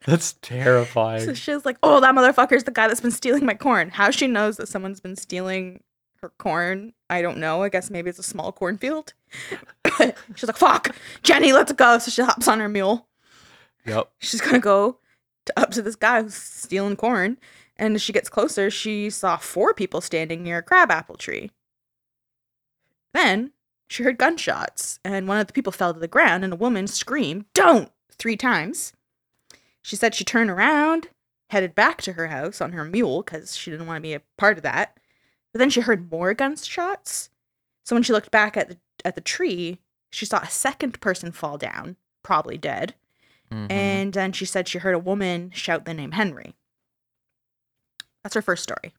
That's 0.05 0.27
So 0.27 0.37
terrifying. 0.43 1.35
she 1.35 1.53
was 1.53 1.65
like, 1.65 1.79
"Oh, 1.83 2.01
that 2.01 2.15
motherfucker's 2.15 2.65
the 2.65 2.71
guy 2.71 2.87
that's 2.87 3.01
been 3.01 3.11
stealing 3.11 3.45
my 3.45 3.55
corn." 3.55 3.91
How 3.91 4.11
she 4.11 4.27
knows 4.29 4.57
that 4.59 4.69
someone's 4.69 5.01
been 5.01 5.17
stealing 5.17 5.81
her 6.27 6.33
corn, 6.39 6.93
I 7.09 7.23
don't 7.23 7.39
know. 7.39 7.63
I 7.63 7.69
guess 7.69 7.91
maybe 7.91 8.11
it's 8.11 8.19
a 8.19 8.25
small 8.25 8.53
cornfield. 8.53 9.15
She's 10.35 10.49
like, 10.49 10.57
"Fuck, 10.57 10.95
Jenny, 11.23 11.53
let's 11.53 11.73
go." 11.73 11.99
So 11.99 12.11
she 12.11 12.23
hops 12.23 12.49
on 12.49 12.61
her 12.61 12.69
mule. 12.69 13.07
Yep. 13.85 14.11
She's 14.19 14.41
gonna 14.41 14.59
go 14.59 14.99
to, 15.47 15.61
up 15.61 15.71
to 15.73 15.83
this 15.83 15.97
guy 15.97 16.23
who's 16.23 16.35
stealing 16.35 16.97
corn, 16.97 17.39
and 17.77 17.95
as 17.95 18.03
she 18.03 18.13
gets 18.13 18.29
closer, 18.29 18.71
she 18.71 19.09
saw 19.11 19.37
four 19.37 19.73
people 19.73 20.01
standing 20.01 20.43
near 20.43 20.59
a 20.59 20.63
crabapple 20.63 21.17
tree. 21.17 21.51
Then 23.15 23.53
she 23.89 24.03
heard 24.03 24.19
gunshots, 24.19 24.99
and 25.05 25.29
one 25.29 25.39
of 25.39 25.47
the 25.47 25.53
people 25.53 25.73
fell 25.73 25.95
to 25.95 26.01
the 26.01 26.09
ground, 26.09 26.43
and 26.43 26.53
a 26.53 26.57
woman 26.57 26.87
screamed, 26.87 27.45
Don't! 27.55 27.91
three 28.19 28.37
times. 28.37 28.93
She 29.83 29.95
said 29.95 30.15
she 30.15 30.25
turned 30.25 30.51
around, 30.51 31.11
headed 31.51 31.75
back 31.75 32.03
to 32.03 32.15
her 32.15 32.27
house 32.27 32.61
on 32.61 32.73
her 32.73 32.85
mule 32.85 33.23
because 33.23 33.57
she 33.57 33.71
didn't 33.71 33.87
want 33.87 33.99
to 33.99 34.03
be 34.03 34.15
a 34.15 34.23
part 34.37 34.57
of 34.57 34.63
that. 34.65 34.99
But 35.57 35.61
then 35.61 35.71
she 35.71 35.81
heard 35.81 36.11
more 36.13 36.35
gunshots. 36.35 37.31
So 37.83 37.97
when 37.97 38.03
she 38.03 38.13
looked 38.13 38.31
back 38.31 38.59
at 38.59 38.69
the 38.69 38.77
at 39.07 39.15
the 39.15 39.23
tree, 39.23 39.79
she 40.11 40.27
saw 40.27 40.41
a 40.41 40.51
second 40.51 41.01
person 41.01 41.33
fall 41.33 41.57
down, 41.57 41.97
probably 42.23 42.59
dead. 42.59 42.95
Mhm. 43.51 43.73
And 43.73 44.13
then 44.13 44.33
she 44.33 44.45
said 44.45 44.69
she 44.69 44.77
heard 44.77 44.95
a 44.95 44.99
woman 44.99 45.51
shout 45.53 45.87
the 45.87 45.95
name 45.95 46.11
Henry. 46.13 46.55
That's 48.23 48.35
her 48.35 48.43
first 48.43 48.65
story. 48.65 48.93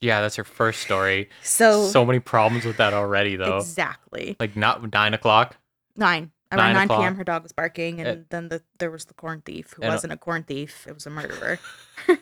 yeah, 0.00 0.22
that's 0.22 0.36
her 0.36 0.44
first 0.44 0.80
story. 0.80 1.28
So, 1.42 1.86
So 1.86 2.06
many 2.06 2.18
problems 2.18 2.64
with 2.64 2.78
that 2.78 2.94
already, 2.94 3.36
though. 3.36 3.58
exactly 3.58 4.36
Like 4.40 4.56
not 4.56 4.90
nine 4.90 5.12
o'clock. 5.12 5.58
nine 5.96 6.32
around 6.50 6.72
Nine 6.72 6.88
9 6.88 6.98
p.m. 6.98 7.16
Her 7.16 7.24
dog 7.24 7.42
was 7.42 7.52
barking, 7.52 8.00
and 8.00 8.08
Uh, 8.08 8.24
then 8.30 8.48
the 8.48 8.62
there 8.78 8.90
was 8.90 9.04
the 9.04 9.12
corn 9.12 9.42
thief 9.42 9.74
who 9.74 9.82
uh, 9.84 9.88
wasn't 9.88 10.14
a 10.14 10.16
corn 10.16 10.44
thief; 10.44 10.86
it 10.88 10.94
was 10.94 11.04
a 11.04 11.10
murderer. 11.10 11.58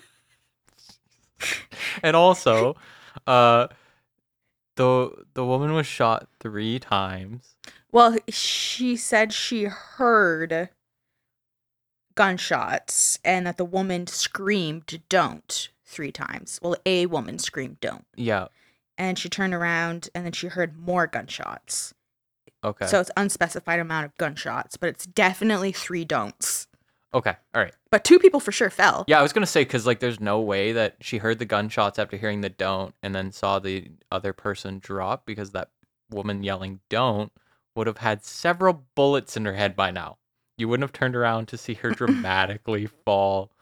and 2.03 2.17
also, 2.17 2.77
uh, 3.27 3.69
the 4.77 5.11
the 5.35 5.45
woman 5.45 5.73
was 5.75 5.87
shot 5.87 6.29
three 6.41 6.79
times. 6.79 7.57
Well, 7.93 8.17
she 8.29 8.97
said 8.97 9.33
she 9.33 9.65
heard 9.65 10.71
gunshots 12.15 13.19
and 13.25 13.47
that 13.47 13.57
the 13.57 13.65
woman 13.65 14.07
screamed 14.07 15.01
"Don't" 15.09 15.69
three 15.85 16.13
times. 16.13 16.59
Well, 16.63 16.77
a 16.87 17.07
woman 17.07 17.39
screamed 17.39 17.81
"Don't," 17.81 18.05
Yeah. 18.17 18.49
and 18.99 19.19
she 19.19 19.29
turned 19.29 19.55
around 19.55 20.09
and 20.15 20.25
then 20.25 20.33
she 20.33 20.49
heard 20.49 20.79
more 20.79 21.07
gunshots. 21.07 21.95
Okay. 22.63 22.87
So 22.87 23.01
it's 23.01 23.11
unspecified 23.17 23.81
amount 23.81 24.05
of 24.05 24.17
gunshots, 24.19 24.77
but 24.77 24.91
it's 24.91 25.07
definitely 25.07 25.73
three 25.73 26.05
don'ts. 26.05 26.67
Okay. 27.15 27.35
All 27.55 27.63
right. 27.63 27.75
But 27.91 28.05
two 28.05 28.19
people 28.19 28.41
for 28.41 28.53
sure 28.53 28.71
fell. 28.71 29.05
Yeah, 29.09 29.19
I 29.19 29.23
was 29.23 29.33
gonna 29.33 29.47
say 29.47 29.63
because 29.63 29.87
like, 29.87 30.01
there's 30.01 30.21
no 30.21 30.41
way 30.41 30.73
that 30.73 30.97
she 31.01 31.19
heard 31.19 31.39
the 31.39 31.45
gunshots 31.45 31.99
after 31.99 32.17
hearing 32.17 32.41
the 32.41 32.49
don't, 32.49 32.95
and 33.03 33.15
then 33.15 33.33
saw 33.33 33.59
the 33.59 33.91
other 34.11 34.33
person 34.33 34.79
drop 34.79 35.27
because 35.27 35.51
that 35.53 35.71
woman 36.11 36.43
yelling 36.43 36.81
"don't" 36.89 37.33
would 37.75 37.87
have 37.87 37.99
had 37.99 38.25
several 38.25 38.85
bullets 38.95 39.37
in 39.37 39.45
her 39.45 39.55
head 39.55 39.77
by 39.77 39.91
now. 39.91 40.19
You 40.57 40.69
wouldn't 40.69 40.85
have 40.85 40.93
turned 40.93 41.17
around 41.17 41.47
to 41.49 41.57
see 41.57 41.75
her 41.75 41.91
dramatically 41.95 42.87
fall, 42.87 43.53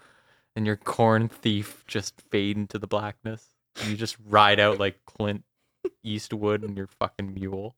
and 0.57 0.67
your 0.67 0.77
corn 0.77 1.29
thief 1.29 1.85
just 1.87 2.21
fade 2.31 2.57
into 2.57 2.79
the 2.79 2.87
blackness. 2.87 3.55
And 3.81 3.91
you 3.91 3.97
just 3.97 4.17
ride 4.27 4.59
out 4.59 4.79
like 4.81 4.99
Clint 5.07 5.45
Eastwood 6.03 6.65
and 6.65 6.77
your 6.77 6.89
fucking 6.89 7.33
mule. 7.35 7.77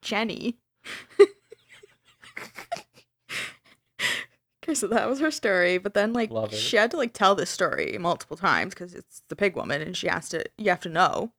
Jenny. 0.00 0.58
so 4.74 4.86
that 4.88 5.08
was 5.08 5.20
her 5.20 5.30
story, 5.30 5.78
but 5.78 5.94
then 5.94 6.12
like 6.12 6.30
Love 6.30 6.52
it. 6.52 6.56
she 6.56 6.76
had 6.76 6.90
to 6.92 6.96
like 6.96 7.12
tell 7.12 7.34
this 7.34 7.50
story 7.50 7.96
multiple 7.98 8.36
times 8.36 8.74
because 8.74 8.94
it's 8.94 9.22
the 9.28 9.36
pig 9.36 9.56
woman, 9.56 9.82
and 9.82 9.96
she 9.96 10.08
has 10.08 10.28
to 10.30 10.44
you 10.58 10.70
have 10.70 10.80
to 10.80 10.88
know. 10.88 11.32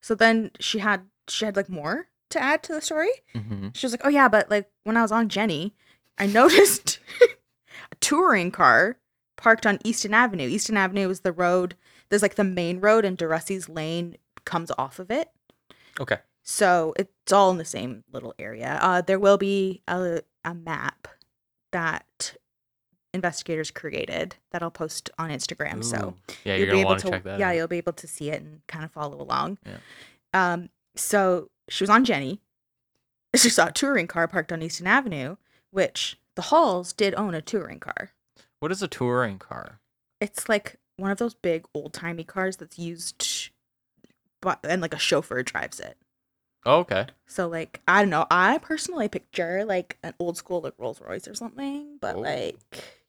So 0.00 0.14
then 0.14 0.50
she 0.60 0.78
had 0.78 1.02
she 1.28 1.44
had 1.44 1.56
like 1.56 1.68
more 1.68 2.08
to 2.30 2.42
add 2.42 2.62
to 2.64 2.74
the 2.74 2.80
story. 2.80 3.10
hmm 3.34 3.68
She 3.74 3.86
was 3.86 3.92
like, 3.92 4.02
"Oh 4.04 4.08
yeah, 4.10 4.28
but 4.28 4.50
like 4.50 4.70
when 4.84 4.96
I 4.96 5.02
was 5.02 5.12
on 5.12 5.28
Jenny, 5.28 5.74
I 6.18 6.26
noticed 6.26 6.98
a 7.92 7.94
touring 8.00 8.50
car 8.50 8.98
parked 9.36 9.66
on 9.66 9.78
Easton 9.84 10.14
Avenue. 10.14 10.48
Easton 10.48 10.76
Avenue 10.76 11.08
is 11.08 11.20
the 11.20 11.32
road. 11.32 11.74
There's 12.08 12.22
like 12.22 12.34
the 12.36 12.44
main 12.44 12.80
road, 12.80 13.04
and 13.04 13.16
De 13.16 13.26
Russey's 13.28 13.68
Lane 13.68 14.16
comes 14.44 14.70
off 14.78 14.98
of 14.98 15.10
it. 15.10 15.28
Okay. 16.00 16.18
So 16.42 16.94
it's 16.96 17.32
all 17.32 17.50
in 17.50 17.58
the 17.58 17.64
same 17.64 18.04
little 18.10 18.34
area. 18.38 18.78
Uh, 18.80 19.02
there 19.02 19.18
will 19.18 19.36
be 19.36 19.82
a, 19.86 20.22
a 20.44 20.54
map 20.54 21.06
that 21.72 22.36
investigators 23.14 23.70
created 23.70 24.36
that 24.52 24.62
I'll 24.62 24.70
post 24.70 25.10
on 25.18 25.30
Instagram. 25.30 25.82
So 25.84 26.14
yeah, 26.44 26.56
you'll 26.56 26.66
you're 26.66 26.74
be 26.76 26.80
able 26.80 26.96
to, 26.96 27.02
to 27.02 27.10
check 27.10 27.24
that. 27.24 27.38
yeah, 27.38 27.48
out. 27.48 27.56
you'll 27.56 27.68
be 27.68 27.78
able 27.78 27.92
to 27.94 28.06
see 28.06 28.30
it 28.30 28.42
and 28.42 28.60
kind 28.66 28.84
of 28.84 28.90
follow 28.90 29.20
along. 29.20 29.58
Yeah. 29.66 29.78
Um, 30.34 30.68
so 30.94 31.50
she 31.68 31.82
was 31.84 31.90
on 31.90 32.04
Jenny. 32.04 32.40
She 33.36 33.50
saw 33.50 33.66
a 33.68 33.72
touring 33.72 34.06
car 34.06 34.26
parked 34.28 34.52
on 34.52 34.62
Easton 34.62 34.86
Avenue, 34.86 35.36
which 35.70 36.18
the 36.34 36.42
Halls 36.42 36.92
did 36.92 37.14
own 37.14 37.34
a 37.34 37.42
touring 37.42 37.78
car. 37.80 38.10
What 38.60 38.72
is 38.72 38.82
a 38.82 38.88
touring 38.88 39.38
car? 39.38 39.80
It's 40.20 40.48
like 40.48 40.76
one 40.96 41.10
of 41.10 41.18
those 41.18 41.34
big 41.34 41.66
old 41.74 41.92
timey 41.92 42.24
cars 42.24 42.56
that's 42.56 42.78
used, 42.78 43.50
but 44.40 44.58
and 44.64 44.82
like 44.82 44.94
a 44.94 44.98
chauffeur 44.98 45.42
drives 45.42 45.78
it. 45.78 45.96
Oh, 46.66 46.80
okay. 46.80 47.06
So 47.26 47.46
like 47.48 47.80
I 47.86 48.00
don't 48.02 48.10
know. 48.10 48.26
I 48.30 48.58
personally 48.58 49.08
picture 49.08 49.64
like 49.64 49.96
an 50.02 50.14
old 50.18 50.36
school 50.36 50.60
like 50.60 50.74
Rolls 50.78 51.00
Royce 51.00 51.28
or 51.28 51.34
something, 51.34 51.98
but 52.00 52.16
Oh. 52.16 52.20
like 52.20 52.58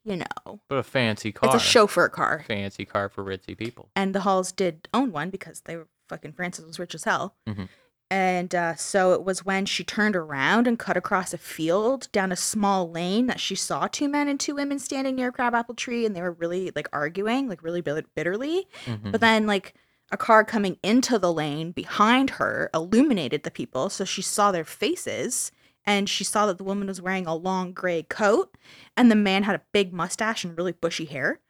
you 0.04 0.16
know, 0.16 0.60
But 0.68 0.76
a 0.78 0.82
fancy 0.82 1.32
car. 1.32 1.54
it's 1.54 1.62
a 1.62 1.66
chauffeur 1.66 2.08
car. 2.08 2.44
Fancy 2.48 2.84
car 2.84 3.08
for 3.08 3.22
ritzy 3.24 3.56
people. 3.56 3.90
And 3.94 4.14
the 4.14 4.20
Halls 4.20 4.52
did 4.52 4.88
own 4.94 5.12
one 5.12 5.30
because 5.30 5.60
they 5.62 5.76
were 5.76 5.88
fucking 6.08 6.32
Frances 6.32 6.64
was 6.66 6.78
rich 6.78 6.94
as 6.94 7.04
hell. 7.04 7.34
Mhm. 7.48 7.68
And 8.12 8.52
uh, 8.56 8.74
so 8.74 9.12
it 9.12 9.22
was 9.22 9.44
when 9.44 9.66
she 9.66 9.84
turned 9.84 10.16
around 10.16 10.66
and 10.66 10.76
cut 10.78 10.96
across 10.96 11.32
a 11.32 11.38
field 11.38 12.08
down 12.10 12.32
a 12.32 12.36
small 12.36 12.90
lane 12.90 13.26
that 13.28 13.38
she 13.38 13.54
saw 13.54 13.86
two 13.86 14.08
men 14.08 14.26
and 14.26 14.40
two 14.40 14.56
women 14.56 14.80
standing 14.80 15.14
near 15.14 15.28
a 15.28 15.32
crabapple 15.32 15.76
tree, 15.76 16.04
and 16.04 16.16
they 16.16 16.22
were 16.22 16.32
really 16.32 16.72
like 16.74 16.88
arguing, 16.92 17.48
like 17.48 17.62
really 17.62 17.80
bit- 17.82 18.12
bitterly. 18.16 18.66
Mhm. 18.86 19.12
But 19.12 19.20
then, 19.20 19.46
like, 19.46 19.74
a 20.10 20.16
car 20.16 20.42
coming 20.44 20.76
into 20.82 21.20
the 21.20 21.32
lane 21.32 21.70
behind 21.70 22.30
her 22.30 22.68
illuminated 22.74 23.44
the 23.44 23.50
people. 23.52 23.88
So 23.90 24.04
she 24.04 24.22
saw 24.22 24.50
their 24.50 24.64
faces 24.64 25.52
and 25.90 26.08
she 26.08 26.22
saw 26.22 26.46
that 26.46 26.56
the 26.56 26.64
woman 26.64 26.86
was 26.86 27.02
wearing 27.02 27.26
a 27.26 27.34
long 27.34 27.72
gray 27.72 28.04
coat 28.04 28.56
and 28.96 29.10
the 29.10 29.16
man 29.16 29.42
had 29.42 29.56
a 29.56 29.62
big 29.72 29.92
mustache 29.92 30.44
and 30.44 30.56
really 30.56 30.70
bushy 30.70 31.04
hair. 31.04 31.40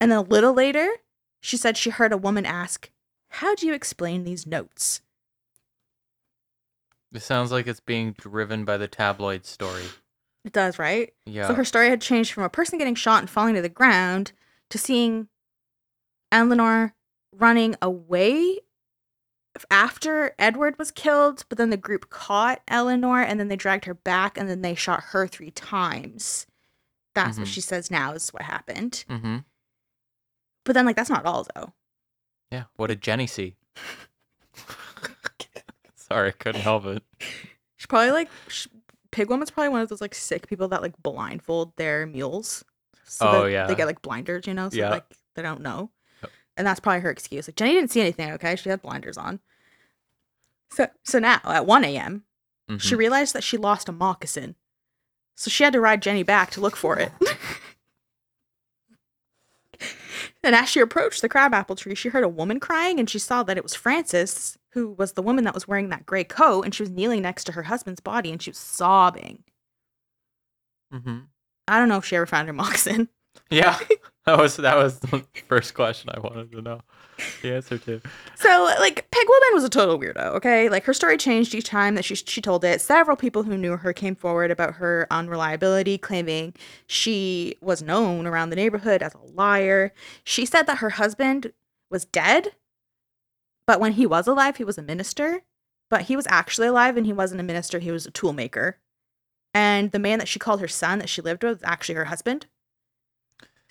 And 0.00 0.10
then 0.10 0.18
a 0.18 0.22
little 0.22 0.54
later, 0.54 0.90
she 1.42 1.58
said 1.58 1.76
she 1.76 1.90
heard 1.90 2.10
a 2.10 2.16
woman 2.16 2.46
ask, 2.46 2.90
How 3.28 3.54
do 3.54 3.66
you 3.66 3.74
explain 3.74 4.24
these 4.24 4.46
notes? 4.46 5.02
It 7.12 7.20
sounds 7.20 7.52
like 7.52 7.66
it's 7.66 7.80
being 7.80 8.12
driven 8.12 8.64
by 8.64 8.78
the 8.78 8.88
tabloid 8.88 9.44
story. 9.44 9.84
It 10.46 10.52
does, 10.52 10.78
right? 10.78 11.12
Yeah. 11.26 11.48
So 11.48 11.54
her 11.54 11.64
story 11.64 11.90
had 11.90 12.00
changed 12.00 12.32
from 12.32 12.44
a 12.44 12.48
person 12.48 12.78
getting 12.78 12.94
shot 12.94 13.20
and 13.20 13.28
falling 13.28 13.54
to 13.56 13.62
the 13.62 13.68
ground 13.68 14.32
to 14.70 14.78
seeing 14.78 15.28
Eleanor 16.32 16.94
running 17.30 17.76
away 17.82 18.60
after 19.70 20.34
Edward 20.38 20.78
was 20.78 20.90
killed, 20.90 21.44
but 21.48 21.58
then 21.58 21.70
the 21.70 21.76
group 21.76 22.10
caught 22.10 22.62
Eleanor 22.68 23.20
and 23.22 23.38
then 23.38 23.48
they 23.48 23.56
dragged 23.56 23.84
her 23.84 23.94
back 23.94 24.38
and 24.38 24.48
then 24.48 24.62
they 24.62 24.74
shot 24.74 25.02
her 25.10 25.26
three 25.26 25.50
times. 25.50 26.46
That's 27.14 27.38
what 27.38 27.46
Mhm. 27.46 27.52
she 27.52 27.60
says 27.60 27.90
now 27.90 28.12
is 28.12 28.30
what 28.30 28.42
happened. 28.42 29.04
mm-hmm. 29.08 29.38
But 30.64 30.74
then, 30.74 30.86
like, 30.86 30.96
that's 30.96 31.10
not 31.10 31.26
all 31.26 31.46
though. 31.54 31.72
Yeah. 32.50 32.64
What 32.76 32.86
did 32.86 33.02
Jenny 33.02 33.26
see? 33.26 33.56
Sorry, 35.94 36.32
couldn't 36.32 36.60
help 36.62 36.84
it. 36.86 37.02
She 37.76 37.86
probably 37.86 38.10
like 38.12 38.30
sh- 38.48 38.68
Pig 39.10 39.28
Woman's 39.28 39.50
probably 39.50 39.70
one 39.70 39.80
of 39.80 39.88
those 39.88 40.00
like 40.00 40.14
sick 40.14 40.46
people 40.46 40.68
that 40.68 40.82
like 40.82 40.96
blindfold 41.02 41.76
their 41.76 42.06
mules. 42.06 42.64
So 43.04 43.28
Oh, 43.28 43.46
yeah. 43.46 43.66
they 43.66 43.74
get 43.74 43.86
like 43.86 44.02
blinders, 44.02 44.46
you 44.46 44.54
know, 44.54 44.68
so 44.70 44.76
Yeah. 44.76 44.90
like 44.90 45.04
they 45.34 45.42
don't 45.42 45.60
know. 45.62 45.90
And 46.56 46.66
that's 46.66 46.80
probably 46.80 47.00
her 47.00 47.10
excuse. 47.10 47.48
Like 47.48 47.56
Jenny 47.56 47.72
didn't 47.74 47.90
see 47.90 48.00
anything. 48.00 48.30
Okay, 48.32 48.56
she 48.56 48.68
had 48.68 48.82
blinders 48.82 49.16
on. 49.16 49.40
So 50.70 50.86
so 51.02 51.18
now 51.18 51.40
at 51.44 51.66
one 51.66 51.84
a.m. 51.84 52.24
she 52.78 52.94
Mhm. 52.94 52.98
realized 52.98 53.34
that 53.34 53.44
she 53.44 53.56
lost 53.56 53.88
a 53.88 53.92
moccasin, 53.92 54.54
so 55.34 55.50
she 55.50 55.64
had 55.64 55.72
to 55.74 55.80
ride 55.80 56.02
Jenny 56.02 56.22
back 56.22 56.50
to 56.52 56.60
look 56.60 56.76
for 56.76 56.98
it. 56.98 57.10
and 60.44 60.54
as 60.54 60.68
she 60.68 60.80
approached 60.80 61.22
the 61.22 61.28
crabapple 61.28 61.76
tree, 61.76 61.94
she 61.94 62.08
heard 62.08 62.24
a 62.24 62.28
woman 62.28 62.60
crying, 62.60 62.98
and 63.00 63.08
she 63.10 63.18
saw 63.18 63.42
that 63.42 63.56
it 63.56 63.62
was 63.62 63.74
Frances, 63.74 64.58
who 64.70 64.90
was 64.92 65.12
the 65.12 65.22
woman 65.22 65.44
that 65.44 65.54
was 65.54 65.66
wearing 65.68 65.88
that 65.90 66.06
gray 66.06 66.24
coat, 66.24 66.62
and 66.64 66.74
she 66.74 66.82
was 66.82 66.90
kneeling 66.90 67.22
next 67.22 67.44
to 67.44 67.52
her 67.52 67.64
husband's 67.64 68.00
body, 68.00 68.30
and 68.30 68.40
she 68.42 68.50
was 68.50 68.58
sobbing. 68.58 69.42
Mhm. 70.92 71.26
I 71.68 71.78
don't 71.78 71.88
know 71.88 71.96
if 71.98 72.04
she 72.04 72.16
ever 72.16 72.26
found 72.26 72.48
her 72.48 72.52
moccasin. 72.54 73.08
Yeah. 73.50 73.78
That 74.26 74.38
was 74.38 74.56
that 74.56 74.76
was 74.76 75.00
the 75.00 75.24
first 75.48 75.74
question 75.74 76.10
I 76.14 76.20
wanted 76.20 76.52
to 76.52 76.62
know. 76.62 76.80
The 77.42 77.54
answer 77.54 77.76
to. 77.78 78.00
So, 78.36 78.74
like, 78.78 79.10
Pig 79.10 79.26
Woman 79.28 79.54
was 79.54 79.64
a 79.64 79.68
total 79.68 79.98
weirdo, 79.98 80.34
okay? 80.36 80.68
Like, 80.68 80.84
her 80.84 80.94
story 80.94 81.16
changed 81.16 81.56
each 81.56 81.66
time 81.66 81.96
that 81.96 82.04
she, 82.04 82.14
she 82.14 82.40
told 82.40 82.64
it. 82.64 82.80
Several 82.80 83.16
people 83.16 83.42
who 83.42 83.58
knew 83.58 83.76
her 83.76 83.92
came 83.92 84.14
forward 84.14 84.52
about 84.52 84.74
her 84.74 85.08
unreliability, 85.10 85.98
claiming 85.98 86.54
she 86.86 87.56
was 87.60 87.82
known 87.82 88.26
around 88.26 88.50
the 88.50 88.56
neighborhood 88.56 89.02
as 89.02 89.14
a 89.14 89.32
liar. 89.34 89.92
She 90.22 90.46
said 90.46 90.68
that 90.68 90.78
her 90.78 90.90
husband 90.90 91.52
was 91.90 92.04
dead, 92.04 92.52
but 93.66 93.80
when 93.80 93.92
he 93.92 94.06
was 94.06 94.28
alive, 94.28 94.56
he 94.56 94.64
was 94.64 94.78
a 94.78 94.82
minister. 94.82 95.42
But 95.90 96.02
he 96.02 96.16
was 96.16 96.26
actually 96.28 96.68
alive 96.68 96.96
and 96.96 97.04
he 97.04 97.12
wasn't 97.12 97.40
a 97.40 97.44
minister, 97.44 97.78
he 97.80 97.90
was 97.90 98.06
a 98.06 98.10
tool 98.10 98.32
maker. 98.32 98.78
And 99.52 99.90
the 99.90 99.98
man 99.98 100.18
that 100.20 100.28
she 100.28 100.38
called 100.38 100.60
her 100.60 100.68
son 100.68 101.00
that 101.00 101.08
she 101.08 101.20
lived 101.20 101.42
with 101.42 101.58
was 101.58 101.62
actually 101.64 101.96
her 101.96 102.06
husband. 102.06 102.46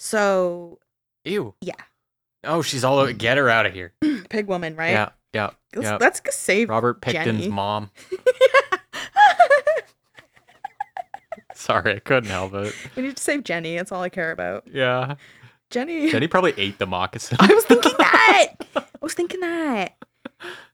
So, 0.03 0.79
Ew. 1.25 1.53
Yeah. 1.61 1.75
Oh, 2.43 2.63
she's 2.63 2.83
all 2.83 2.97
over. 2.97 3.13
Get 3.13 3.37
her 3.37 3.49
out 3.49 3.67
of 3.67 3.73
here. 3.73 3.93
Pig 4.31 4.47
Woman, 4.47 4.75
right? 4.75 4.89
Yeah. 4.89 5.09
Yeah. 5.31 5.51
Let's, 5.75 5.87
yeah. 5.87 5.97
let's 6.01 6.19
go 6.19 6.31
save 6.31 6.69
Robert 6.69 7.01
Pickton's 7.01 7.41
Jenny. 7.41 7.49
mom. 7.53 7.91
Sorry, 11.53 11.97
I 11.97 11.99
couldn't 11.99 12.31
help 12.31 12.55
it. 12.55 12.73
we 12.95 13.03
need 13.03 13.15
to 13.15 13.21
save 13.21 13.43
Jenny. 13.43 13.77
That's 13.77 13.91
all 13.91 14.01
I 14.01 14.09
care 14.09 14.31
about. 14.31 14.63
Yeah. 14.65 15.17
Jenny. 15.69 16.09
Jenny 16.11 16.27
probably 16.27 16.55
ate 16.57 16.79
the 16.79 16.87
moccasin. 16.87 17.37
I 17.39 17.53
was 17.53 17.63
thinking 17.65 17.93
that. 17.99 18.53
I 18.75 18.83
was 19.01 19.13
thinking 19.13 19.41
that. 19.41 19.97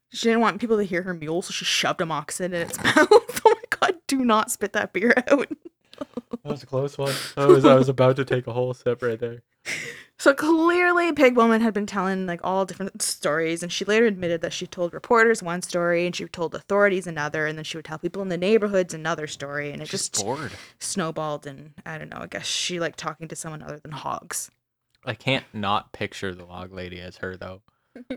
She 0.10 0.30
didn't 0.30 0.40
want 0.40 0.62
people 0.62 0.78
to 0.78 0.84
hear 0.86 1.02
her 1.02 1.14
mule, 1.14 1.42
so 1.42 1.52
she 1.52 1.66
shoved 1.66 2.00
a 2.00 2.06
moccasin 2.06 2.54
in 2.54 2.62
its 2.68 2.82
mouth. 2.82 2.96
oh 3.12 3.22
my 3.46 3.78
god, 3.78 3.96
do 4.08 4.24
not 4.24 4.52
spit 4.52 4.72
that 4.72 4.94
beer 4.94 5.14
out. 5.30 5.50
That 6.44 6.52
was 6.54 6.64
a 6.64 6.68
close 6.68 6.98
one. 6.98 7.14
I 7.36 7.46
was 7.46 7.66
I 7.66 7.76
was 7.76 7.90
about 7.90 8.16
to 8.16 8.24
take 8.24 8.48
a 8.48 8.54
whole 8.54 8.74
sip 8.74 9.02
right 9.02 9.20
there. 9.20 9.44
So 10.18 10.34
clearly, 10.34 11.12
Pig 11.12 11.36
Woman 11.36 11.60
had 11.62 11.74
been 11.74 11.86
telling 11.86 12.26
like 12.26 12.40
all 12.44 12.66
different 12.66 13.02
stories, 13.02 13.62
and 13.62 13.72
she 13.72 13.84
later 13.84 14.06
admitted 14.06 14.42
that 14.42 14.54
she 14.54 14.66
told 14.66 14.94
reporters 14.94 15.44
one 15.44 15.62
story, 15.62 16.06
and 16.06 16.16
she 16.16 16.26
told 16.26 16.56
authorities 16.56 17.06
another, 17.06 17.46
and 17.46 17.58
then 17.58 17.66
she 17.66 17.78
would 17.78 17.86
tell 17.86 17.98
people 18.00 18.22
in 18.22 18.30
the 18.30 18.38
neighborhoods 18.38 18.94
another 18.94 19.28
story, 19.28 19.72
and 19.72 19.82
it 19.82 19.90
She's 19.90 20.10
just 20.10 20.24
bored. 20.24 20.54
snowballed. 20.80 21.46
And 21.46 21.74
I 21.86 21.98
don't 21.98 22.10
know. 22.10 22.20
I 22.22 22.28
guess 22.28 22.46
she 22.46 22.80
liked 22.80 22.98
talking 22.98 23.28
to 23.28 23.36
someone 23.36 23.62
other 23.62 23.80
than 23.80 23.92
hogs. 23.92 24.50
I 25.06 25.16
can't 25.16 25.46
not 25.54 25.92
picture 25.92 26.34
the 26.34 26.46
log 26.46 26.72
lady 26.72 27.00
as 27.02 27.18
her 27.18 27.36
though. 27.36 27.62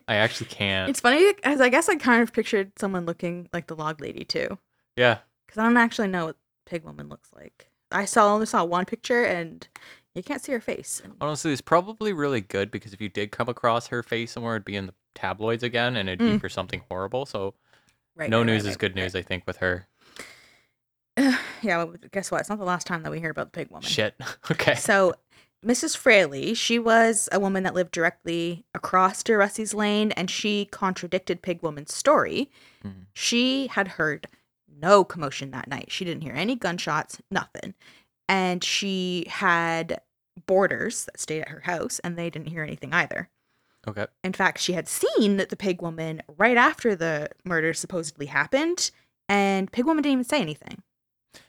I 0.07 0.17
actually 0.17 0.47
can't. 0.51 0.89
It's 0.89 1.01
funny, 1.01 1.33
as 1.43 1.61
I 1.61 1.69
guess 1.69 1.89
I 1.89 1.97
kind 1.97 2.23
of 2.23 2.33
pictured 2.33 2.79
someone 2.79 3.07
looking 3.07 3.49
like 3.53 3.67
the 3.67 3.77
log 3.77 4.01
lady 4.01 4.25
too, 4.25 4.57
yeah. 4.97 5.19
because 5.47 5.59
I 5.59 5.65
don't 5.65 5.77
actually 5.77 6.09
know 6.09 6.27
what 6.27 6.37
Pig 6.65 6.85
Woman 6.85 7.09
looks 7.09 7.31
like. 7.35 7.67
I 7.93 8.05
saw 8.05 8.33
only 8.35 8.47
saw 8.47 8.65
one 8.65 8.85
picture, 8.85 9.25
and 9.25 9.67
you 10.15 10.23
can't 10.23 10.43
see 10.43 10.53
her 10.53 10.61
face. 10.61 11.03
Honestly, 11.21 11.53
it's 11.53 11.61
probably 11.61 12.13
really 12.13 12.41
good 12.41 12.71
because 12.71 12.93
if 12.93 13.01
you 13.01 13.09
did 13.09 13.31
come 13.33 13.49
across 13.49 13.89
her 13.89 14.03
face 14.03 14.33
somewhere, 14.33 14.57
it'd 14.57 14.65
be 14.65 14.77
in 14.77 14.87
the 14.87 14.95
tabloids 15.15 15.63
again, 15.63 15.97
and 15.97 16.09
it'd 16.09 16.19
be 16.19 16.37
Mm. 16.37 16.41
for 16.41 16.49
something 16.49 16.83
horrible. 16.91 17.27
So 17.27 17.55
right, 18.17 18.31
no 18.31 18.39
right, 18.39 18.47
news 18.47 18.65
right, 18.65 18.71
is 18.71 18.77
good 18.77 18.93
right, 18.97 19.03
news, 19.03 19.15
I 19.17 19.23
think, 19.23 19.45
with 19.47 19.57
her. 19.59 19.89
right. 21.19 21.39
yeah, 21.63 21.77
well, 21.79 21.95
guess 22.13 22.31
what? 22.31 22.41
It's 22.41 22.49
not 22.49 22.59
the 22.59 22.65
last 22.65 22.87
time 22.87 23.03
that 23.03 23.11
we 23.13 23.21
hear 23.21 23.31
about 23.31 23.53
the 23.53 23.59
Pig 23.59 23.71
Woman. 23.71 23.83
Shit. 23.89 24.15
okay. 24.51 24.75
So, 24.75 25.15
Mrs. 25.65 25.97
Fraley, 25.97 26.55
she 26.55 26.79
was 26.79 27.29
a 27.33 27.39
woman 27.41 27.65
that 27.65 27.75
lived 27.75 27.91
directly 27.91 28.65
across 28.75 29.23
De 29.23 29.37
Russey's 29.37 29.75
Lane, 29.75 30.11
and 30.13 30.31
she 30.31 30.65
contradicted 30.67 31.43
Pig 31.43 31.63
Woman's 31.63 31.95
story. 31.95 32.51
Mhm. 32.85 33.07
She 33.13 33.67
had 33.67 33.89
heard 33.89 34.27
no 34.81 35.05
commotion 35.05 35.51
that 35.51 35.69
night. 35.69 35.91
She 35.91 36.05
didn't 36.05 36.23
hear 36.23 36.35
any 36.35 36.57
gunshots, 36.57 37.21
nothing. 37.31 37.75
And 38.29 38.63
she 38.63 39.27
had 39.29 40.01
boarders 40.47 41.05
that 41.07 41.21
stayed 41.21 41.43
at 41.43 41.49
her 41.49 41.61
house, 41.61 41.99
and 42.01 42.17
they 42.17 42.31
didn't 42.31 42.49
hear 42.49 42.63
anything 42.63 42.93
either. 42.93 43.29
Okay. 43.87 44.07
In 44.23 44.33
fact, 44.33 44.59
she 44.59 44.75
had 44.75 44.89
seen 44.89 45.37
the 45.39 45.57
Pig 45.57 45.81
Woman 45.81 46.23
right 46.37 46.57
after 46.57 46.95
the 46.95 47.31
murder 47.45 47.73
supposedly 47.73 48.27
happened, 48.27 48.91
and 49.29 49.73
Pig 49.73 49.87
Woman 49.87 50.03
didn't 50.03 50.13
even 50.13 50.25
say 50.25 50.41
anything. 50.41 50.83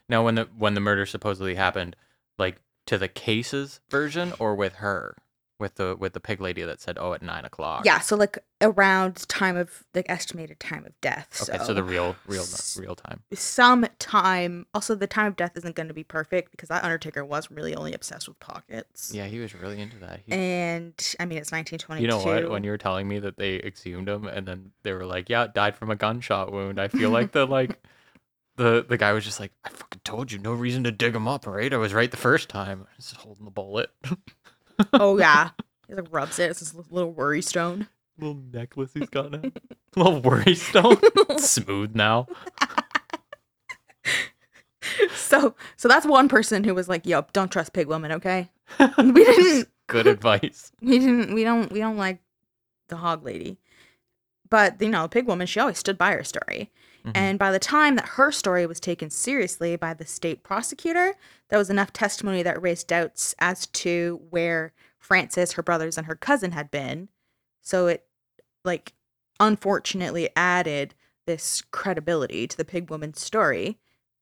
Now, 0.07 0.23
when 0.23 0.35
the 0.35 0.49
when 0.57 0.73
the 0.73 0.81
murder 0.81 1.05
supposedly 1.05 1.55
happened, 1.55 1.95
like 2.39 2.61
to 2.87 2.97
the 2.97 3.07
cases 3.07 3.79
version, 3.89 4.33
or 4.39 4.55
with 4.55 4.75
her, 4.75 5.15
with 5.61 5.75
the 5.75 5.95
with 5.97 6.11
the 6.11 6.19
pig 6.19 6.41
lady 6.41 6.63
that 6.63 6.81
said, 6.81 6.97
"Oh, 6.99 7.13
at 7.13 7.21
nine 7.21 7.45
o'clock." 7.45 7.85
Yeah, 7.85 7.99
so 7.99 8.17
like 8.17 8.37
around 8.59 9.27
time 9.29 9.55
of 9.55 9.85
the 9.93 10.09
estimated 10.11 10.59
time 10.59 10.85
of 10.85 10.99
death. 10.99 11.47
Okay, 11.49 11.63
so, 11.63 11.73
the 11.73 11.83
real 11.83 12.15
real 12.27 12.43
real 12.77 12.95
time. 12.95 13.21
some 13.33 13.85
time. 13.99 14.65
Also, 14.73 14.95
the 14.95 15.07
time 15.07 15.27
of 15.27 15.35
death 15.37 15.53
isn't 15.55 15.75
going 15.75 15.87
to 15.87 15.93
be 15.93 16.03
perfect 16.03 16.51
because 16.51 16.67
that 16.69 16.83
Undertaker 16.83 17.23
was 17.23 17.49
really 17.49 17.75
only 17.75 17.93
obsessed 17.93 18.27
with 18.27 18.39
pockets. 18.39 19.11
Yeah, 19.13 19.27
he 19.27 19.39
was 19.39 19.55
really 19.55 19.79
into 19.79 19.97
that. 19.99 20.19
He, 20.25 20.33
And 20.33 20.93
I 21.19 21.25
mean, 21.25 21.37
it's 21.37 21.51
1922. 21.51 22.01
you 22.01 22.07
know 22.07 22.17
what? 22.19 22.49
When 22.49 22.63
you 22.63 22.71
were 22.71 22.77
telling 22.77 23.07
me 23.07 23.19
that 23.19 23.37
they 23.37 23.55
exhumed 23.55 24.09
him, 24.09 24.27
and 24.27 24.45
then 24.47 24.71
they 24.83 24.91
were 24.93 25.05
like, 25.05 25.29
"Yeah, 25.29 25.47
died 25.47 25.77
from 25.77 25.91
a 25.91 25.95
gunshot 25.95 26.51
wound," 26.51 26.81
I 26.81 26.89
feel 26.89 27.11
like 27.11 27.31
the 27.31 27.45
like. 27.45 27.79
The, 28.57 28.85
the 28.87 28.97
guy 28.97 29.13
was 29.13 29.23
just 29.23 29.39
like, 29.39 29.53
I 29.63 29.69
fucking 29.69 30.01
told 30.03 30.31
you, 30.31 30.37
no 30.37 30.53
reason 30.53 30.83
to 30.83 30.91
dig 30.91 31.15
him 31.15 31.27
up, 31.27 31.47
right? 31.47 31.73
I 31.73 31.77
was 31.77 31.93
right 31.93 32.11
the 32.11 32.17
first 32.17 32.49
time. 32.49 32.85
Just 32.97 33.15
holding 33.15 33.45
the 33.45 33.49
bullet. 33.49 33.89
oh 34.93 35.17
yeah, 35.17 35.51
he 35.87 35.95
like 35.95 36.07
rubs 36.11 36.39
it. 36.39 36.51
It's 36.51 36.59
this 36.59 36.73
little 36.89 37.11
worry 37.11 37.41
stone. 37.41 37.87
Little 38.17 38.41
necklace 38.51 38.91
he's 38.93 39.09
got 39.09 39.31
now. 39.31 39.51
Little 39.95 40.21
worry 40.21 40.55
stone. 40.55 40.97
Smooth 41.37 41.95
now. 41.95 42.27
so, 45.15 45.55
so 45.75 45.87
that's 45.87 46.05
one 46.05 46.29
person 46.29 46.63
who 46.63 46.73
was 46.73 46.87
like, 46.87 47.05
"Yo, 47.05 47.25
don't 47.33 47.51
trust 47.51 47.73
Pig 47.73 47.87
Woman." 47.87 48.11
Okay, 48.13 48.49
we 48.97 49.25
didn't. 49.25 49.69
Good 49.87 50.07
advice. 50.07 50.71
We 50.81 50.99
didn't. 50.99 51.33
We 51.33 51.43
don't. 51.43 51.71
We 51.71 51.79
don't 51.79 51.97
like 51.97 52.19
the 52.87 52.97
Hog 52.97 53.25
Lady. 53.25 53.57
But 54.49 54.81
you 54.81 54.89
know, 54.89 55.07
Pig 55.07 55.27
Woman, 55.27 55.47
she 55.47 55.59
always 55.59 55.79
stood 55.79 55.97
by 55.97 56.11
her 56.11 56.23
story. 56.23 56.71
Mhm. 57.05 57.11
And 57.15 57.39
by 57.39 57.51
the 57.51 57.59
time 57.59 57.95
that 57.95 58.09
her 58.09 58.31
story 58.31 58.65
was 58.65 58.79
taken 58.79 59.09
seriously 59.09 59.75
by 59.75 59.93
the 59.93 60.05
state 60.05 60.43
prosecutor, 60.43 61.15
there 61.49 61.57
was 61.59 61.69
enough 61.69 61.91
testimony 61.93 62.43
that 62.43 62.61
raised 62.61 62.87
doubts 62.87 63.33
as 63.39 63.65
to 63.67 64.21
where 64.29 64.73
Frances, 64.99 65.53
her 65.53 65.63
brothers, 65.63 65.97
and 65.97 66.05
her 66.07 66.15
cousin 66.15 66.51
had 66.51 66.69
been. 66.69 67.09
So 67.61 67.87
it, 67.87 68.05
like, 68.63 68.93
unfortunately 69.39 70.29
added 70.35 70.93
this 71.25 71.61
credibility 71.71 72.47
to 72.47 72.55
the 72.57 72.65
pig 72.65 72.89
woman's 72.89 73.19
story. 73.21 73.79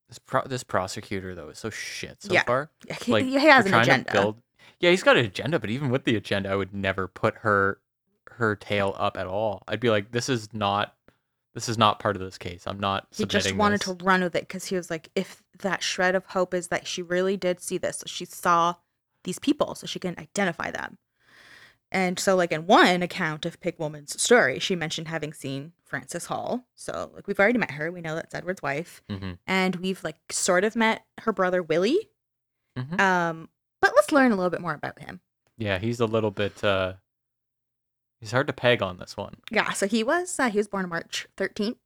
This 0.08 0.18
pro- 0.18 0.46
this 0.46 0.64
prosecutor 0.64 1.34
though 1.34 1.50
is 1.50 1.58
so 1.58 1.70
shit 1.70 2.22
so 2.22 2.32
Yeah. 2.32 2.42
far. 2.44 2.70
He, 3.02 3.12
Like 3.12 3.24
he 3.26 3.34
has 3.34 3.66
an 3.66 3.74
agenda. 3.74 4.10
build- 4.12 4.42
Yeah, 4.80 4.90
he's 4.90 5.02
got 5.02 5.16
an 5.18 5.24
agenda, 5.26 5.58
but 5.58 5.68
even 5.70 5.90
with 5.90 6.04
the 6.04 6.16
agenda, 6.16 6.50
I 6.50 6.56
would 6.56 6.74
never 6.74 7.06
put 7.06 7.36
her 7.38 7.80
her 8.32 8.56
tail 8.56 8.94
up 8.98 9.18
at 9.18 9.26
all. 9.26 9.62
I'd 9.68 9.80
be 9.80 9.90
like, 9.90 10.12
this 10.12 10.30
is 10.30 10.54
not 10.54 10.94
this 11.60 11.68
is 11.68 11.76
not 11.76 11.98
part 11.98 12.16
of 12.16 12.22
this 12.22 12.38
case. 12.38 12.62
I'm 12.66 12.80
not 12.80 13.06
He 13.14 13.26
just 13.26 13.54
wanted 13.54 13.80
this. 13.80 13.88
to 13.88 14.02
run 14.02 14.22
with 14.22 14.34
it 14.34 14.48
because 14.48 14.64
he 14.64 14.76
was 14.76 14.88
like, 14.88 15.10
if 15.14 15.42
that 15.58 15.82
shred 15.82 16.14
of 16.14 16.24
hope 16.24 16.54
is 16.54 16.68
that 16.68 16.86
she 16.86 17.02
really 17.02 17.36
did 17.36 17.60
see 17.60 17.76
this, 17.76 17.98
so 17.98 18.04
she 18.06 18.24
saw 18.24 18.76
these 19.24 19.38
people, 19.38 19.74
so 19.74 19.86
she 19.86 19.98
can 19.98 20.14
identify 20.18 20.70
them. 20.70 20.96
And 21.92 22.18
so, 22.18 22.34
like 22.34 22.50
in 22.50 22.66
one 22.66 23.02
account 23.02 23.44
of 23.44 23.60
Pig 23.60 23.74
Woman's 23.78 24.20
story, 24.22 24.58
she 24.58 24.74
mentioned 24.74 25.08
having 25.08 25.34
seen 25.34 25.72
Frances 25.84 26.24
Hall. 26.26 26.64
So, 26.76 27.10
like 27.14 27.26
we've 27.26 27.38
already 27.38 27.58
met 27.58 27.72
her. 27.72 27.92
We 27.92 28.00
know 28.00 28.14
that's 28.14 28.34
Edward's 28.34 28.62
wife, 28.62 29.02
hmm 29.10 29.32
and 29.46 29.76
we've 29.76 30.02
like 30.02 30.16
sort 30.30 30.64
of 30.64 30.74
met 30.74 31.04
her 31.18 31.32
brother 31.32 31.62
Willie. 31.62 32.08
hmm 32.74 32.98
Um, 32.98 33.50
but 33.82 33.92
let's 33.94 34.12
learn 34.12 34.32
a 34.32 34.36
little 34.36 34.50
bit 34.50 34.62
more 34.62 34.72
about 34.72 34.98
him. 35.00 35.20
Yeah, 35.58 35.78
he's 35.78 36.00
a 36.00 36.06
little 36.06 36.30
bit. 36.30 36.64
uh 36.64 36.94
He's 38.20 38.32
hard 38.32 38.46
to 38.48 38.52
peg 38.52 38.82
on 38.82 38.98
this 38.98 39.16
one. 39.16 39.36
Yeah, 39.50 39.72
so 39.72 39.86
he 39.88 40.04
was 40.04 40.38
uh, 40.38 40.50
he 40.50 40.58
was 40.58 40.68
born 40.68 40.88
March 40.88 41.26
thirteenth, 41.36 41.78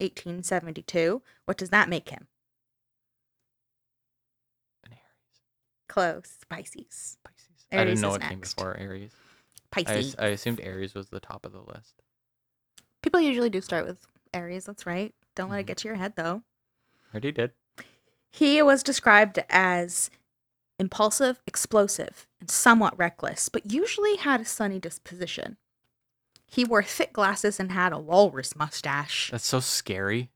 eighteen 0.00 0.42
seventy 0.42 0.82
two. 0.82 1.22
What 1.46 1.56
does 1.56 1.70
that 1.70 1.88
make 1.88 2.10
him? 2.10 2.26
An 4.84 4.92
Aries. 4.92 5.40
Close, 5.88 6.36
Pisces. 6.48 7.18
Pisces. 7.24 7.66
I 7.72 7.84
didn't 7.84 8.00
know 8.00 8.10
what 8.10 8.20
came 8.20 8.40
before 8.40 8.76
Aries. 8.78 9.12
I, 9.74 9.82
Pisces. 9.82 10.14
as- 10.14 10.20
I 10.20 10.26
assumed 10.28 10.60
Aries 10.62 10.94
was 10.94 11.08
the 11.08 11.20
top 11.20 11.44
of 11.46 11.52
the 11.52 11.60
list. 11.60 11.94
People 13.02 13.20
usually 13.20 13.50
do 13.50 13.60
start 13.60 13.86
with 13.86 14.06
Aries. 14.34 14.64
That's 14.66 14.86
right. 14.86 15.14
Don't 15.34 15.50
let 15.50 15.60
it 15.60 15.62
Mhm. 15.64 15.66
get 15.68 15.76
to 15.78 15.88
your 15.88 15.96
head 15.96 16.14
though. 16.16 16.42
Already 17.14 17.32
did. 17.32 17.52
He 18.30 18.60
was 18.60 18.82
described 18.82 19.38
as 19.48 20.10
impulsive, 20.78 21.40
explosive, 21.46 22.26
and 22.40 22.50
somewhat 22.50 22.96
reckless, 22.98 23.48
but 23.48 23.72
usually 23.72 24.16
had 24.16 24.42
a 24.42 24.44
sunny 24.44 24.78
disposition. 24.78 25.56
He 26.50 26.64
wore 26.64 26.82
thick 26.82 27.12
glasses 27.12 27.60
and 27.60 27.72
had 27.72 27.92
a 27.92 27.98
walrus 27.98 28.56
mustache. 28.56 29.30
That's 29.30 29.46
so 29.46 29.60
scary. 29.60 30.30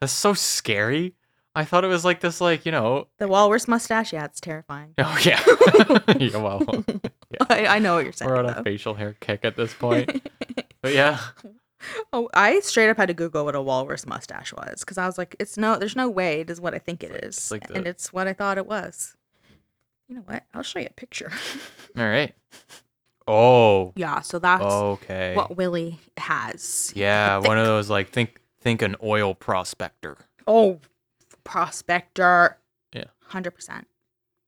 That's 0.00 0.12
so 0.12 0.34
scary. 0.34 1.14
I 1.54 1.64
thought 1.64 1.84
it 1.84 1.88
was 1.88 2.04
like 2.04 2.20
this, 2.20 2.40
like 2.40 2.66
you 2.66 2.72
know. 2.72 3.08
The 3.18 3.26
walrus 3.26 3.66
mustache, 3.66 4.12
yeah, 4.12 4.26
it's 4.26 4.40
terrifying. 4.40 4.92
Oh 4.98 5.18
yeah. 5.22 5.42
yeah 6.18 6.36
well, 6.36 6.84
I, 7.48 7.66
I 7.66 7.78
know 7.78 7.94
what 7.94 8.04
you're 8.04 8.12
saying. 8.12 8.30
we're 8.30 8.36
on 8.36 8.46
a 8.46 8.62
facial 8.62 8.94
hair 8.94 9.16
kick 9.20 9.44
at 9.44 9.56
this 9.56 9.72
point. 9.78 10.28
But 10.82 10.92
yeah, 10.92 11.18
oh, 12.12 12.28
I 12.34 12.60
straight 12.60 12.90
up 12.90 12.96
had 12.96 13.08
to 13.08 13.14
Google 13.14 13.44
what 13.44 13.54
a 13.54 13.62
walrus 13.62 14.06
mustache 14.06 14.52
was 14.52 14.80
because 14.80 14.98
I 14.98 15.06
was 15.06 15.18
like, 15.18 15.34
it's 15.38 15.56
no, 15.56 15.78
there's 15.78 15.96
no 15.96 16.08
way 16.08 16.40
it 16.40 16.50
is 16.50 16.60
what 16.60 16.74
I 16.74 16.78
think 16.78 17.02
it 17.02 17.24
is, 17.24 17.36
it's 17.36 17.50
like 17.50 17.70
and 17.70 17.86
it's 17.86 18.12
what 18.12 18.28
I 18.28 18.32
thought 18.32 18.58
it 18.58 18.66
was. 18.66 19.16
You 20.08 20.16
know 20.16 20.22
what? 20.26 20.44
I'll 20.54 20.62
show 20.62 20.78
you 20.78 20.88
a 20.88 20.94
picture. 20.94 21.32
all 21.96 22.04
right. 22.04 22.34
Oh, 23.28 23.92
yeah, 23.96 24.20
so 24.20 24.38
that's 24.38 24.62
okay. 24.62 25.34
what 25.34 25.56
Willie 25.56 25.98
has. 26.16 26.92
Yeah, 26.94 27.38
one 27.44 27.58
of 27.58 27.66
those 27.66 27.90
like 27.90 28.10
think 28.10 28.40
think 28.60 28.82
an 28.82 28.96
oil 29.02 29.34
prospector. 29.34 30.16
Oh, 30.46 30.80
prospector. 31.44 32.58
Yeah. 32.92 33.04
hundred 33.24 33.52
percent. 33.52 33.86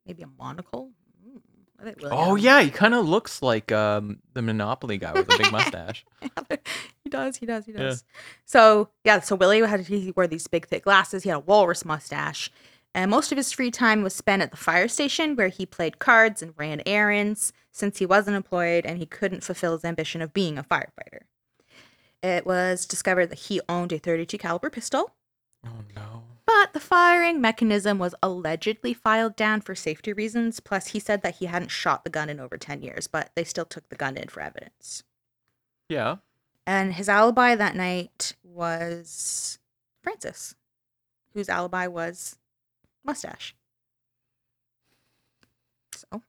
Maybe 0.07 0.23
a 0.23 0.29
monocle. 0.39 0.91
Mm, 1.27 1.41
I 1.81 1.85
think 1.85 1.99
Willie 2.01 2.15
Oh 2.17 2.35
has- 2.37 2.45
yeah, 2.45 2.61
he 2.63 2.71
kind 2.71 2.95
of 2.95 3.09
looks 3.09 3.43
like 3.43 3.73
um 3.73 4.19
the 4.35 4.43
Monopoly 4.43 4.99
guy 4.99 5.13
with 5.13 5.33
a 5.33 5.39
big 5.39 5.51
mustache. 5.53 6.05
he 7.05 7.11
does. 7.11 7.37
He 7.37 7.47
does. 7.47 7.67
He 7.67 7.73
does. 7.73 8.05
So 8.45 8.91
yeah. 9.05 9.21
So 9.21 9.35
Willie 9.37 9.61
had 9.61 9.81
he 9.87 10.13
wore 10.15 10.27
these 10.27 10.47
big 10.47 10.67
thick 10.69 10.85
glasses. 10.85 11.23
He 11.25 11.29
had 11.31 11.37
a 11.37 11.41
walrus 11.41 11.85
mustache, 11.85 12.51
and 12.99 13.13
most 13.13 13.31
of 13.31 13.39
his 13.39 13.53
free 13.53 13.71
time 13.71 14.03
was 14.03 14.13
spent 14.13 14.43
at 14.43 14.51
the 14.51 14.57
fire 14.57 14.89
station 14.89 15.37
where 15.37 15.47
he 15.47 15.65
played 15.65 16.01
cards 16.01 16.43
and 16.43 16.53
ran 16.57 16.83
errands. 16.85 17.53
Since 17.71 17.99
he 17.99 18.07
wasn't 18.07 18.37
employed 18.37 18.85
and 18.85 18.99
he 18.99 19.07
couldn't 19.07 19.45
fulfill 19.45 19.75
his 19.75 19.85
ambition 19.85 20.21
of 20.21 20.35
being 20.35 20.59
a 20.59 20.65
firefighter, 20.65 21.21
it 22.25 22.45
was 22.45 22.87
discovered 22.87 23.27
that 23.27 23.39
he 23.39 23.61
owned 23.69 23.93
a 23.93 24.01
32 24.01 24.37
caliber 24.37 24.69
pistol. 24.69 25.15
Oh 25.65 25.85
no. 25.95 26.25
But 26.45 26.73
the 26.73 26.81
firing 26.81 27.41
mechanism 27.41 28.01
was 28.01 28.17
allegedly 28.21 28.95
filed 28.95 29.37
down 29.37 29.61
for 29.61 29.77
safety 29.77 30.13
reasons. 30.13 30.59
Plus, 30.59 30.89
he 30.89 30.99
said 30.99 31.23
that 31.23 31.37
he 31.37 31.47
hadn't 31.47 31.71
shot 31.71 32.03
the 32.03 32.11
gun 32.11 32.29
in 32.29 32.41
over 32.41 32.59
10 32.59 32.83
years, 32.83 33.07
but 33.07 33.31
they 33.37 33.45
still 33.45 33.65
took 33.65 33.89
the 33.91 33.97
gun 33.97 34.17
in 34.17 34.27
for 34.27 34.41
evidence. 34.41 35.05
Yeah. 35.89 36.17
And 36.67 36.95
his 36.95 37.09
alibi 37.09 37.55
that 37.55 37.77
night 37.77 38.35
was 38.43 39.61
Frances, 40.03 40.57
whose 41.33 41.49
alibi 41.49 41.87
was 41.87 42.39
mustache. 43.05 43.55
So, 45.95 46.23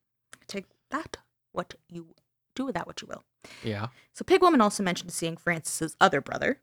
take 0.47 0.65
that, 0.89 1.17
what 1.51 1.75
you 1.89 2.15
do 2.55 2.65
with 2.65 2.75
that, 2.75 2.87
what 2.87 3.01
you 3.01 3.07
will. 3.07 3.23
Yeah. 3.63 3.87
So 4.13 4.23
Pigwoman 4.25 4.61
also 4.61 4.83
mentioned 4.83 5.11
seeing 5.11 5.37
Frances's 5.37 5.95
other 6.01 6.21
brother, 6.21 6.59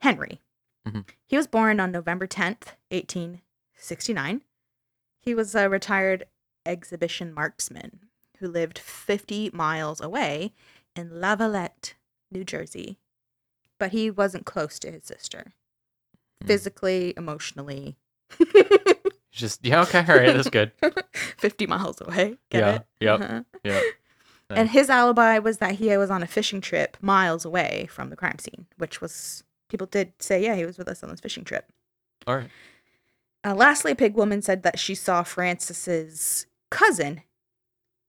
Henry. 0.00 0.40
Mhm. 0.86 1.08
He 1.26 1.36
was 1.36 1.46
born 1.46 1.80
on 1.80 1.90
November 1.90 2.26
10th, 2.26 2.76
1869. 2.90 4.42
He 5.18 5.34
was 5.34 5.54
a 5.54 5.68
retired 5.68 6.26
exhibition 6.64 7.32
marksman 7.34 8.08
who 8.38 8.46
lived 8.48 8.78
50 8.78 9.50
miles 9.52 10.00
away 10.00 10.54
in 10.94 11.10
Lavallette, 11.10 11.94
New 12.30 12.44
Jersey. 12.44 12.98
But 13.78 13.92
he 13.92 14.10
wasn't 14.10 14.46
close 14.46 14.78
to 14.80 14.90
his 14.90 15.04
sister. 15.04 15.54
Mm. 16.42 16.46
Physically, 16.46 17.14
emotionally. 17.16 17.96
Just 19.38 19.64
yeah. 19.64 19.82
Okay. 19.82 20.00
All 20.00 20.16
right. 20.16 20.34
That's 20.34 20.50
good. 20.50 20.72
50 21.38 21.66
miles 21.66 22.00
away. 22.00 22.36
Get 22.50 22.60
Yeah, 22.60 22.74
it? 22.74 22.86
yep. 23.00 23.20
Uh-huh. 23.20 23.42
Yeah. 23.64 23.80
And 24.50 24.70
his 24.70 24.88
alibi 24.88 25.38
was 25.40 25.58
that 25.58 25.72
he 25.74 25.94
was 25.98 26.10
on 26.10 26.22
a 26.22 26.26
fishing 26.26 26.62
trip 26.62 26.96
miles 27.02 27.44
away 27.44 27.86
from 27.90 28.08
the 28.08 28.16
crime 28.16 28.38
scene, 28.38 28.64
which 28.78 28.98
was 29.02 29.44
people 29.68 29.86
did 29.86 30.14
say, 30.20 30.42
yeah, 30.42 30.54
he 30.54 30.64
was 30.64 30.78
with 30.78 30.88
us 30.88 31.02
on 31.02 31.10
this 31.10 31.20
fishing 31.20 31.44
trip. 31.44 31.70
All 32.26 32.36
right. 32.36 32.48
Uh, 33.44 33.54
lastly, 33.54 33.94
Pig 33.94 34.14
Woman 34.14 34.40
said 34.40 34.62
that 34.62 34.78
she 34.78 34.94
saw 34.94 35.22
Frances's 35.22 36.46
cousin, 36.70 37.20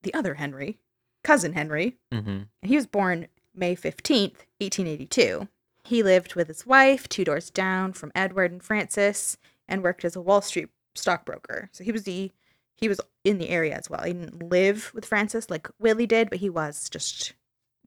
the 0.03 0.13
other 0.13 0.35
Henry, 0.35 0.77
cousin 1.25 1.51
Henry, 1.53 1.97
Mm-hmm. 2.13 2.29
and 2.29 2.47
he 2.63 2.77
was 2.77 2.87
born 2.87 3.27
May 3.53 3.75
15th, 3.75 4.45
1882. 4.61 5.49
He 5.83 6.01
lived 6.03 6.35
with 6.35 6.47
his 6.47 6.65
wife 6.65 7.09
two 7.09 7.25
doors 7.25 7.49
down 7.49 7.91
from 7.91 8.13
Edward 8.15 8.53
and 8.53 8.63
Frances 8.63 9.37
and 9.67 9.83
worked 9.83 10.05
as 10.05 10.15
a 10.15 10.21
Wall 10.21 10.41
Street 10.41 10.69
stockbroker. 10.99 11.69
So 11.71 11.83
he 11.83 11.91
was 11.91 12.03
the 12.03 12.31
he 12.75 12.87
was 12.87 13.01
in 13.23 13.39
the 13.39 13.49
area 13.49 13.75
as 13.75 13.89
well. 13.89 14.03
He 14.03 14.13
didn't 14.13 14.49
live 14.49 14.91
with 14.93 15.05
Frances 15.05 15.49
like 15.49 15.67
Willie 15.79 16.07
did, 16.07 16.29
but 16.29 16.39
he 16.39 16.49
was 16.49 16.89
just 16.89 17.33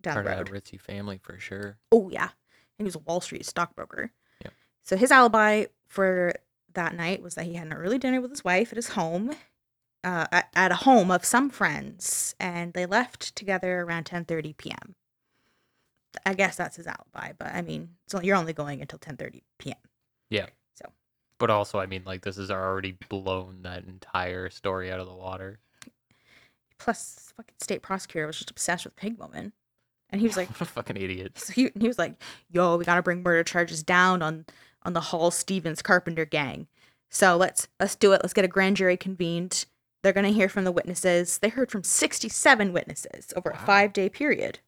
down 0.03 0.15
Part 0.15 0.27
the 0.27 0.33
of 0.33 0.39
road. 0.39 0.49
a 0.49 0.53
ritzy 0.53 0.81
family 0.81 1.19
for 1.23 1.39
sure. 1.39 1.79
Oh 1.91 2.09
yeah, 2.11 2.31
and 2.79 2.79
he 2.79 2.85
was 2.85 2.97
a 2.97 3.01
Wall 3.01 3.21
Street 3.21 3.47
stockbroker. 3.47 4.11
Yeah. 4.43 4.51
So 4.83 4.97
his 4.97 5.11
alibi 5.11 5.67
for 5.89 6.35
that 6.75 6.95
night 6.95 7.23
was 7.23 7.35
that 7.37 7.45
he 7.47 7.55
had 7.55 7.67
an 7.69 7.73
early 7.73 7.99
dinner 7.99 8.21
with 8.21 8.31
his 8.31 8.45
wife 8.45 8.73
at 8.73 8.77
his 8.77 8.89
home, 8.91 9.31
uh, 10.05 10.27
at, 10.33 10.49
at 10.55 10.73
a 10.73 10.77
home 10.77 11.11
of 11.11 11.25
some 11.25 11.51
friends, 11.51 12.35
and 12.41 12.73
they 12.73 12.87
left 12.87 13.35
together 13.37 13.81
around 13.81 14.05
ten 14.05 14.25
thirty 14.25 14.53
p.m. 14.53 14.95
I 16.27 16.35
guess 16.35 16.57
that's 16.57 16.77
his 16.77 16.87
alibi, 16.87 17.33
but 17.39 17.55
I 17.55 17.63
mean, 17.63 17.91
so 18.07 18.21
you're 18.21 18.37
only 18.37 18.53
going 18.53 18.83
until 18.83 18.99
ten 18.99 19.17
thirty 19.17 19.43
p.m. 19.59 19.79
But 21.43 21.51
also, 21.51 21.81
I 21.81 21.87
mean, 21.87 22.05
like 22.07 22.23
this 22.23 22.37
has 22.37 22.53
already 22.53 22.97
blown 23.09 23.63
that 23.63 23.83
entire 23.85 24.49
story 24.49 24.93
out 24.93 25.01
of 25.01 25.09
the 25.09 25.13
water. 25.13 25.59
Plus, 26.79 27.33
fucking 27.37 27.57
state 27.59 27.83
prosecutor 27.83 28.29
was 28.29 28.37
just 28.37 28.53
obsessed 28.53 28.85
with 28.85 28.95
Pig 28.95 29.19
Woman, 29.19 29.53
and 30.11 30.21
he 30.21 30.29
was 30.29 30.37
like, 30.37 30.49
what 30.51 30.61
a 30.61 30.65
fucking 30.67 30.97
idiot. 30.97 31.37
So 31.41 31.53
he, 31.57 31.73
he 31.77 31.89
was 31.89 31.99
like, 31.99 32.15
"Yo, 32.49 32.77
we 32.77 32.85
gotta 32.85 33.03
bring 33.03 33.25
murder 33.25 33.43
charges 33.43 33.83
down 33.83 34.23
on 34.23 34.47
on 34.85 34.93
the 34.93 35.01
Hall 35.01 35.33
Stevens 35.33 35.83
Carpenter 35.83 36.25
gang. 36.25 36.69
So 37.11 37.37
let's 37.37 37.67
let's 37.81 37.97
do 37.97 38.13
it. 38.13 38.21
Let's 38.23 38.35
get 38.35 38.45
a 38.45 38.49
grand 38.49 38.77
jury 38.77 38.97
convened. 38.97 39.67
They're 40.05 40.13
gonna 40.13 40.29
hear 40.29 40.49
from 40.49 40.63
the 40.63 40.71
witnesses. 40.71 41.39
They 41.39 41.49
heard 41.49 41.73
from 41.73 41.83
sixty 41.83 42.29
seven 42.29 42.73
witnesses 42.73 43.33
over 43.35 43.51
a 43.51 43.59
five 43.59 43.93
day 43.93 44.09
period. 44.09 44.61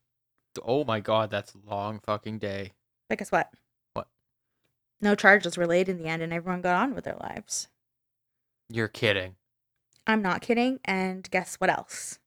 Oh 0.60 0.82
my 0.82 0.98
god, 0.98 1.30
that's 1.30 1.54
a 1.54 1.70
long 1.72 2.00
fucking 2.00 2.40
day. 2.40 2.72
But 3.08 3.18
guess 3.18 3.30
what? 3.30 3.48
No 5.04 5.14
charges 5.14 5.58
were 5.58 5.66
laid 5.66 5.90
in 5.90 5.98
the 5.98 6.06
end, 6.06 6.22
and 6.22 6.32
everyone 6.32 6.62
got 6.62 6.76
on 6.76 6.94
with 6.94 7.04
their 7.04 7.18
lives. 7.20 7.68
You're 8.70 8.88
kidding. 8.88 9.34
I'm 10.06 10.22
not 10.22 10.40
kidding. 10.40 10.80
And 10.82 11.30
guess 11.30 11.56
what 11.56 11.68
else? 11.68 12.18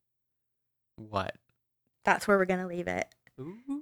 What? 0.96 1.36
That's 2.06 2.28
where 2.28 2.38
we're 2.38 2.46
gonna 2.46 2.68
leave 2.68 2.88
it. 2.88 3.08
Ooh. 3.42 3.82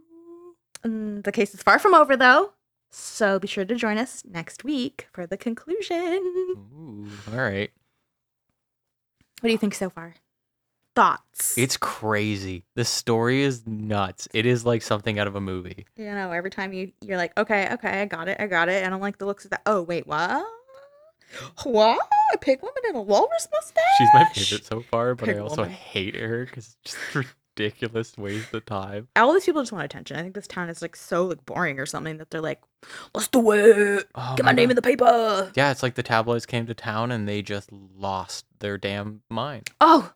Mm, 0.85 1.25
the 1.25 1.33
case 1.33 1.53
is 1.53 1.61
far 1.61 1.77
from 1.77 1.93
over, 1.93 2.15
though. 2.15 2.53
So 2.89 3.37
be 3.37 3.49
sure 3.49 3.65
to 3.65 3.75
join 3.75 3.97
us 3.97 4.23
next 4.25 4.63
week 4.63 5.09
for 5.11 5.27
the 5.27 5.35
conclusion. 5.35 6.21
Ooh. 6.55 7.09
All 7.33 7.37
right. 7.37 7.71
What 9.41 9.47
do 9.49 9.51
you 9.51 9.57
think 9.57 9.73
so 9.73 9.89
far? 9.89 10.15
Thoughts? 10.95 11.57
It's 11.57 11.75
crazy. 11.77 12.63
The 12.75 12.85
story 12.85 13.41
is 13.43 13.67
nuts. 13.67 14.27
It 14.33 14.45
is 14.45 14.65
like 14.65 14.81
something 14.81 15.19
out 15.19 15.27
of 15.27 15.35
a 15.35 15.41
movie. 15.41 15.85
You 15.97 16.05
know, 16.05 16.31
every 16.31 16.49
time 16.49 16.71
you 16.71 16.91
you're 17.01 17.17
like, 17.17 17.37
okay, 17.37 17.69
okay, 17.73 18.01
I 18.01 18.05
got 18.05 18.29
it, 18.29 18.37
I 18.39 18.47
got 18.47 18.69
it, 18.69 18.83
and 18.83 18.93
I'm 18.93 19.01
like 19.01 19.17
the 19.17 19.25
looks 19.25 19.43
of 19.43 19.51
that. 19.51 19.61
Oh 19.65 19.81
wait, 19.81 20.07
what? 20.07 20.45
What? 21.63 21.99
A 22.33 22.37
pig 22.37 22.61
woman 22.61 22.81
in 22.89 22.95
a 22.95 23.01
walrus 23.01 23.47
mustache? 23.51 23.83
She's 23.97 24.09
my 24.13 24.25
favorite 24.25 24.65
so 24.65 24.81
far, 24.81 25.15
but 25.15 25.27
I 25.29 25.37
also 25.37 25.63
woman. 25.63 25.71
hate 25.71 26.15
her 26.15 26.45
because 26.45 26.77
it's 26.83 26.95
just 27.13 27.27
ridiculous 27.57 28.17
waste 28.17 28.53
of 28.53 28.65
time. 28.65 29.07
All 29.17 29.33
these 29.33 29.45
people 29.45 29.61
just 29.61 29.71
want 29.73 29.83
attention. 29.85 30.17
I 30.17 30.21
think 30.21 30.33
this 30.35 30.47
town 30.47 30.69
is 30.69 30.81
like 30.81 30.95
so 30.95 31.25
like 31.25 31.45
boring 31.45 31.79
or 31.79 31.85
something 31.85 32.17
that 32.17 32.29
they're 32.31 32.41
like, 32.41 32.61
let's 33.13 33.27
do 33.27 33.51
it. 33.51 34.07
Oh 34.15 34.35
Get 34.37 34.45
my 34.45 34.51
name 34.53 34.67
God. 34.67 34.71
in 34.71 34.75
the 34.77 34.81
paper. 34.81 35.51
Yeah, 35.55 35.71
it's 35.71 35.83
like 35.83 35.95
the 35.95 36.03
tabloids 36.03 36.45
came 36.45 36.65
to 36.67 36.73
town 36.73 37.11
and 37.11 37.27
they 37.27 37.41
just 37.41 37.69
lost 37.71 38.45
their 38.59 38.77
damn 38.77 39.21
mind. 39.29 39.69
Oh, 39.81 40.11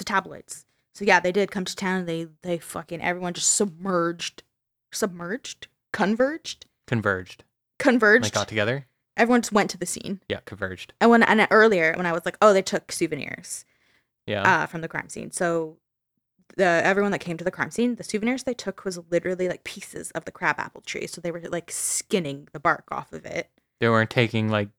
the 0.00 0.04
tabloids. 0.04 0.64
So 0.94 1.04
yeah, 1.04 1.20
they 1.20 1.30
did 1.32 1.50
come 1.52 1.64
to 1.64 1.76
town. 1.76 2.06
They 2.06 2.26
they 2.42 2.58
fucking 2.58 3.00
everyone 3.00 3.34
just 3.34 3.54
submerged, 3.54 4.42
submerged, 4.92 5.68
converged, 5.92 6.66
Converged. 6.88 7.44
converged. 7.78 8.24
Like 8.24 8.32
got 8.32 8.48
together? 8.48 8.86
everyone 9.16 9.42
just 9.42 9.52
went 9.52 9.70
to 9.70 9.78
the 9.78 9.86
scene. 9.86 10.20
Yeah, 10.28 10.40
converged. 10.46 10.92
And 11.00 11.10
when 11.10 11.22
and 11.22 11.46
earlier 11.50 11.92
when 11.96 12.06
I 12.06 12.12
was 12.12 12.24
like, 12.24 12.36
oh, 12.42 12.52
they 12.52 12.62
took 12.62 12.90
souvenirs 12.90 13.64
Yeah. 14.26 14.42
uh, 14.62 14.66
from 14.66 14.80
the 14.80 14.88
crime 14.88 15.08
scene. 15.10 15.30
So 15.30 15.76
the 16.56 16.64
everyone 16.64 17.12
that 17.12 17.18
came 17.20 17.36
to 17.36 17.44
the 17.44 17.50
crime 17.50 17.70
scene, 17.70 17.94
the 17.96 18.02
souvenirs 18.04 18.42
they 18.44 18.54
took 18.54 18.84
was 18.84 18.98
literally 19.10 19.48
like 19.48 19.62
pieces 19.64 20.10
of 20.12 20.24
the 20.24 20.32
crabapple 20.32 20.80
tree. 20.80 21.06
So 21.06 21.20
they 21.20 21.30
were 21.30 21.42
like 21.50 21.70
skinning 21.70 22.48
the 22.52 22.60
bark 22.60 22.84
off 22.90 23.12
of 23.12 23.24
it. 23.26 23.48
they 23.78 23.88
weren't 23.88 24.10
taking 24.10 24.48
like 24.48 24.70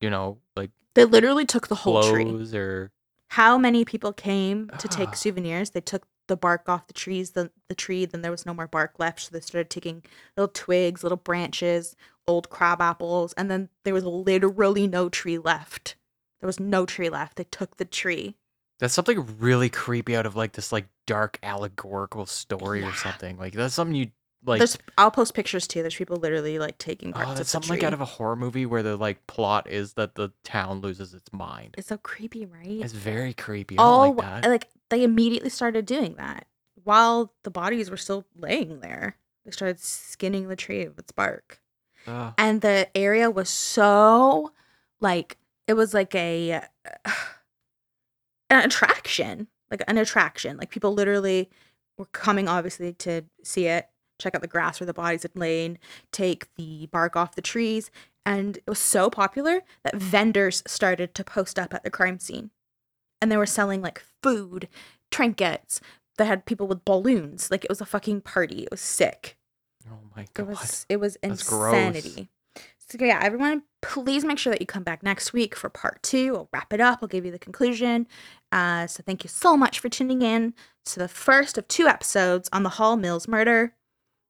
you 0.00 0.10
know, 0.10 0.38
like 0.56 0.70
They 0.94 1.04
literally 1.04 1.44
took 1.44 1.66
the 1.68 1.74
whole 1.74 2.02
tree. 2.02 2.24
or 2.56 2.90
How 3.30 3.58
many 3.58 3.84
people 3.84 4.12
came 4.12 4.70
to 4.78 4.88
take 4.88 5.10
Ah. 5.10 5.12
souvenirs? 5.12 5.70
They 5.70 5.80
took 5.80 6.06
the 6.28 6.36
bark 6.36 6.68
off 6.68 6.86
the 6.86 6.92
trees, 6.92 7.30
the 7.32 7.50
the 7.68 7.74
tree, 7.74 8.04
then 8.04 8.22
there 8.22 8.30
was 8.30 8.44
no 8.46 8.54
more 8.54 8.66
bark 8.66 8.94
left. 8.98 9.20
So 9.20 9.28
they 9.32 9.40
started 9.40 9.70
taking 9.70 10.02
little 10.36 10.48
twigs, 10.52 11.02
little 11.02 11.16
branches, 11.18 11.96
old 12.26 12.50
crab 12.50 12.80
apples, 12.80 13.32
and 13.34 13.50
then 13.50 13.68
there 13.84 13.94
was 13.94 14.04
literally 14.04 14.86
no 14.86 15.08
tree 15.08 15.38
left. 15.38 15.96
There 16.40 16.46
was 16.46 16.60
no 16.60 16.86
tree 16.86 17.08
left. 17.10 17.36
They 17.36 17.44
took 17.44 17.76
the 17.76 17.84
tree. 17.84 18.36
that's 18.80 18.94
something 18.94 19.38
really 19.40 19.68
creepy 19.68 20.14
out 20.16 20.24
of 20.24 20.36
like 20.36 20.52
this 20.52 20.70
like 20.70 20.86
dark 21.04 21.36
allegorical 21.42 22.26
story 22.26 22.80
Yeah. 22.82 22.90
or 22.90 22.94
something. 22.94 23.36
Like 23.36 23.52
that's 23.54 23.74
something 23.74 23.96
you 23.96 24.12
like 24.44 24.58
There's 24.58 24.78
I'll 24.96 25.10
post 25.10 25.34
pictures 25.34 25.66
too. 25.66 25.82
There's 25.82 25.96
people 25.96 26.16
literally 26.16 26.58
like 26.58 26.78
taking 26.78 27.10
oh, 27.10 27.12
parts 27.14 27.28
Oh, 27.28 27.32
of 27.32 27.36
that's 27.38 27.48
the 27.48 27.52
something 27.52 27.68
tree. 27.68 27.76
like 27.78 27.84
out 27.84 27.92
of 27.92 28.00
a 28.00 28.04
horror 28.06 28.36
movie 28.36 28.66
where 28.66 28.82
the 28.82 28.96
like 28.96 29.26
plot 29.26 29.68
is 29.68 29.94
that 29.94 30.14
the 30.14 30.30
town 30.44 30.80
loses 30.80 31.12
its 31.14 31.32
mind. 31.32 31.74
it's 31.76 31.88
so 31.88 31.96
creepy, 31.98 32.46
right? 32.46 32.66
It's 32.82 32.92
very 32.92 33.34
creepy. 33.34 33.78
I 33.78 33.82
don't 33.82 34.16
like 34.16 34.46
like 34.46 34.68
they 34.90 35.02
immediately 35.02 35.50
started 35.50 35.86
doing 35.86 36.14
that 36.18 36.46
while 36.84 37.32
the 37.42 37.50
bodies 37.50 37.90
were 37.90 37.96
still 37.96 38.24
laying 38.36 38.80
there. 38.80 39.16
They 39.44 39.50
started 39.50 39.80
skinning 39.80 40.48
the 40.48 40.56
tree 40.56 40.84
of 40.84 40.98
its 40.98 41.12
bark. 41.12 41.60
Ugh. 42.06 42.32
and 42.38 42.60
the 42.60 42.88
area 42.96 43.28
was 43.30 43.50
so 43.50 44.52
like 45.00 45.36
it 45.66 45.74
was 45.74 45.92
like 45.92 46.14
a 46.14 46.62
an 48.50 48.64
attraction 48.64 49.48
like 49.70 49.82
an 49.88 49.98
attraction 49.98 50.56
like 50.56 50.70
people 50.70 50.94
literally 50.94 51.50
were 51.98 52.06
coming 52.06 52.48
obviously 52.48 52.92
to 52.94 53.24
see 53.42 53.66
it 53.66 53.88
check 54.18 54.34
out 54.34 54.40
the 54.40 54.48
grass 54.48 54.80
where 54.80 54.86
the 54.86 54.94
bodies 54.94 55.22
had 55.22 55.36
lain 55.36 55.78
take 56.12 56.52
the 56.56 56.86
bark 56.86 57.16
off 57.16 57.34
the 57.34 57.42
trees 57.42 57.90
and 58.26 58.58
it 58.58 58.64
was 58.66 58.78
so 58.78 59.08
popular 59.08 59.62
that 59.84 59.96
vendors 59.96 60.62
started 60.66 61.14
to 61.14 61.24
post 61.24 61.58
up 61.58 61.72
at 61.72 61.84
the 61.84 61.90
crime 61.90 62.18
scene 62.18 62.50
and 63.20 63.30
they 63.30 63.36
were 63.36 63.46
selling 63.46 63.82
like 63.82 64.02
food 64.22 64.68
trinkets 65.10 65.80
they 66.16 66.26
had 66.26 66.44
people 66.46 66.66
with 66.66 66.84
balloons 66.84 67.50
like 67.50 67.64
it 67.64 67.70
was 67.70 67.80
a 67.80 67.86
fucking 67.86 68.20
party 68.20 68.64
it 68.64 68.70
was 68.70 68.80
sick 68.80 69.36
oh 69.90 69.98
my 70.16 70.26
god. 70.34 70.42
it 70.42 70.48
was 70.48 70.86
it 70.88 70.96
was 70.98 71.16
That's 71.22 71.48
gross. 71.48 71.74
insanity. 71.74 72.28
So 72.90 73.04
yeah, 73.04 73.20
everyone, 73.22 73.64
please 73.82 74.24
make 74.24 74.38
sure 74.38 74.50
that 74.50 74.62
you 74.62 74.66
come 74.66 74.82
back 74.82 75.02
next 75.02 75.34
week 75.34 75.54
for 75.54 75.68
part 75.68 76.02
two. 76.02 76.34
I'll 76.34 76.48
wrap 76.54 76.72
it 76.72 76.80
up. 76.80 77.00
I'll 77.02 77.08
give 77.08 77.26
you 77.26 77.30
the 77.30 77.38
conclusion. 77.38 78.06
Uh, 78.50 78.86
so 78.86 79.02
thank 79.04 79.22
you 79.24 79.28
so 79.28 79.58
much 79.58 79.78
for 79.78 79.90
tuning 79.90 80.22
in 80.22 80.54
to 80.86 80.98
the 80.98 81.06
first 81.06 81.58
of 81.58 81.68
two 81.68 81.86
episodes 81.86 82.48
on 82.50 82.62
the 82.62 82.70
Hall 82.70 82.96
Mills 82.96 83.28
murder. 83.28 83.74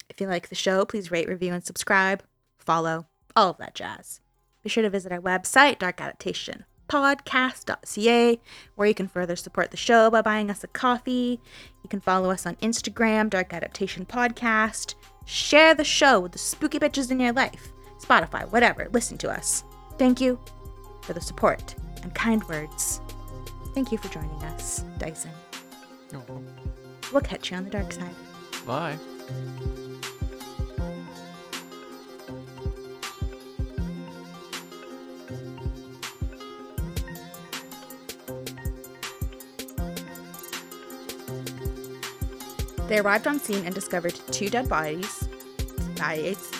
If 0.08 0.20
you 0.20 0.26
like 0.26 0.48
the 0.48 0.54
show, 0.54 0.84
please 0.84 1.10
rate, 1.10 1.28
review, 1.28 1.52
and 1.52 1.64
subscribe. 1.64 2.22
Follow 2.58 3.06
all 3.36 3.50
of 3.50 3.58
that 3.58 3.74
jazz. 3.74 4.20
Be 4.62 4.68
sure 4.68 4.82
to 4.82 4.90
visit 4.90 5.12
our 5.12 5.20
website, 5.20 5.78
darkadaptationpodcast.ca, 5.78 8.40
where 8.74 8.88
you 8.88 8.94
can 8.94 9.08
further 9.08 9.36
support 9.36 9.70
the 9.70 9.76
show 9.76 10.10
by 10.10 10.22
buying 10.22 10.50
us 10.50 10.64
a 10.64 10.68
coffee. 10.68 11.40
You 11.82 11.88
can 11.88 12.00
follow 12.00 12.30
us 12.30 12.46
on 12.46 12.56
Instagram, 12.56 13.30
Dark 13.30 13.52
Adaptation 13.52 14.06
Podcast. 14.06 14.94
Share 15.24 15.74
the 15.74 15.84
show 15.84 16.20
with 16.20 16.32
the 16.32 16.38
spooky 16.38 16.78
bitches 16.78 17.10
in 17.10 17.20
your 17.20 17.32
life. 17.32 17.72
Spotify, 18.02 18.50
whatever. 18.50 18.88
Listen 18.92 19.18
to 19.18 19.30
us. 19.30 19.64
Thank 19.98 20.20
you 20.20 20.38
for 21.02 21.12
the 21.12 21.20
support 21.20 21.74
and 22.02 22.14
kind 22.14 22.42
words. 22.44 23.00
Thank 23.74 23.92
you 23.92 23.98
for 23.98 24.08
joining 24.08 24.42
us, 24.44 24.82
Dyson. 24.98 25.30
Oh, 26.14 26.42
We'll 27.12 27.22
catch 27.22 27.50
you 27.50 27.56
on 27.56 27.64
the 27.64 27.70
dark 27.70 27.92
side. 27.92 28.14
bye. 28.66 28.98
They 42.88 42.98
arrived 43.00 43.26
on 43.26 43.38
scene 43.38 43.64
and 43.66 43.74
discovered 43.74 44.14
two 44.30 44.48
dead 44.48 44.66
bodies. 44.68 45.28
It's 46.00 46.50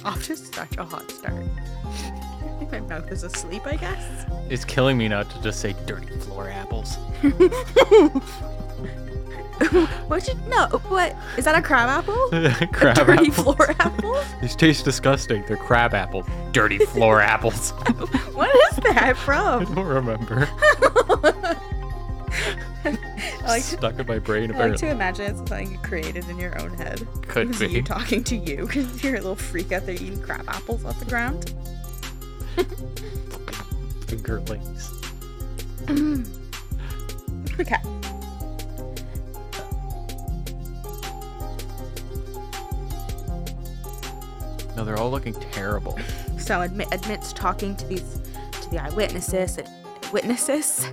off 0.04 0.24
to 0.24 0.36
such 0.36 0.76
a 0.76 0.84
hot 0.84 1.08
start. 1.10 1.44
I 1.84 2.48
think 2.58 2.72
my 2.72 2.80
mouth 2.80 3.10
is 3.12 3.22
asleep, 3.22 3.64
I 3.66 3.76
guess. 3.76 4.26
It's 4.50 4.64
killing 4.64 4.98
me 4.98 5.06
not 5.06 5.30
to 5.30 5.40
just 5.40 5.60
say 5.60 5.76
dirty 5.86 6.08
floor 6.18 6.48
apples. 6.50 6.96
what 10.08 10.26
you 10.26 10.34
no? 10.48 10.66
What 10.88 11.14
is 11.36 11.44
that? 11.44 11.54
A 11.54 11.62
crab 11.62 11.88
apple? 11.88 12.28
crab 12.72 12.96
Dirty 12.96 13.28
apples. 13.30 13.36
floor 13.36 13.70
apple? 13.78 14.20
These 14.42 14.56
taste 14.56 14.84
disgusting. 14.84 15.44
They're 15.46 15.56
crab 15.56 15.94
apples. 15.94 16.26
Dirty 16.50 16.78
floor 16.78 17.20
apples. 17.20 17.70
What 18.32 18.50
is 18.72 18.78
that 18.78 19.16
from? 19.16 19.62
I 19.62 19.74
don't 19.74 19.86
remember. 19.86 20.48
I 22.84 22.90
like 23.46 23.62
to, 23.64 23.76
Stuck 23.76 23.98
in 23.98 24.06
my 24.06 24.18
brain 24.18 24.44
I 24.44 24.46
like 24.46 24.54
apparently. 24.54 24.78
to 24.88 24.90
imagine 24.92 25.26
it's 25.26 25.38
something 25.38 25.72
you 25.72 25.78
created 25.78 26.28
in 26.28 26.38
your 26.38 26.60
own 26.60 26.70
head. 26.74 27.06
Could 27.26 27.58
be. 27.58 27.66
you 27.66 27.82
talking 27.82 28.22
to 28.24 28.36
you 28.36 28.66
because 28.66 29.02
you're 29.02 29.14
a 29.14 29.20
little 29.20 29.34
freak 29.36 29.72
out 29.72 29.86
there 29.86 29.94
eating 29.94 30.20
crab 30.22 30.44
apples 30.48 30.84
off 30.84 30.98
the 30.98 31.04
ground. 31.06 31.52
Fingerlings. 34.06 34.94
okay. 37.60 37.76
No, 44.76 44.84
they're 44.84 44.98
all 44.98 45.10
looking 45.10 45.34
terrible. 45.34 45.98
So 46.38 46.62
admit, 46.62 46.88
admits 46.92 47.34
talking 47.34 47.76
to 47.76 47.86
these 47.88 48.20
to 48.62 48.70
the 48.70 48.82
eyewitnesses 48.82 49.58
and 49.58 49.68
witnesses. 50.14 50.86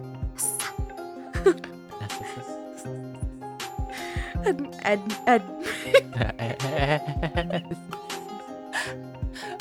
Ad, 4.45 4.77
ad, 4.83 5.01
ad, 5.25 5.41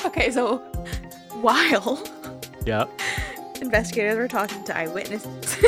okay, 0.04 0.30
so 0.30 0.58
while 1.40 2.02
yep. 2.66 2.90
investigators 3.62 4.18
were 4.18 4.28
talking 4.28 4.62
to 4.64 4.76
eyewitnesses, 4.76 5.56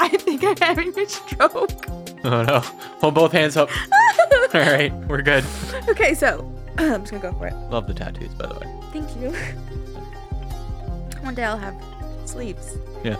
I 0.00 0.08
think 0.08 0.42
I'm 0.44 0.56
having 0.56 0.98
a 0.98 1.06
stroke. 1.06 1.86
Oh 2.24 2.42
no. 2.42 2.60
Hold 3.00 3.14
both 3.14 3.32
hands 3.32 3.56
up. 3.56 3.70
All 4.54 4.60
right, 4.60 4.92
we're 5.06 5.22
good. 5.22 5.44
okay, 5.88 6.14
so 6.14 6.50
I'm 6.78 7.02
just 7.02 7.12
gonna 7.12 7.22
go 7.22 7.32
for 7.38 7.46
it. 7.46 7.54
Love 7.70 7.86
the 7.86 7.94
tattoos, 7.94 8.34
by 8.34 8.46
the 8.46 8.54
way. 8.54 8.66
Thank 8.92 9.16
you. 9.20 9.30
One 11.22 11.34
day 11.34 11.44
I'll 11.44 11.58
have 11.58 11.76
sleeves. 12.24 12.76
Yeah. 13.04 13.16